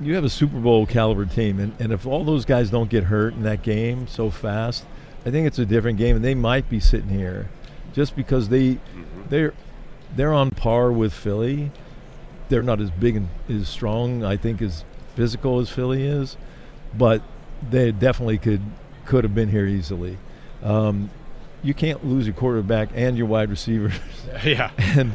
you 0.00 0.14
have 0.14 0.24
a 0.24 0.30
Super 0.30 0.58
Bowl 0.58 0.86
caliber 0.86 1.24
team, 1.24 1.58
and, 1.60 1.72
and 1.80 1.92
if 1.92 2.06
all 2.06 2.24
those 2.24 2.44
guys 2.44 2.70
don't 2.70 2.90
get 2.90 3.04
hurt 3.04 3.34
in 3.34 3.42
that 3.44 3.62
game 3.62 4.06
so 4.06 4.30
fast, 4.30 4.84
I 5.24 5.30
think 5.30 5.46
it's 5.46 5.58
a 5.58 5.66
different 5.66 5.98
game, 5.98 6.16
and 6.16 6.24
they 6.24 6.34
might 6.34 6.68
be 6.68 6.80
sitting 6.80 7.08
here 7.08 7.48
just 7.92 8.14
because 8.16 8.48
they 8.48 8.74
mm-hmm. 8.74 9.22
they're 9.28 9.54
they're 10.14 10.32
on 10.32 10.50
par 10.50 10.92
with 10.92 11.12
Philly. 11.12 11.70
They're 12.48 12.62
not 12.62 12.80
as 12.80 12.90
big 12.90 13.16
and 13.16 13.28
as 13.48 13.68
strong, 13.68 14.22
I 14.22 14.36
think, 14.36 14.60
as 14.60 14.84
physical 15.16 15.60
as 15.60 15.70
Philly 15.70 16.04
is, 16.06 16.36
but 16.96 17.22
they 17.70 17.90
definitely 17.90 18.38
could 18.38 18.60
could 19.06 19.24
have 19.24 19.34
been 19.34 19.48
here 19.48 19.66
easily. 19.66 20.18
Um, 20.64 21.10
you 21.62 21.74
can't 21.74 22.04
lose 22.04 22.26
your 22.26 22.34
quarterback 22.34 22.90
and 22.94 23.16
your 23.16 23.26
wide 23.26 23.50
receivers, 23.50 23.94
yeah. 24.44 24.70
and 24.78 25.14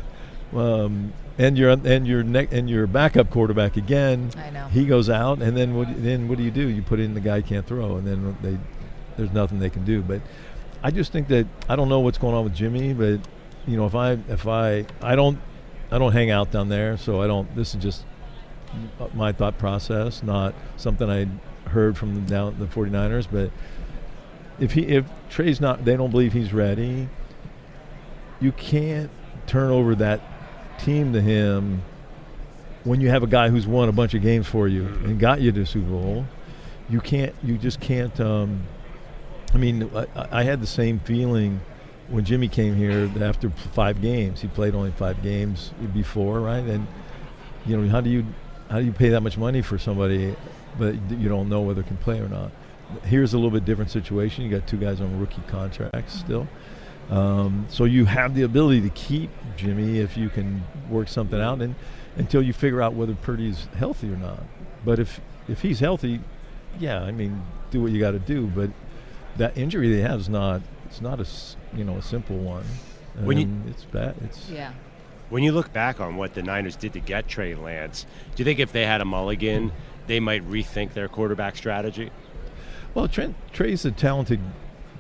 um, 0.54 1.14
and 1.38 1.58
your 1.58 1.72
and 1.72 2.08
your 2.08 2.24
neck 2.24 2.50
and 2.52 2.70
your 2.70 2.88
backup 2.88 3.30
quarterback 3.30 3.78
again. 3.78 4.32
I 4.38 4.50
know. 4.50 4.68
He 4.68 4.86
goes 4.86 5.10
out, 5.10 5.42
and 5.42 5.56
then 5.56 5.76
what? 5.76 5.88
Then 6.04 6.28
what 6.28 6.38
do 6.38 6.44
you 6.44 6.52
do? 6.52 6.68
You 6.68 6.82
put 6.82 7.00
in 7.00 7.14
the 7.14 7.20
guy 7.20 7.42
who 7.42 7.48
can't 7.48 7.66
throw, 7.66 7.98
and 7.98 8.08
then 8.08 8.38
they 8.42 8.58
there's 9.18 9.32
nothing 9.32 9.60
they 9.60 9.70
can 9.70 9.86
do. 9.86 10.02
But 10.02 10.22
I 10.82 10.92
just 10.92 11.12
think 11.12 11.28
that 11.28 11.46
I 11.68 11.76
don't 11.76 11.90
know 11.90 12.00
what's 12.00 12.18
going 12.18 12.36
on 12.36 12.44
with 12.44 12.56
Jimmy, 12.56 12.94
but 12.94 13.20
you 13.68 13.78
know 13.78 13.86
if 13.86 13.96
I 13.96 14.14
if 14.28 14.48
I 14.48 14.86
I 15.02 15.16
don't 15.16 15.40
I 15.92 15.98
don't 15.98 16.12
hang 16.12 16.32
out 16.32 16.52
down 16.52 16.70
there, 16.70 16.98
so 16.98 17.22
I 17.22 17.28
don't. 17.28 17.54
This 17.56 17.74
is 17.74 17.82
just 17.82 18.06
my 19.14 19.32
thought 19.32 19.58
process, 19.58 20.22
not 20.22 20.54
something 20.78 21.10
I 21.10 21.28
heard 21.70 21.98
from 21.98 22.16
the 22.16 22.22
down 22.22 22.56
the 22.60 22.66
49ers. 22.66 23.28
But 23.32 23.52
if 24.60 24.74
he 24.74 24.82
if 24.84 25.06
Trey's 25.30 25.60
not, 25.62 25.86
they 25.86 25.96
don't 25.96 26.12
believe 26.12 26.34
he's 26.34 26.54
ready. 26.54 27.08
you 28.40 28.52
can't 28.54 29.10
turn 29.48 29.72
over 29.72 29.96
that 29.96 30.22
team 30.78 31.12
to 31.14 31.22
him 31.22 31.82
when 32.84 33.02
you 33.02 33.10
have 33.10 33.24
a 33.24 33.28
guy 33.28 33.50
who's 33.50 33.68
won 33.68 33.90
a 33.90 33.92
bunch 33.92 34.14
of 34.14 34.22
games 34.22 34.48
for 34.48 34.68
you 34.68 34.84
Mm-hmm. 34.84 35.06
and 35.06 35.20
got 35.20 35.42
you 35.42 35.52
to 35.52 35.66
Super 35.66 35.90
Bowl. 35.90 36.26
You 36.90 37.02
can't. 37.02 37.36
You 37.44 37.58
just 37.58 37.80
can't. 37.80 38.18
Um, 38.20 38.64
I 39.54 39.58
mean, 39.58 39.90
I, 39.96 40.40
I 40.40 40.44
had 40.44 40.62
the 40.62 40.68
same 40.68 41.00
feeling 41.00 41.60
when 42.08 42.24
Jimmy 42.26 42.48
came 42.48 42.76
here 42.76 43.10
after 43.22 43.50
five 43.50 44.02
games. 44.02 44.42
He 44.42 44.48
played 44.48 44.74
only 44.74 44.92
five 44.92 45.22
games 45.22 45.72
before, 45.94 46.40
right? 46.40 46.64
And 46.64 46.88
you 47.66 47.78
know, 47.78 47.88
how 47.90 48.02
do 48.02 48.10
you 48.10 48.26
how 48.70 48.80
do 48.80 48.86
you 48.86 48.92
pay 48.92 49.10
that 49.10 49.22
much 49.22 49.38
money 49.38 49.62
for 49.62 49.78
somebody, 49.78 50.36
but 50.78 50.96
you 51.12 51.30
don't 51.30 51.50
know 51.50 51.62
whether 51.62 51.84
can 51.84 51.98
play 51.98 52.20
or 52.20 52.28
not? 52.30 52.52
Here's 53.06 53.34
a 53.34 53.38
little 53.38 53.52
bit 53.52 53.66
different 53.66 53.92
situation. 53.92 54.44
You 54.44 54.50
got 54.58 54.68
two 54.68 54.78
guys 54.78 55.00
on 55.02 55.20
rookie 55.20 55.42
contracts 55.48 56.14
still. 56.14 56.48
Um, 57.10 57.66
so 57.70 57.86
you 57.86 58.06
have 58.06 58.36
the 58.36 58.44
ability 58.44 58.82
to 58.82 58.90
keep 58.90 59.30
Jimmy 59.58 60.00
if 60.00 60.16
you 60.16 60.30
can 60.30 60.64
work 60.90 61.08
something 61.08 61.40
out, 61.40 61.62
and 61.62 61.74
until 62.18 62.42
you 62.42 62.54
figure 62.54 62.82
out 62.82 62.94
whether 62.94 63.16
Purdy's 63.16 63.68
healthy 63.78 64.12
or 64.12 64.18
not. 64.18 64.44
But 64.86 65.00
if 65.00 65.20
if 65.48 65.62
he's 65.62 65.80
healthy, 65.80 66.20
yeah, 66.80 67.02
I 67.02 67.12
mean, 67.12 67.42
do 67.72 67.82
what 67.82 67.92
you 67.92 68.00
got 68.00 68.12
to 68.12 68.20
do. 68.20 68.46
But 68.48 68.70
that 69.38 69.58
injury 69.58 69.92
they 69.92 70.02
have 70.02 70.20
is 70.20 70.30
not 70.30 70.62
it's 70.86 71.02
not 71.02 71.18
a 71.20 71.24
s- 71.24 71.56
you 71.76 71.84
know 71.84 71.96
a 71.98 72.02
simple 72.02 72.38
one. 72.38 72.64
When 73.24 73.38
you- 73.38 73.50
it's 73.70 73.86
bad. 73.86 74.16
It's 74.24 74.50
Yeah. 74.50 74.72
When 75.30 75.44
you 75.44 75.52
look 75.52 75.72
back 75.74 76.00
on 76.00 76.16
what 76.16 76.34
the 76.34 76.42
Niners 76.44 76.76
did 76.76 76.94
to 76.94 77.00
get 77.00 77.28
Trey 77.28 77.54
Lance, 77.54 78.06
do 78.36 78.42
you 78.42 78.46
think 78.46 78.60
if 78.60 78.72
they 78.72 78.86
had 78.86 79.00
a 79.02 79.06
mulligan, 79.06 79.72
they 80.08 80.20
might 80.20 80.48
rethink 80.50 80.94
their 80.94 81.08
quarterback 81.08 81.56
strategy? 81.56 82.10
Well, 82.94 83.08
Trent, 83.08 83.36
Trey's 83.54 83.86
a 83.86 83.92
talented 83.92 84.40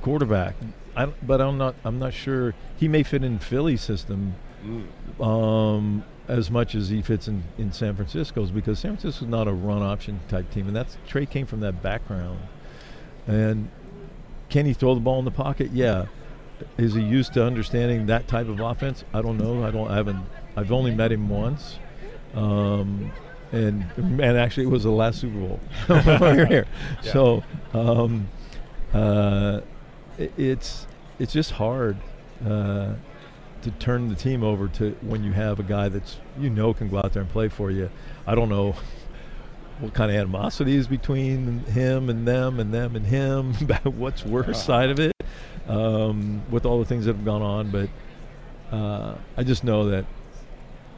quarterback, 0.02 0.56
I, 0.96 1.06
but 1.06 1.42
I'm 1.42 1.58
not. 1.58 1.76
I'm 1.84 2.00
not 2.00 2.14
sure 2.14 2.54
he 2.78 2.88
may 2.88 3.04
fit 3.04 3.24
in 3.24 3.40
Philly's 3.40 3.82
system 3.82 4.36
um, 5.20 6.04
as 6.28 6.52
much 6.52 6.76
as 6.76 6.90
he 6.90 7.02
fits 7.02 7.28
in, 7.28 7.44
in 7.58 7.72
San 7.72 7.96
Francisco's 7.96 8.52
because 8.52 8.80
San 8.80 8.98
Francisco's 8.98 9.28
not 9.28 9.48
a 9.48 9.54
run 9.54 9.82
option 9.82 10.20
type 10.28 10.52
team, 10.52 10.68
and 10.68 10.76
that's 10.76 10.98
Trey 11.08 11.26
came 11.26 11.46
from 11.46 11.62
that 11.62 11.82
background. 11.82 12.40
And 13.28 13.70
can 14.50 14.66
he 14.66 14.74
throw 14.74 14.94
the 14.96 15.02
ball 15.02 15.20
in 15.20 15.26
the 15.26 15.32
pocket? 15.32 15.72
Yeah. 15.72 16.06
Is 16.78 16.94
he 16.94 17.02
used 17.02 17.34
to 17.34 17.46
understanding 17.46 18.08
that 18.08 18.28
type 18.28 18.50
of 18.50 18.60
offense? 18.60 19.06
I 19.14 19.22
don't 19.22 19.38
know. 19.38 19.64
I 19.64 19.72
don't. 19.72 19.90
I 19.90 19.96
haven't. 19.96 20.26
I've 20.58 20.72
only 20.72 20.94
met 20.94 21.12
him 21.12 21.30
once. 21.30 21.80
Um, 22.34 23.12
and 23.52 23.86
and 23.97 24.38
actually 24.38 24.66
it 24.66 24.70
was 24.70 24.84
the 24.84 24.91
last 24.91 25.20
Super 25.22 25.39
Bowl 25.39 25.60
we 25.89 25.95
here. 26.47 26.68
Yeah. 27.04 27.12
So 27.12 27.43
um, 27.74 28.28
uh, 28.93 29.62
it, 30.18 30.32
it's 30.38 30.88
it's 31.18 31.34
just 31.34 31.52
hard 31.52 31.97
uh, 32.45 32.93
to 33.62 33.72
turn 33.80 34.10
the 34.10 34.16
team 34.16 34.43
over 34.43 34.68
to 34.70 34.95
when 35.02 35.24
you 35.24 35.32
have 35.34 35.60
a 35.60 35.64
guy 35.64 35.89
that's 35.89 36.18
you 36.39 36.50
know 36.50 36.74
can 36.74 36.89
go 36.89 36.97
out 36.97 37.14
there 37.14 37.22
and 37.22 37.32
play 37.32 37.47
for 37.50 37.72
you. 37.72 37.89
I 38.28 38.36
don't 38.36 38.50
know 38.50 38.76
what 39.80 39.93
kind 39.93 40.12
of 40.12 40.18
animosity 40.18 40.76
is 40.76 40.88
between 40.88 41.60
him 41.66 42.10
and 42.10 42.28
them 42.28 42.60
and 42.60 42.74
them 42.74 42.95
and 42.95 43.06
him. 43.06 43.54
about 43.62 43.93
What's 43.93 44.26
worse 44.26 44.64
side 44.64 44.89
of 44.89 45.00
it 45.00 45.14
um, 45.68 46.41
with 46.50 46.66
all 46.66 46.80
the 46.80 46.86
things 46.86 47.06
that 47.06 47.16
have 47.16 47.26
gone 47.26 47.41
on, 47.41 47.72
but 47.72 47.89
uh, 48.72 49.16
I 49.38 49.43
just 49.43 49.64
know 49.64 49.89
that 49.89 50.06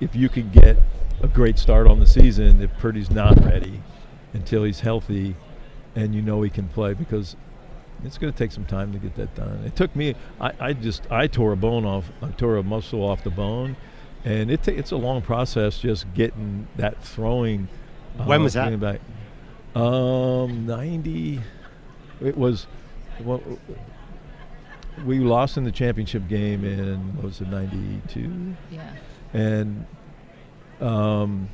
if 0.02 0.16
you 0.16 0.28
could 0.28 0.52
get 0.52 0.78
a 1.22 1.28
great 1.28 1.58
start 1.58 1.88
on 1.88 2.00
the 2.00 2.06
season, 2.08 2.62
if 2.62 2.76
Purdy's 2.80 3.10
not 3.12 3.42
ready 3.46 3.82
until 4.34 4.64
he's 4.64 4.80
healthy, 4.82 5.36
and 5.96 6.14
you 6.16 6.22
know 6.22 6.42
he 6.42 6.50
can 6.50 6.68
play, 6.70 6.94
because 6.94 7.36
it's 8.04 8.18
going 8.18 8.34
to 8.34 8.38
take 8.38 8.52
some 8.52 8.66
time 8.66 8.92
to 8.94 8.98
get 9.00 9.16
that 9.16 9.34
done. 9.36 9.62
It 9.66 9.76
took 9.76 9.96
me. 9.96 10.16
I, 10.40 10.52
I 10.60 10.74
just 10.74 11.10
I 11.12 11.28
tore 11.28 11.52
a 11.54 11.58
bone 11.58 11.86
off. 11.86 12.06
I 12.22 12.30
tore 12.32 12.58
a 12.58 12.64
muscle 12.64 13.04
off 13.04 13.24
the 13.24 13.30
bone, 13.30 13.76
and 14.26 14.50
it 14.50 14.64
ta- 14.64 14.72
it's 14.72 14.92
a 14.92 14.98
long 14.98 15.22
process 15.22 15.78
just 15.80 16.12
getting 16.14 16.68
that 16.78 17.02
throwing. 17.04 17.68
uh, 18.20 18.24
When 18.24 18.42
was 18.44 18.54
that? 18.54 18.78
Back. 18.80 19.00
Um, 19.76 20.66
ninety. 20.66 21.42
It 22.22 22.36
was. 22.38 22.66
Well, 23.24 23.42
we 25.06 25.20
lost 25.20 25.58
in 25.58 25.64
the 25.64 25.72
championship 25.72 26.28
game 26.28 26.64
in 26.66 27.16
what 27.16 27.26
was 27.26 27.42
it 27.42 27.48
ninety 27.50 28.02
two, 28.08 28.56
Yeah. 28.72 28.90
And 29.34 29.86
um, 30.80 31.50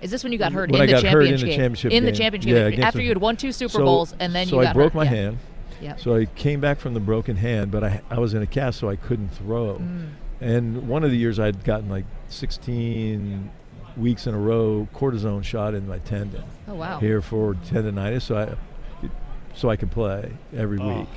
Is 0.00 0.10
this 0.10 0.22
when 0.22 0.32
you 0.32 0.38
got 0.38 0.52
hurt 0.52 0.70
in 0.70 0.76
I 0.76 0.86
the 0.86 0.92
got 0.92 1.02
hurt 1.04 1.22
in 1.26 1.36
championship 1.36 1.40
the 1.40 1.46
game? 1.46 1.56
championship 1.58 1.92
in 1.92 2.04
the 2.04 2.12
championship 2.12 2.50
Yeah, 2.50 2.70
game, 2.70 2.82
after 2.84 3.02
you 3.02 3.08
had 3.08 3.18
won 3.18 3.36
two 3.36 3.52
Super 3.52 3.72
so- 3.72 3.84
Bowls 3.84 4.14
and 4.18 4.34
then 4.34 4.46
so 4.46 4.60
you 4.60 4.66
I 4.68 4.72
broke 4.72 4.92
hurt. 4.92 4.96
my 4.98 5.04
yeah. 5.04 5.10
hand. 5.10 5.38
Yep. 5.80 6.00
So 6.00 6.14
I 6.16 6.24
came 6.24 6.60
back 6.60 6.78
from 6.80 6.94
the 6.94 7.00
broken 7.00 7.36
hand, 7.36 7.70
but 7.70 7.84
I 7.84 8.00
I 8.10 8.18
was 8.18 8.32
in 8.32 8.40
a 8.42 8.46
cast, 8.46 8.78
so 8.78 8.88
I 8.88 8.96
couldn't 8.96 9.28
throw. 9.28 9.76
Mm. 9.78 10.08
And 10.40 10.88
one 10.88 11.04
of 11.04 11.10
the 11.10 11.16
years 11.18 11.38
I'd 11.38 11.64
gotten 11.64 11.88
like 11.90 12.04
16 12.28 13.50
weeks 13.96 14.26
in 14.26 14.34
a 14.34 14.38
row 14.38 14.88
cortisone 14.94 15.42
shot 15.44 15.74
in 15.74 15.86
my 15.88 15.98
tendon. 15.98 16.44
Oh, 16.68 16.74
wow. 16.74 16.98
Here 17.00 17.20
for 17.22 17.54
tendonitis, 17.54 18.22
so 18.22 18.36
I 18.38 19.08
so 19.54 19.68
I 19.70 19.76
could 19.76 19.90
play 19.90 20.32
every 20.56 20.78
Oh. 20.80 21.00
week, 21.00 21.08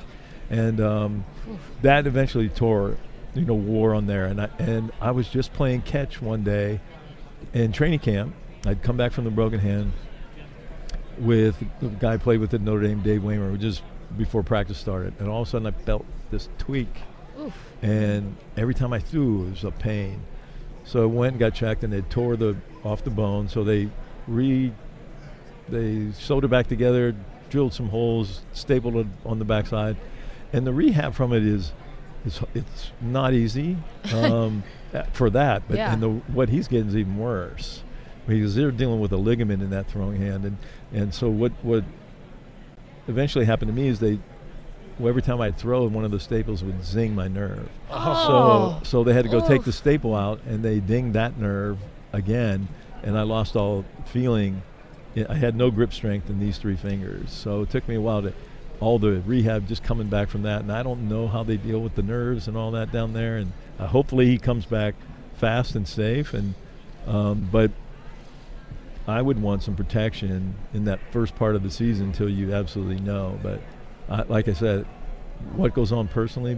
and 0.50 0.80
um, 0.80 1.24
that 1.82 2.06
eventually 2.06 2.48
tore, 2.50 2.96
you 3.34 3.44
know, 3.44 3.54
wore 3.54 3.94
on 3.94 4.06
there. 4.06 4.26
And 4.26 4.40
I 4.40 4.48
and 4.58 4.92
I 5.00 5.10
was 5.10 5.28
just 5.28 5.52
playing 5.52 5.82
catch 5.82 6.20
one 6.20 6.42
day 6.42 6.80
in 7.52 7.72
training 7.72 8.00
camp. 8.00 8.34
I'd 8.66 8.82
come 8.82 8.96
back 8.96 9.12
from 9.12 9.24
the 9.24 9.30
broken 9.30 9.58
hand 9.58 9.92
with 11.18 11.62
the 11.80 11.88
guy 11.88 12.14
I 12.14 12.16
played 12.16 12.40
with 12.40 12.52
at 12.54 12.60
Notre 12.60 12.82
Dame, 12.82 13.00
Dave 13.00 13.22
Waymer, 13.22 13.58
just 13.58 13.82
before 14.16 14.42
practice 14.42 14.78
started, 14.78 15.14
and 15.18 15.28
all 15.28 15.42
of 15.42 15.48
a 15.48 15.50
sudden 15.50 15.66
I 15.66 15.70
felt 15.70 16.04
this 16.30 16.48
tweak, 16.58 16.88
Oof. 17.38 17.54
and 17.82 18.36
every 18.56 18.74
time 18.74 18.92
I 18.92 18.98
threw, 18.98 19.46
it 19.46 19.50
was 19.50 19.64
a 19.64 19.70
pain. 19.70 20.22
So 20.84 21.02
I 21.02 21.06
went 21.06 21.32
and 21.32 21.40
got 21.40 21.54
checked, 21.54 21.84
and 21.84 21.92
they 21.92 22.00
tore 22.02 22.36
the 22.36 22.56
off 22.84 23.04
the 23.04 23.10
bone. 23.10 23.48
So 23.48 23.62
they 23.64 23.88
re 24.26 24.72
they 25.68 26.10
sewed 26.12 26.44
it 26.44 26.48
back 26.48 26.66
together, 26.66 27.14
drilled 27.48 27.74
some 27.74 27.88
holes, 27.88 28.42
stapled 28.52 28.96
it 28.96 29.06
on 29.24 29.38
the 29.38 29.44
backside, 29.44 29.96
and 30.52 30.66
the 30.66 30.72
rehab 30.72 31.14
from 31.14 31.32
it 31.32 31.44
is 31.44 31.72
is 32.24 32.40
it's 32.54 32.90
not 33.00 33.32
easy 33.34 33.76
um, 34.12 34.62
for 35.12 35.30
that. 35.30 35.62
But 35.68 35.76
Yeah. 35.76 35.92
and 35.92 36.02
the 36.02 36.08
what 36.32 36.48
he's 36.48 36.68
getting 36.68 36.88
is 36.88 36.96
even 36.96 37.16
worse 37.18 37.82
because 38.26 38.54
they're 38.54 38.70
dealing 38.70 39.00
with 39.00 39.12
a 39.12 39.16
ligament 39.16 39.62
in 39.62 39.70
that 39.70 39.88
throwing 39.88 40.20
hand, 40.20 40.44
and 40.44 40.56
and 40.92 41.14
so 41.14 41.28
what 41.28 41.52
what 41.62 41.84
eventually 43.08 43.44
happened 43.44 43.70
to 43.70 43.74
me 43.74 43.88
is 43.88 43.98
they. 44.00 44.18
well, 44.98 45.08
Every 45.08 45.22
time 45.22 45.40
I'd 45.40 45.56
throw, 45.56 45.86
one 45.86 46.04
of 46.04 46.10
the 46.10 46.20
staples 46.20 46.62
would 46.62 46.84
zing 46.84 47.14
my 47.14 47.28
nerve. 47.28 47.68
Oh. 47.90 48.80
So, 48.82 48.84
so 48.84 49.04
they 49.04 49.12
had 49.14 49.24
to 49.24 49.30
go 49.30 49.46
take 49.46 49.64
the 49.64 49.72
staple 49.72 50.14
out, 50.14 50.40
and 50.46 50.62
they 50.62 50.80
dinged 50.80 51.14
that 51.14 51.38
nerve 51.38 51.78
again, 52.12 52.68
and 53.02 53.16
I 53.18 53.22
lost 53.22 53.56
all 53.56 53.84
feeling. 54.06 54.62
I- 55.16 55.26
I 55.28 55.34
had 55.34 55.56
no 55.56 55.70
grip 55.72 55.92
strength 55.92 56.30
in 56.30 56.38
these 56.38 56.58
three 56.58 56.76
fingers, 56.76 57.30
so 57.32 57.62
it 57.62 57.70
took 57.70 57.88
me 57.88 57.96
a 57.96 58.00
while 58.00 58.22
to 58.22 58.32
all 58.80 58.98
the 58.98 59.20
rehab 59.20 59.68
just 59.68 59.82
coming 59.82 60.08
back 60.08 60.28
from 60.28 60.42
that, 60.42 60.62
and 60.62 60.72
I 60.72 60.82
don't 60.82 61.08
know 61.08 61.28
how 61.28 61.42
they 61.42 61.56
deal 61.56 61.80
with 61.80 61.94
the 61.94 62.02
nerves 62.02 62.48
and 62.48 62.56
all 62.56 62.70
that 62.72 62.90
down 62.90 63.12
there. 63.12 63.36
And 63.36 63.52
uh, 63.78 63.86
hopefully 63.86 64.26
he 64.26 64.38
comes 64.38 64.64
back 64.66 64.94
fast 65.36 65.74
and 65.74 65.86
safe. 65.86 66.32
And 66.32 66.54
um, 67.06 67.48
but 67.52 67.70
I 69.06 69.20
would 69.22 69.40
want 69.40 69.62
some 69.62 69.76
protection 69.76 70.54
in 70.72 70.84
that 70.84 71.00
first 71.10 71.34
part 71.36 71.56
of 71.56 71.62
the 71.62 71.70
season 71.70 72.06
until 72.06 72.28
you 72.28 72.54
absolutely 72.54 73.00
know. 73.00 73.38
But 73.42 73.60
uh, 74.08 74.24
like 74.28 74.48
I 74.48 74.54
said, 74.54 74.86
what 75.54 75.74
goes 75.74 75.92
on 75.92 76.08
personally 76.08 76.54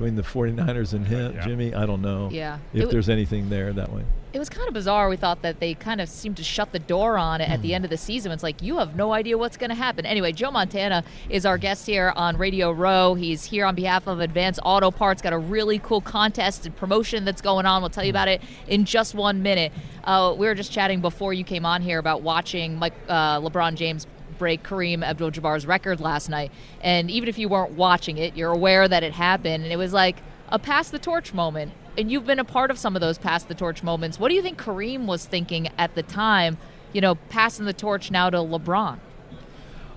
between 0.00 0.16
the 0.16 0.22
49ers 0.22 0.94
and 0.94 1.06
him, 1.06 1.34
Yeah. 1.34 1.44
Jimmy, 1.46 1.74
I 1.74 1.84
don't 1.84 2.00
know. 2.00 2.30
Yeah. 2.32 2.56
If 2.72 2.80
w- 2.80 2.90
there's 2.90 3.10
anything 3.10 3.50
there 3.50 3.70
that 3.74 3.92
way. 3.92 4.02
It 4.32 4.38
was 4.38 4.48
kind 4.48 4.66
of 4.66 4.72
bizarre. 4.72 5.08
We 5.10 5.16
thought 5.16 5.42
that 5.42 5.60
they 5.60 5.74
kind 5.74 6.00
of 6.00 6.08
seemed 6.08 6.36
to 6.38 6.42
shut 6.44 6.72
the 6.72 6.78
door 6.78 7.18
on 7.18 7.40
it 7.42 7.50
at 7.50 7.60
the 7.62 7.74
end 7.74 7.84
of 7.84 7.90
the 7.90 7.96
season. 7.98 8.30
It's 8.32 8.42
like 8.44 8.62
you 8.62 8.78
have 8.78 8.94
no 8.96 9.12
idea 9.12 9.36
what's 9.36 9.56
going 9.58 9.70
to 9.70 9.76
happen. 9.76 10.06
Anyway, 10.06 10.30
Joe 10.32 10.50
Montana 10.52 11.04
is 11.28 11.44
our 11.44 11.58
guest 11.58 11.84
here 11.84 12.12
on 12.16 12.38
Radio 12.38 12.70
Row. 12.70 13.14
He's 13.14 13.44
here 13.44 13.66
on 13.66 13.74
behalf 13.74 14.06
of 14.06 14.20
Advanced 14.20 14.60
Auto 14.64 14.90
Parts. 14.92 15.20
Got 15.20 15.32
a 15.34 15.38
really 15.38 15.80
cool 15.80 16.00
contest 16.00 16.64
and 16.64 16.74
promotion 16.76 17.24
that's 17.26 17.42
going 17.42 17.66
on. 17.66 17.82
We'll 17.82 17.90
tell 17.90 18.04
you 18.04 18.10
about 18.10 18.28
it 18.28 18.40
in 18.68 18.84
just 18.84 19.14
one 19.16 19.42
minute. 19.42 19.72
Uh, 20.04 20.34
we 20.38 20.46
were 20.46 20.54
just 20.54 20.70
chatting 20.72 21.00
before 21.00 21.34
you 21.34 21.42
came 21.44 21.66
on 21.66 21.82
here 21.82 21.98
about 21.98 22.22
watching 22.22 22.76
Mike 22.78 22.94
uh, 23.08 23.40
LeBron 23.40 23.74
James 23.74 24.06
break 24.40 24.64
Kareem 24.64 25.04
Abdul-Jabbar's 25.04 25.66
record 25.66 26.00
last 26.00 26.28
night. 26.28 26.50
And 26.80 27.08
even 27.08 27.28
if 27.28 27.38
you 27.38 27.48
weren't 27.48 27.72
watching 27.72 28.18
it, 28.18 28.36
you're 28.36 28.50
aware 28.50 28.88
that 28.88 29.04
it 29.04 29.12
happened. 29.12 29.62
And 29.62 29.72
it 29.72 29.76
was 29.76 29.92
like 29.92 30.16
a 30.48 30.58
pass 30.58 30.90
the 30.90 30.98
torch 30.98 31.32
moment. 31.32 31.72
And 31.96 32.10
you've 32.10 32.26
been 32.26 32.40
a 32.40 32.44
part 32.44 32.72
of 32.72 32.78
some 32.78 32.96
of 32.96 33.00
those 33.00 33.18
pass 33.18 33.44
the 33.44 33.54
torch 33.54 33.84
moments. 33.84 34.18
What 34.18 34.30
do 34.30 34.34
you 34.34 34.42
think 34.42 34.58
Kareem 34.58 35.06
was 35.06 35.26
thinking 35.26 35.68
at 35.78 35.94
the 35.94 36.02
time, 36.02 36.56
you 36.92 37.00
know, 37.00 37.14
passing 37.14 37.66
the 37.66 37.72
torch 37.72 38.10
now 38.10 38.30
to 38.30 38.38
LeBron? 38.38 38.98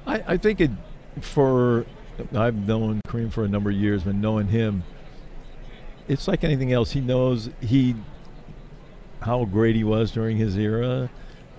I, 0.06 0.24
I 0.28 0.38
think 0.38 0.60
it 0.60 0.72
for 1.22 1.86
I've 2.36 2.56
known 2.56 3.02
Kareem 3.08 3.32
for 3.32 3.44
a 3.44 3.48
number 3.48 3.70
of 3.70 3.76
years, 3.76 4.04
but 4.04 4.16
knowing 4.16 4.48
him, 4.48 4.84
it's 6.08 6.28
like 6.28 6.44
anything 6.44 6.74
else. 6.74 6.91
He 6.91 7.02
knows 7.02 7.50
he 7.62 7.96
how 9.22 9.46
great 9.46 9.76
he 9.78 9.86
was 9.86 10.12
during 10.12 10.36
his 10.36 10.58
era, 10.58 11.10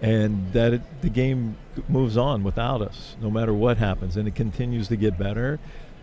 and 0.04 0.52
that 0.52 0.74
it, 0.74 0.82
the 1.02 1.08
game 1.08 1.56
moves 1.88 2.16
on 2.16 2.44
without 2.44 2.82
us, 2.82 3.16
no 3.22 3.30
matter 3.30 3.54
what 3.54 3.78
happens, 3.78 4.16
and 4.16 4.28
it 4.28 4.34
continues 4.34 4.88
to 4.88 4.96
get 4.96 5.18
better. 5.18 5.58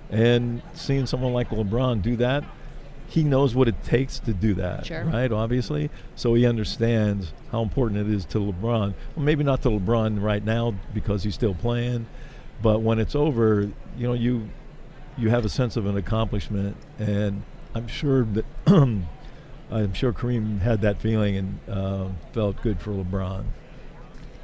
And 0.09 0.61
seeing 0.73 1.05
someone 1.05 1.33
like 1.33 1.49
LeBron 1.49 2.01
do 2.01 2.15
that, 2.17 2.43
he 3.07 3.23
knows 3.23 3.53
what 3.53 3.67
it 3.67 3.83
takes 3.83 4.19
to 4.19 4.33
do 4.33 4.53
that, 4.55 4.85
Sure. 4.85 5.03
right? 5.05 5.31
Obviously, 5.31 5.89
so 6.15 6.33
he 6.33 6.45
understands 6.45 7.31
how 7.51 7.61
important 7.61 8.07
it 8.07 8.13
is 8.13 8.25
to 8.25 8.39
LeBron. 8.39 8.93
Well, 9.15 9.25
maybe 9.25 9.43
not 9.43 9.61
to 9.63 9.69
LeBron 9.69 10.21
right 10.21 10.43
now 10.43 10.73
because 10.93 11.23
he's 11.23 11.35
still 11.35 11.53
playing, 11.53 12.07
but 12.61 12.79
when 12.81 12.99
it's 12.99 13.15
over, 13.15 13.69
you 13.97 14.07
know, 14.07 14.13
you 14.13 14.49
you 15.17 15.29
have 15.29 15.43
a 15.45 15.49
sense 15.49 15.75
of 15.75 15.85
an 15.85 15.97
accomplishment, 15.97 16.75
and 16.97 17.43
I'm 17.75 17.87
sure 17.87 18.23
that 18.23 18.45
I'm 18.67 19.93
sure 19.93 20.11
Kareem 20.13 20.59
had 20.61 20.81
that 20.81 21.01
feeling 21.01 21.35
and 21.37 21.59
uh, 21.69 22.07
felt 22.33 22.61
good 22.61 22.79
for 22.81 22.91
LeBron. 22.91 23.43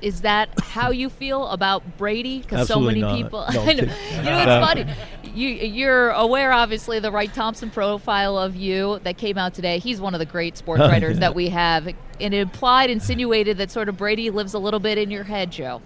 Is 0.01 0.21
that 0.21 0.49
how 0.61 0.91
you 0.91 1.09
feel 1.09 1.47
about 1.47 1.97
Brady? 1.97 2.39
Because 2.39 2.67
so 2.67 2.79
many 2.79 3.01
not. 3.01 3.15
people. 3.17 3.45
No, 3.51 3.61
I 3.63 3.73
know. 3.73 3.81
You 3.83 4.21
know, 4.23 4.39
it's 4.39 4.65
funny. 4.67 4.85
You 5.33 5.49
you're 5.49 6.09
aware, 6.11 6.51
obviously, 6.53 6.99
the 6.99 7.11
Wright 7.11 7.33
Thompson 7.33 7.69
profile 7.71 8.37
of 8.37 8.55
you 8.55 8.99
that 9.03 9.17
came 9.17 9.37
out 9.37 9.53
today. 9.53 9.79
He's 9.79 9.99
one 9.99 10.13
of 10.13 10.19
the 10.19 10.25
great 10.25 10.55
sports 10.57 10.81
writers 10.91 11.15
Yeah. 11.15 11.21
that 11.21 11.35
we 11.35 11.49
have, 11.49 11.87
and 11.87 12.33
it 12.33 12.37
implied, 12.37 12.89
insinuated 12.89 13.57
that 13.57 13.71
sort 13.71 13.89
of 13.89 13.97
Brady 13.97 14.29
lives 14.29 14.53
a 14.53 14.59
little 14.59 14.79
bit 14.79 14.97
in 14.99 15.09
your 15.09 15.23
head, 15.23 15.51
Joe. 15.51 15.81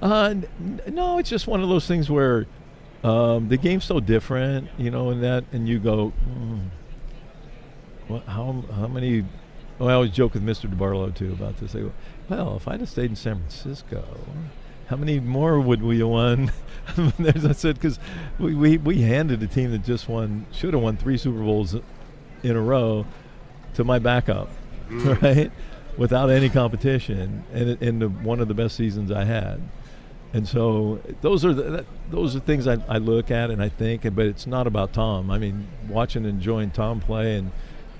Uh, 0.00 0.34
no, 0.88 1.18
it's 1.18 1.30
just 1.30 1.46
one 1.46 1.62
of 1.62 1.68
those 1.68 1.86
things 1.86 2.10
where 2.10 2.46
um, 3.04 3.48
the 3.48 3.56
game's 3.56 3.84
so 3.84 4.00
different, 4.00 4.68
you 4.78 4.90
know, 4.90 5.10
and 5.10 5.22
that, 5.22 5.44
and 5.52 5.68
you 5.68 5.78
go, 5.78 6.12
mm, 6.28 6.60
what, 8.08 8.24
how 8.24 8.64
how 8.74 8.88
many? 8.88 9.24
Well, 9.82 9.90
I 9.90 9.94
always 9.94 10.12
joke 10.12 10.34
with 10.34 10.44
Mr. 10.46 10.72
DeBartolo 10.72 11.12
too 11.12 11.32
about 11.32 11.56
this. 11.56 11.72
Go, 11.72 11.90
well, 12.28 12.54
if 12.54 12.68
I'd 12.68 12.78
have 12.78 12.88
stayed 12.88 13.10
in 13.10 13.16
San 13.16 13.38
Francisco, 13.38 14.04
how 14.86 14.94
many 14.94 15.18
more 15.18 15.58
would 15.58 15.82
we 15.82 15.98
have 15.98 16.06
won? 16.06 16.52
There's, 17.18 17.44
I 17.44 17.50
said 17.50 17.80
because 17.80 17.98
we, 18.38 18.54
we 18.54 18.78
we 18.78 19.02
handed 19.02 19.42
a 19.42 19.48
team 19.48 19.72
that 19.72 19.82
just 19.82 20.08
won 20.08 20.46
should 20.52 20.72
have 20.74 20.82
won 20.84 20.96
three 20.96 21.18
Super 21.18 21.40
Bowls 21.40 21.74
in 22.44 22.54
a 22.54 22.60
row 22.60 23.04
to 23.74 23.82
my 23.82 23.98
backup, 23.98 24.50
mm. 24.88 25.20
right? 25.22 25.50
Without 25.96 26.30
any 26.30 26.48
competition, 26.48 27.42
and 27.52 27.70
it- 27.70 27.82
in 27.82 27.98
the, 27.98 28.08
one 28.08 28.38
of 28.38 28.46
the 28.46 28.54
best 28.54 28.76
seasons 28.76 29.10
I 29.10 29.24
had. 29.24 29.60
And 30.32 30.46
so 30.46 31.00
those 31.22 31.44
are 31.44 31.52
the, 31.52 31.62
that, 31.62 31.86
those 32.08 32.36
are 32.36 32.40
things 32.40 32.68
I, 32.68 32.76
I 32.88 32.98
look 32.98 33.32
at 33.32 33.50
and 33.50 33.60
I 33.60 33.68
think, 33.68 34.02
but 34.14 34.26
it's 34.26 34.46
not 34.46 34.68
about 34.68 34.92
Tom. 34.92 35.28
I 35.28 35.38
mean, 35.38 35.66
watching 35.88 36.24
and 36.24 36.34
enjoying 36.34 36.70
Tom 36.70 37.00
play 37.00 37.36
and 37.36 37.50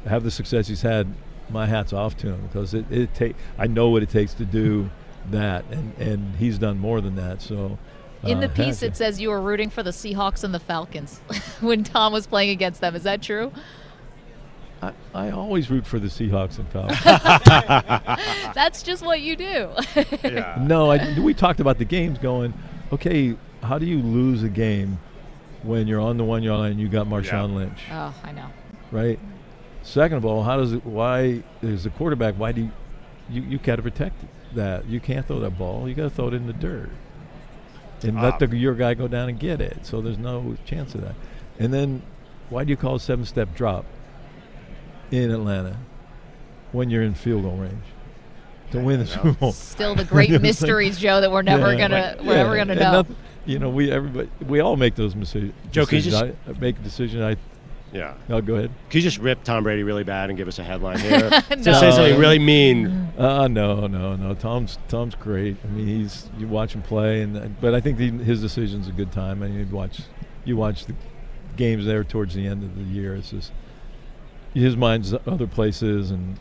have 0.06 0.22
the 0.22 0.30
success 0.30 0.68
he's 0.68 0.82
had, 0.82 1.12
my 1.52 1.66
hat's 1.66 1.92
off 1.92 2.16
to 2.18 2.28
him 2.28 2.46
because 2.46 2.74
it, 2.74 2.90
it 2.90 3.14
take 3.14 3.36
I 3.58 3.66
know 3.66 3.88
what 3.88 4.02
it 4.02 4.10
takes 4.10 4.34
to 4.34 4.44
do 4.44 4.90
that, 5.30 5.64
and, 5.70 5.96
and 5.98 6.36
he's 6.36 6.58
done 6.58 6.78
more 6.78 7.00
than 7.00 7.16
that. 7.16 7.42
So 7.42 7.78
In 8.24 8.40
the 8.40 8.46
uh, 8.46 8.54
piece, 8.54 8.82
it 8.82 8.96
says 8.96 9.20
you 9.20 9.30
were 9.30 9.40
rooting 9.40 9.70
for 9.70 9.82
the 9.82 9.90
Seahawks 9.90 10.44
and 10.44 10.54
the 10.54 10.60
Falcons 10.60 11.18
when 11.60 11.84
Tom 11.84 12.12
was 12.12 12.26
playing 12.26 12.50
against 12.50 12.80
them. 12.80 12.94
Is 12.94 13.04
that 13.04 13.22
true? 13.22 13.52
I, 14.82 14.92
I 15.14 15.30
always 15.30 15.70
root 15.70 15.86
for 15.86 16.00
the 16.00 16.08
Seahawks 16.08 16.58
and 16.58 16.68
Falcons. 16.70 16.98
That's 18.54 18.82
just 18.82 19.04
what 19.04 19.20
you 19.20 19.36
do. 19.36 19.70
yeah. 20.24 20.58
No, 20.60 20.90
I, 20.90 21.18
we 21.20 21.34
talked 21.34 21.60
about 21.60 21.78
the 21.78 21.84
games 21.84 22.18
going, 22.18 22.52
okay, 22.92 23.36
how 23.62 23.78
do 23.78 23.86
you 23.86 23.98
lose 23.98 24.42
a 24.42 24.48
game 24.48 24.98
when 25.62 25.86
you're 25.86 26.00
on 26.00 26.16
the 26.16 26.24
one 26.24 26.42
yard 26.42 26.58
line 26.58 26.70
and 26.72 26.80
you 26.80 26.88
got 26.88 27.06
Marshawn 27.06 27.54
Lynch, 27.54 27.78
oh, 27.92 28.12
I 28.24 28.32
know. 28.32 28.46
right? 28.90 29.20
Second 29.82 30.18
of 30.18 30.24
all, 30.24 30.42
how 30.42 30.56
does 30.56 30.72
it, 30.72 30.84
why, 30.84 31.42
as 31.62 31.86
a 31.86 31.90
quarterback, 31.90 32.34
why 32.36 32.52
do 32.52 32.62
you, 32.62 32.70
you, 33.28 33.42
you 33.42 33.58
got 33.58 33.76
to 33.76 33.82
protect 33.82 34.14
that? 34.54 34.86
You 34.86 35.00
can't 35.00 35.26
throw 35.26 35.40
that 35.40 35.58
ball. 35.58 35.88
You 35.88 35.94
got 35.94 36.04
to 36.04 36.10
throw 36.10 36.28
it 36.28 36.34
in 36.34 36.46
the 36.46 36.52
dirt 36.52 36.90
and 38.02 38.20
let 38.20 38.38
the, 38.38 38.46
ah. 38.46 38.54
your 38.54 38.74
guy 38.74 38.94
go 38.94 39.08
down 39.08 39.28
and 39.28 39.38
get 39.38 39.60
it. 39.60 39.84
So 39.84 40.00
there's 40.00 40.18
no 40.18 40.56
chance 40.64 40.94
of 40.94 41.00
that. 41.02 41.14
And 41.58 41.72
then 41.72 42.02
why 42.48 42.64
do 42.64 42.70
you 42.70 42.76
call 42.76 42.96
a 42.96 43.00
seven 43.00 43.24
step 43.24 43.54
drop 43.54 43.84
in 45.10 45.30
Atlanta 45.30 45.76
when 46.72 46.90
you're 46.90 47.02
in 47.02 47.14
field 47.14 47.42
goal 47.42 47.56
range? 47.56 47.84
To 48.72 48.80
win 48.80 49.00
the 49.00 49.06
Super 49.06 49.32
Bowl. 49.32 49.52
Still 49.52 49.94
the 49.94 50.04
great 50.06 50.28
You 50.28 50.34
know 50.34 50.36
what 50.36 50.40
I'm 50.40 50.42
mysteries. 50.48 50.98
Joe, 50.98 51.20
that 51.20 51.30
we're 51.30 51.42
never 51.42 51.72
Yeah. 51.72 51.78
gonna 51.88 52.14
we're 52.20 52.32
Yeah. 52.36 52.42
never 52.42 52.56
gonna 52.56 52.74
know. 52.74 52.92
nothing- 52.92 53.16
you 53.44 53.58
know, 53.58 53.68
we 53.70 53.90
everybody 53.90 54.30
we 54.46 54.60
all 54.60 54.76
make 54.76 54.94
those 54.94 55.14
mistakes. 55.16 55.52
Joe, 55.72 55.84
can 55.84 55.96
you 55.96 56.02
just- 56.02 56.22
I 56.22 56.32
I 56.48 56.52
make 56.58 56.78
a 56.78 56.82
decision. 56.82 57.22
I 57.22 57.36
Yeah. 57.92 58.14
I'll 58.28 58.40
go 58.40 58.54
ahead. 58.54 58.70
Could 58.88 58.96
you 58.96 59.02
just 59.02 59.18
rip 59.18 59.44
Tom 59.44 59.64
Brady 59.64 59.82
really 59.82 60.04
bad 60.04 60.30
and 60.30 60.36
give 60.36 60.48
us 60.48 60.58
a 60.58 60.64
headline 60.64 60.98
here? 60.98 61.30
No. 61.50 61.56
Just 61.62 61.80
say 61.80 61.90
something 61.90 62.18
really 62.18 62.38
mean. 62.38 63.12
Uh, 63.18 63.46
no, 63.46 63.86
no, 63.86 64.16
no. 64.16 64.34
Tom's 64.34 64.78
Tom's 64.88 65.14
great. 65.14 65.56
I 65.62 65.66
mean, 65.68 65.86
he's 65.86 66.28
you 66.38 66.48
watch 66.48 66.74
him 66.74 66.82
play, 66.82 67.22
and 67.22 67.60
but 67.60 67.74
I 67.74 67.80
think 67.80 67.98
the, 67.98 68.10
his 68.10 68.40
decision's 68.40 68.88
a 68.88 68.92
good 68.92 69.12
time. 69.12 69.42
I 69.42 69.48
mean, 69.48 69.58
you 69.58 69.66
watch 69.66 70.00
you 70.44 70.56
watch 70.56 70.86
the 70.86 70.94
games 71.56 71.84
there 71.84 72.04
towards 72.04 72.34
the 72.34 72.46
end 72.46 72.64
of 72.64 72.74
the 72.76 72.82
year. 72.82 73.14
It's 73.14 73.30
just 73.30 73.52
his 74.54 74.76
mind's 74.76 75.12
other 75.26 75.46
places, 75.46 76.10
and 76.10 76.38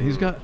he's 0.00 0.16
got. 0.16 0.40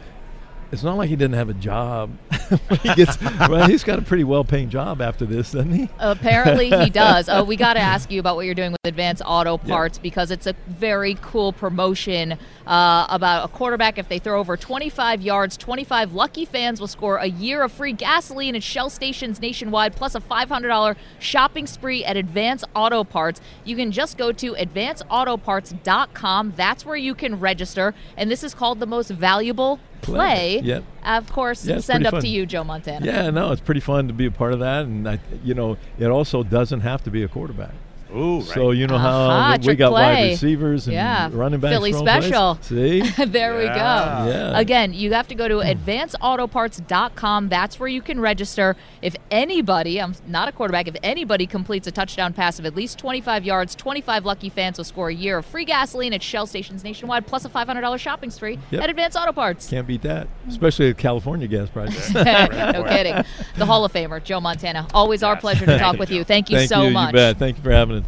It's 0.73 0.85
not 0.85 0.97
like 0.97 1.09
he 1.09 1.17
didn't 1.17 1.35
have 1.35 1.49
a 1.49 1.55
job. 1.55 2.11
he 2.83 2.95
gets, 2.95 3.21
well, 3.49 3.69
he's 3.69 3.83
got 3.83 3.99
a 3.99 4.03
pretty 4.03 4.23
well-paying 4.23 4.71
job 4.71 5.01
after 5.03 5.27
this, 5.27 5.51
doesn't 5.51 5.73
he? 5.73 5.89
Apparently 5.99 6.71
he 6.71 6.91
does. 6.91 7.29
Oh, 7.29 7.43
we 7.43 7.57
got 7.57 7.75
to 7.75 7.81
ask 7.81 8.11
you 8.11 8.21
about 8.21 8.37
what 8.37 8.47
you're 8.47 8.55
doing 8.55 8.71
with 8.71 8.79
Advanced 8.85 9.23
Auto 9.27 9.59
Parts 9.59 9.99
because 9.99 10.31
it's 10.31 10.47
a 10.47 10.55
very 10.69 11.19
cool 11.23 11.53
promotion 11.53 12.39
uh, 12.69 13.07
about 13.11 13.45
a 13.47 13.49
quarterback. 13.49 13.99
If 13.99 14.09
they 14.09 14.21
throw 14.21 14.39
over 14.39 14.57
25 14.57 15.21
yards, 15.21 15.57
25 15.57 16.13
lucky 16.13 16.45
fans 16.45 16.79
will 16.81 16.87
score 16.87 17.17
a 17.17 17.27
year 17.27 17.63
of 17.63 17.73
free 17.73 17.93
gasoline 17.93 18.55
at 18.55 18.63
Shell 18.63 18.91
stations 18.91 19.41
nationwide, 19.41 19.97
plus 19.97 20.15
a 20.15 20.21
$500 20.21 20.95
shopping 21.19 21.67
spree 21.67 22.05
at 22.05 22.17
Advanced 22.17 22.65
Auto 22.77 23.03
Parts. 23.03 23.41
You 23.65 23.75
can 23.75 23.91
just 23.91 24.17
go 24.17 24.31
to 24.31 24.53
advancedautoparts.com. 24.55 26.53
That's 26.57 26.87
where 26.87 26.97
you 26.97 27.15
can 27.17 27.41
register, 27.41 27.93
and 28.17 28.31
this 28.31 28.45
is 28.45 28.55
called 28.55 28.79
the 28.79 28.87
most 28.87 29.11
valuable 29.11 29.81
play. 30.03 30.61
Yep. 30.61 30.85
Of 31.05 31.33
course, 31.33 31.65
Yeah, 31.67 31.79
send 31.81 32.07
up 32.07 32.13
fun. 32.13 32.23
to 32.23 32.29
you, 32.29 32.47
Joe 32.47 32.65
Montana. 32.65 33.05
Yeah, 33.07 33.31
no, 33.31 33.53
it's 33.53 33.61
pretty 33.61 33.81
fun 33.81 34.09
to 34.09 34.15
be 34.15 34.27
a 34.27 34.31
part 34.31 34.53
of 34.53 34.59
that, 34.61 34.85
and 34.85 35.09
I, 35.09 35.19
you 35.45 35.55
know, 35.55 35.77
it 35.99 36.07
also 36.07 36.43
doesn't 36.43 36.81
have 36.81 37.03
to 37.05 37.11
be 37.11 37.23
a 37.23 37.29
quarterback. 37.29 37.75
Ooh, 38.15 38.39
right. 38.41 38.49
So 38.49 38.71
you 38.73 38.87
know 38.87 38.99
how 38.99 39.09
Aha, 39.21 39.57
we 39.59 39.65
trick 39.65 39.79
got 39.79 39.93
wide 39.93 40.31
receivers 40.31 40.87
and 40.87 40.95
Yeah. 40.95 41.29
running 41.33 41.61
backs. 41.61 41.75
Philly 41.75 41.93
for 41.93 41.99
all 41.99 42.05
special. 42.05 42.59
See, 42.63 43.01
there 43.27 43.57
we 43.57 43.65
go. 43.67 43.75
Yeah. 43.75 44.59
Again, 44.59 44.93
you 44.93 45.13
have 45.13 45.29
to 45.29 45.35
go 45.35 45.49
to 45.49 45.57
advancedautoparts.com. 45.57 47.49
That's 47.49 47.79
where 47.81 47.89
you 47.89 48.03
can 48.03 48.21
register. 48.21 48.77
If 49.03 49.17
anybody, 49.31 50.01
I'm 50.01 50.15
not 50.27 50.49
a 50.49 50.53
quarterback, 50.53 50.89
if 50.89 50.97
anybody 51.03 51.47
completes 51.47 51.87
a 51.87 51.91
touchdown 51.91 52.33
pass 52.33 52.59
of 52.59 52.67
at 52.67 52.75
least 52.75 52.99
25 52.99 53.45
yards, 53.45 53.75
25 53.75 54.25
lucky 54.25 54.49
fans 54.49 54.79
will 54.79 54.85
score 54.85 55.09
a 55.09 55.15
year 55.15 55.39
of 55.39 55.47
free 55.47 55.65
gasoline 55.65 56.13
at 56.13 56.23
Shell 56.23 56.47
stations 56.47 56.85
nationwide, 56.85 57.27
plus 57.27 57.45
a 57.45 57.49
$500 57.49 57.99
shopping 57.99 58.31
spree 58.31 58.59
Yep. 58.71 58.83
at 58.83 58.91
Advanced 58.91 59.17
Auto 59.17 59.33
Parts. 59.33 59.69
can't 59.69 59.87
beat 59.87 60.03
that, 60.03 60.29
especially 60.49 60.91
at 60.91 60.99
California 60.99 61.47
gas 61.47 61.69
prices. 61.71 62.13
no 62.15 62.85
kidding. 62.89 63.25
The 63.57 63.67
Hall 63.67 63.85
of 63.85 63.93
Famer, 63.93 64.23
Joe 64.23 64.41
Montana. 64.41 64.87
Always 64.93 65.23
our 65.23 65.37
pleasure 65.37 65.67
to 65.67 65.79
talk 65.79 65.99
with 65.99 66.11
you. 66.11 66.25
Thank 66.25 66.51
you 66.51 66.59
Thank 66.59 66.69
so 66.69 66.83
you, 66.85 66.91
much. 66.91 67.09
You 67.13 67.13
bet. 67.19 67.39
Thank 67.39 67.57
you 67.57 67.63
for 67.63 67.71
having 67.71 67.97
us. 67.99 68.00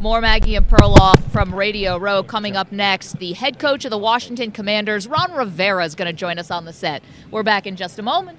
More 0.00 0.20
Maggie 0.20 0.54
and 0.54 0.68
Perloff 0.68 1.20
from 1.30 1.54
Radio 1.54 1.96
Row 1.96 2.22
coming 2.22 2.56
up 2.56 2.70
next. 2.70 3.18
The 3.18 3.32
head 3.32 3.58
coach 3.58 3.84
of 3.84 3.90
the 3.90 3.98
Washington 3.98 4.52
Commanders, 4.52 5.08
Ron 5.08 5.32
Rivera, 5.32 5.84
is 5.84 5.94
going 5.94 6.06
to 6.06 6.12
join 6.12 6.38
us 6.38 6.50
on 6.50 6.64
the 6.64 6.72
set. 6.72 7.02
We're 7.30 7.42
back 7.42 7.66
in 7.66 7.74
just 7.74 7.98
a 7.98 8.02
moment. 8.02 8.38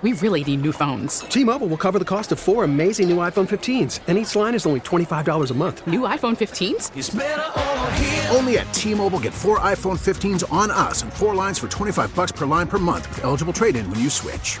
We 0.00 0.12
really 0.12 0.44
need 0.44 0.62
new 0.62 0.70
phones. 0.70 1.20
T-Mobile 1.20 1.66
will 1.66 1.76
cover 1.76 1.98
the 1.98 2.04
cost 2.04 2.30
of 2.30 2.38
four 2.38 2.62
amazing 2.62 3.08
new 3.08 3.16
iPhone 3.16 3.48
15s, 3.48 3.98
and 4.06 4.16
each 4.16 4.36
line 4.36 4.54
is 4.54 4.64
only 4.64 4.78
$25 4.78 5.50
a 5.50 5.54
month. 5.54 5.84
New 5.88 6.02
iPhone 6.02 6.36
15s? 6.36 8.32
Only 8.32 8.58
at 8.58 8.72
T-Mobile 8.72 9.18
get 9.18 9.34
four 9.34 9.58
iPhone 9.58 9.98
15s 9.98 10.50
on 10.52 10.70
us 10.70 11.02
and 11.02 11.12
four 11.12 11.34
lines 11.34 11.58
for 11.58 11.66
25 11.66 12.14
bucks 12.14 12.30
per 12.30 12.46
line 12.46 12.68
per 12.68 12.78
month 12.78 13.08
with 13.08 13.24
eligible 13.24 13.52
trade-in 13.52 13.90
when 13.90 13.98
you 13.98 14.08
switch. 14.08 14.60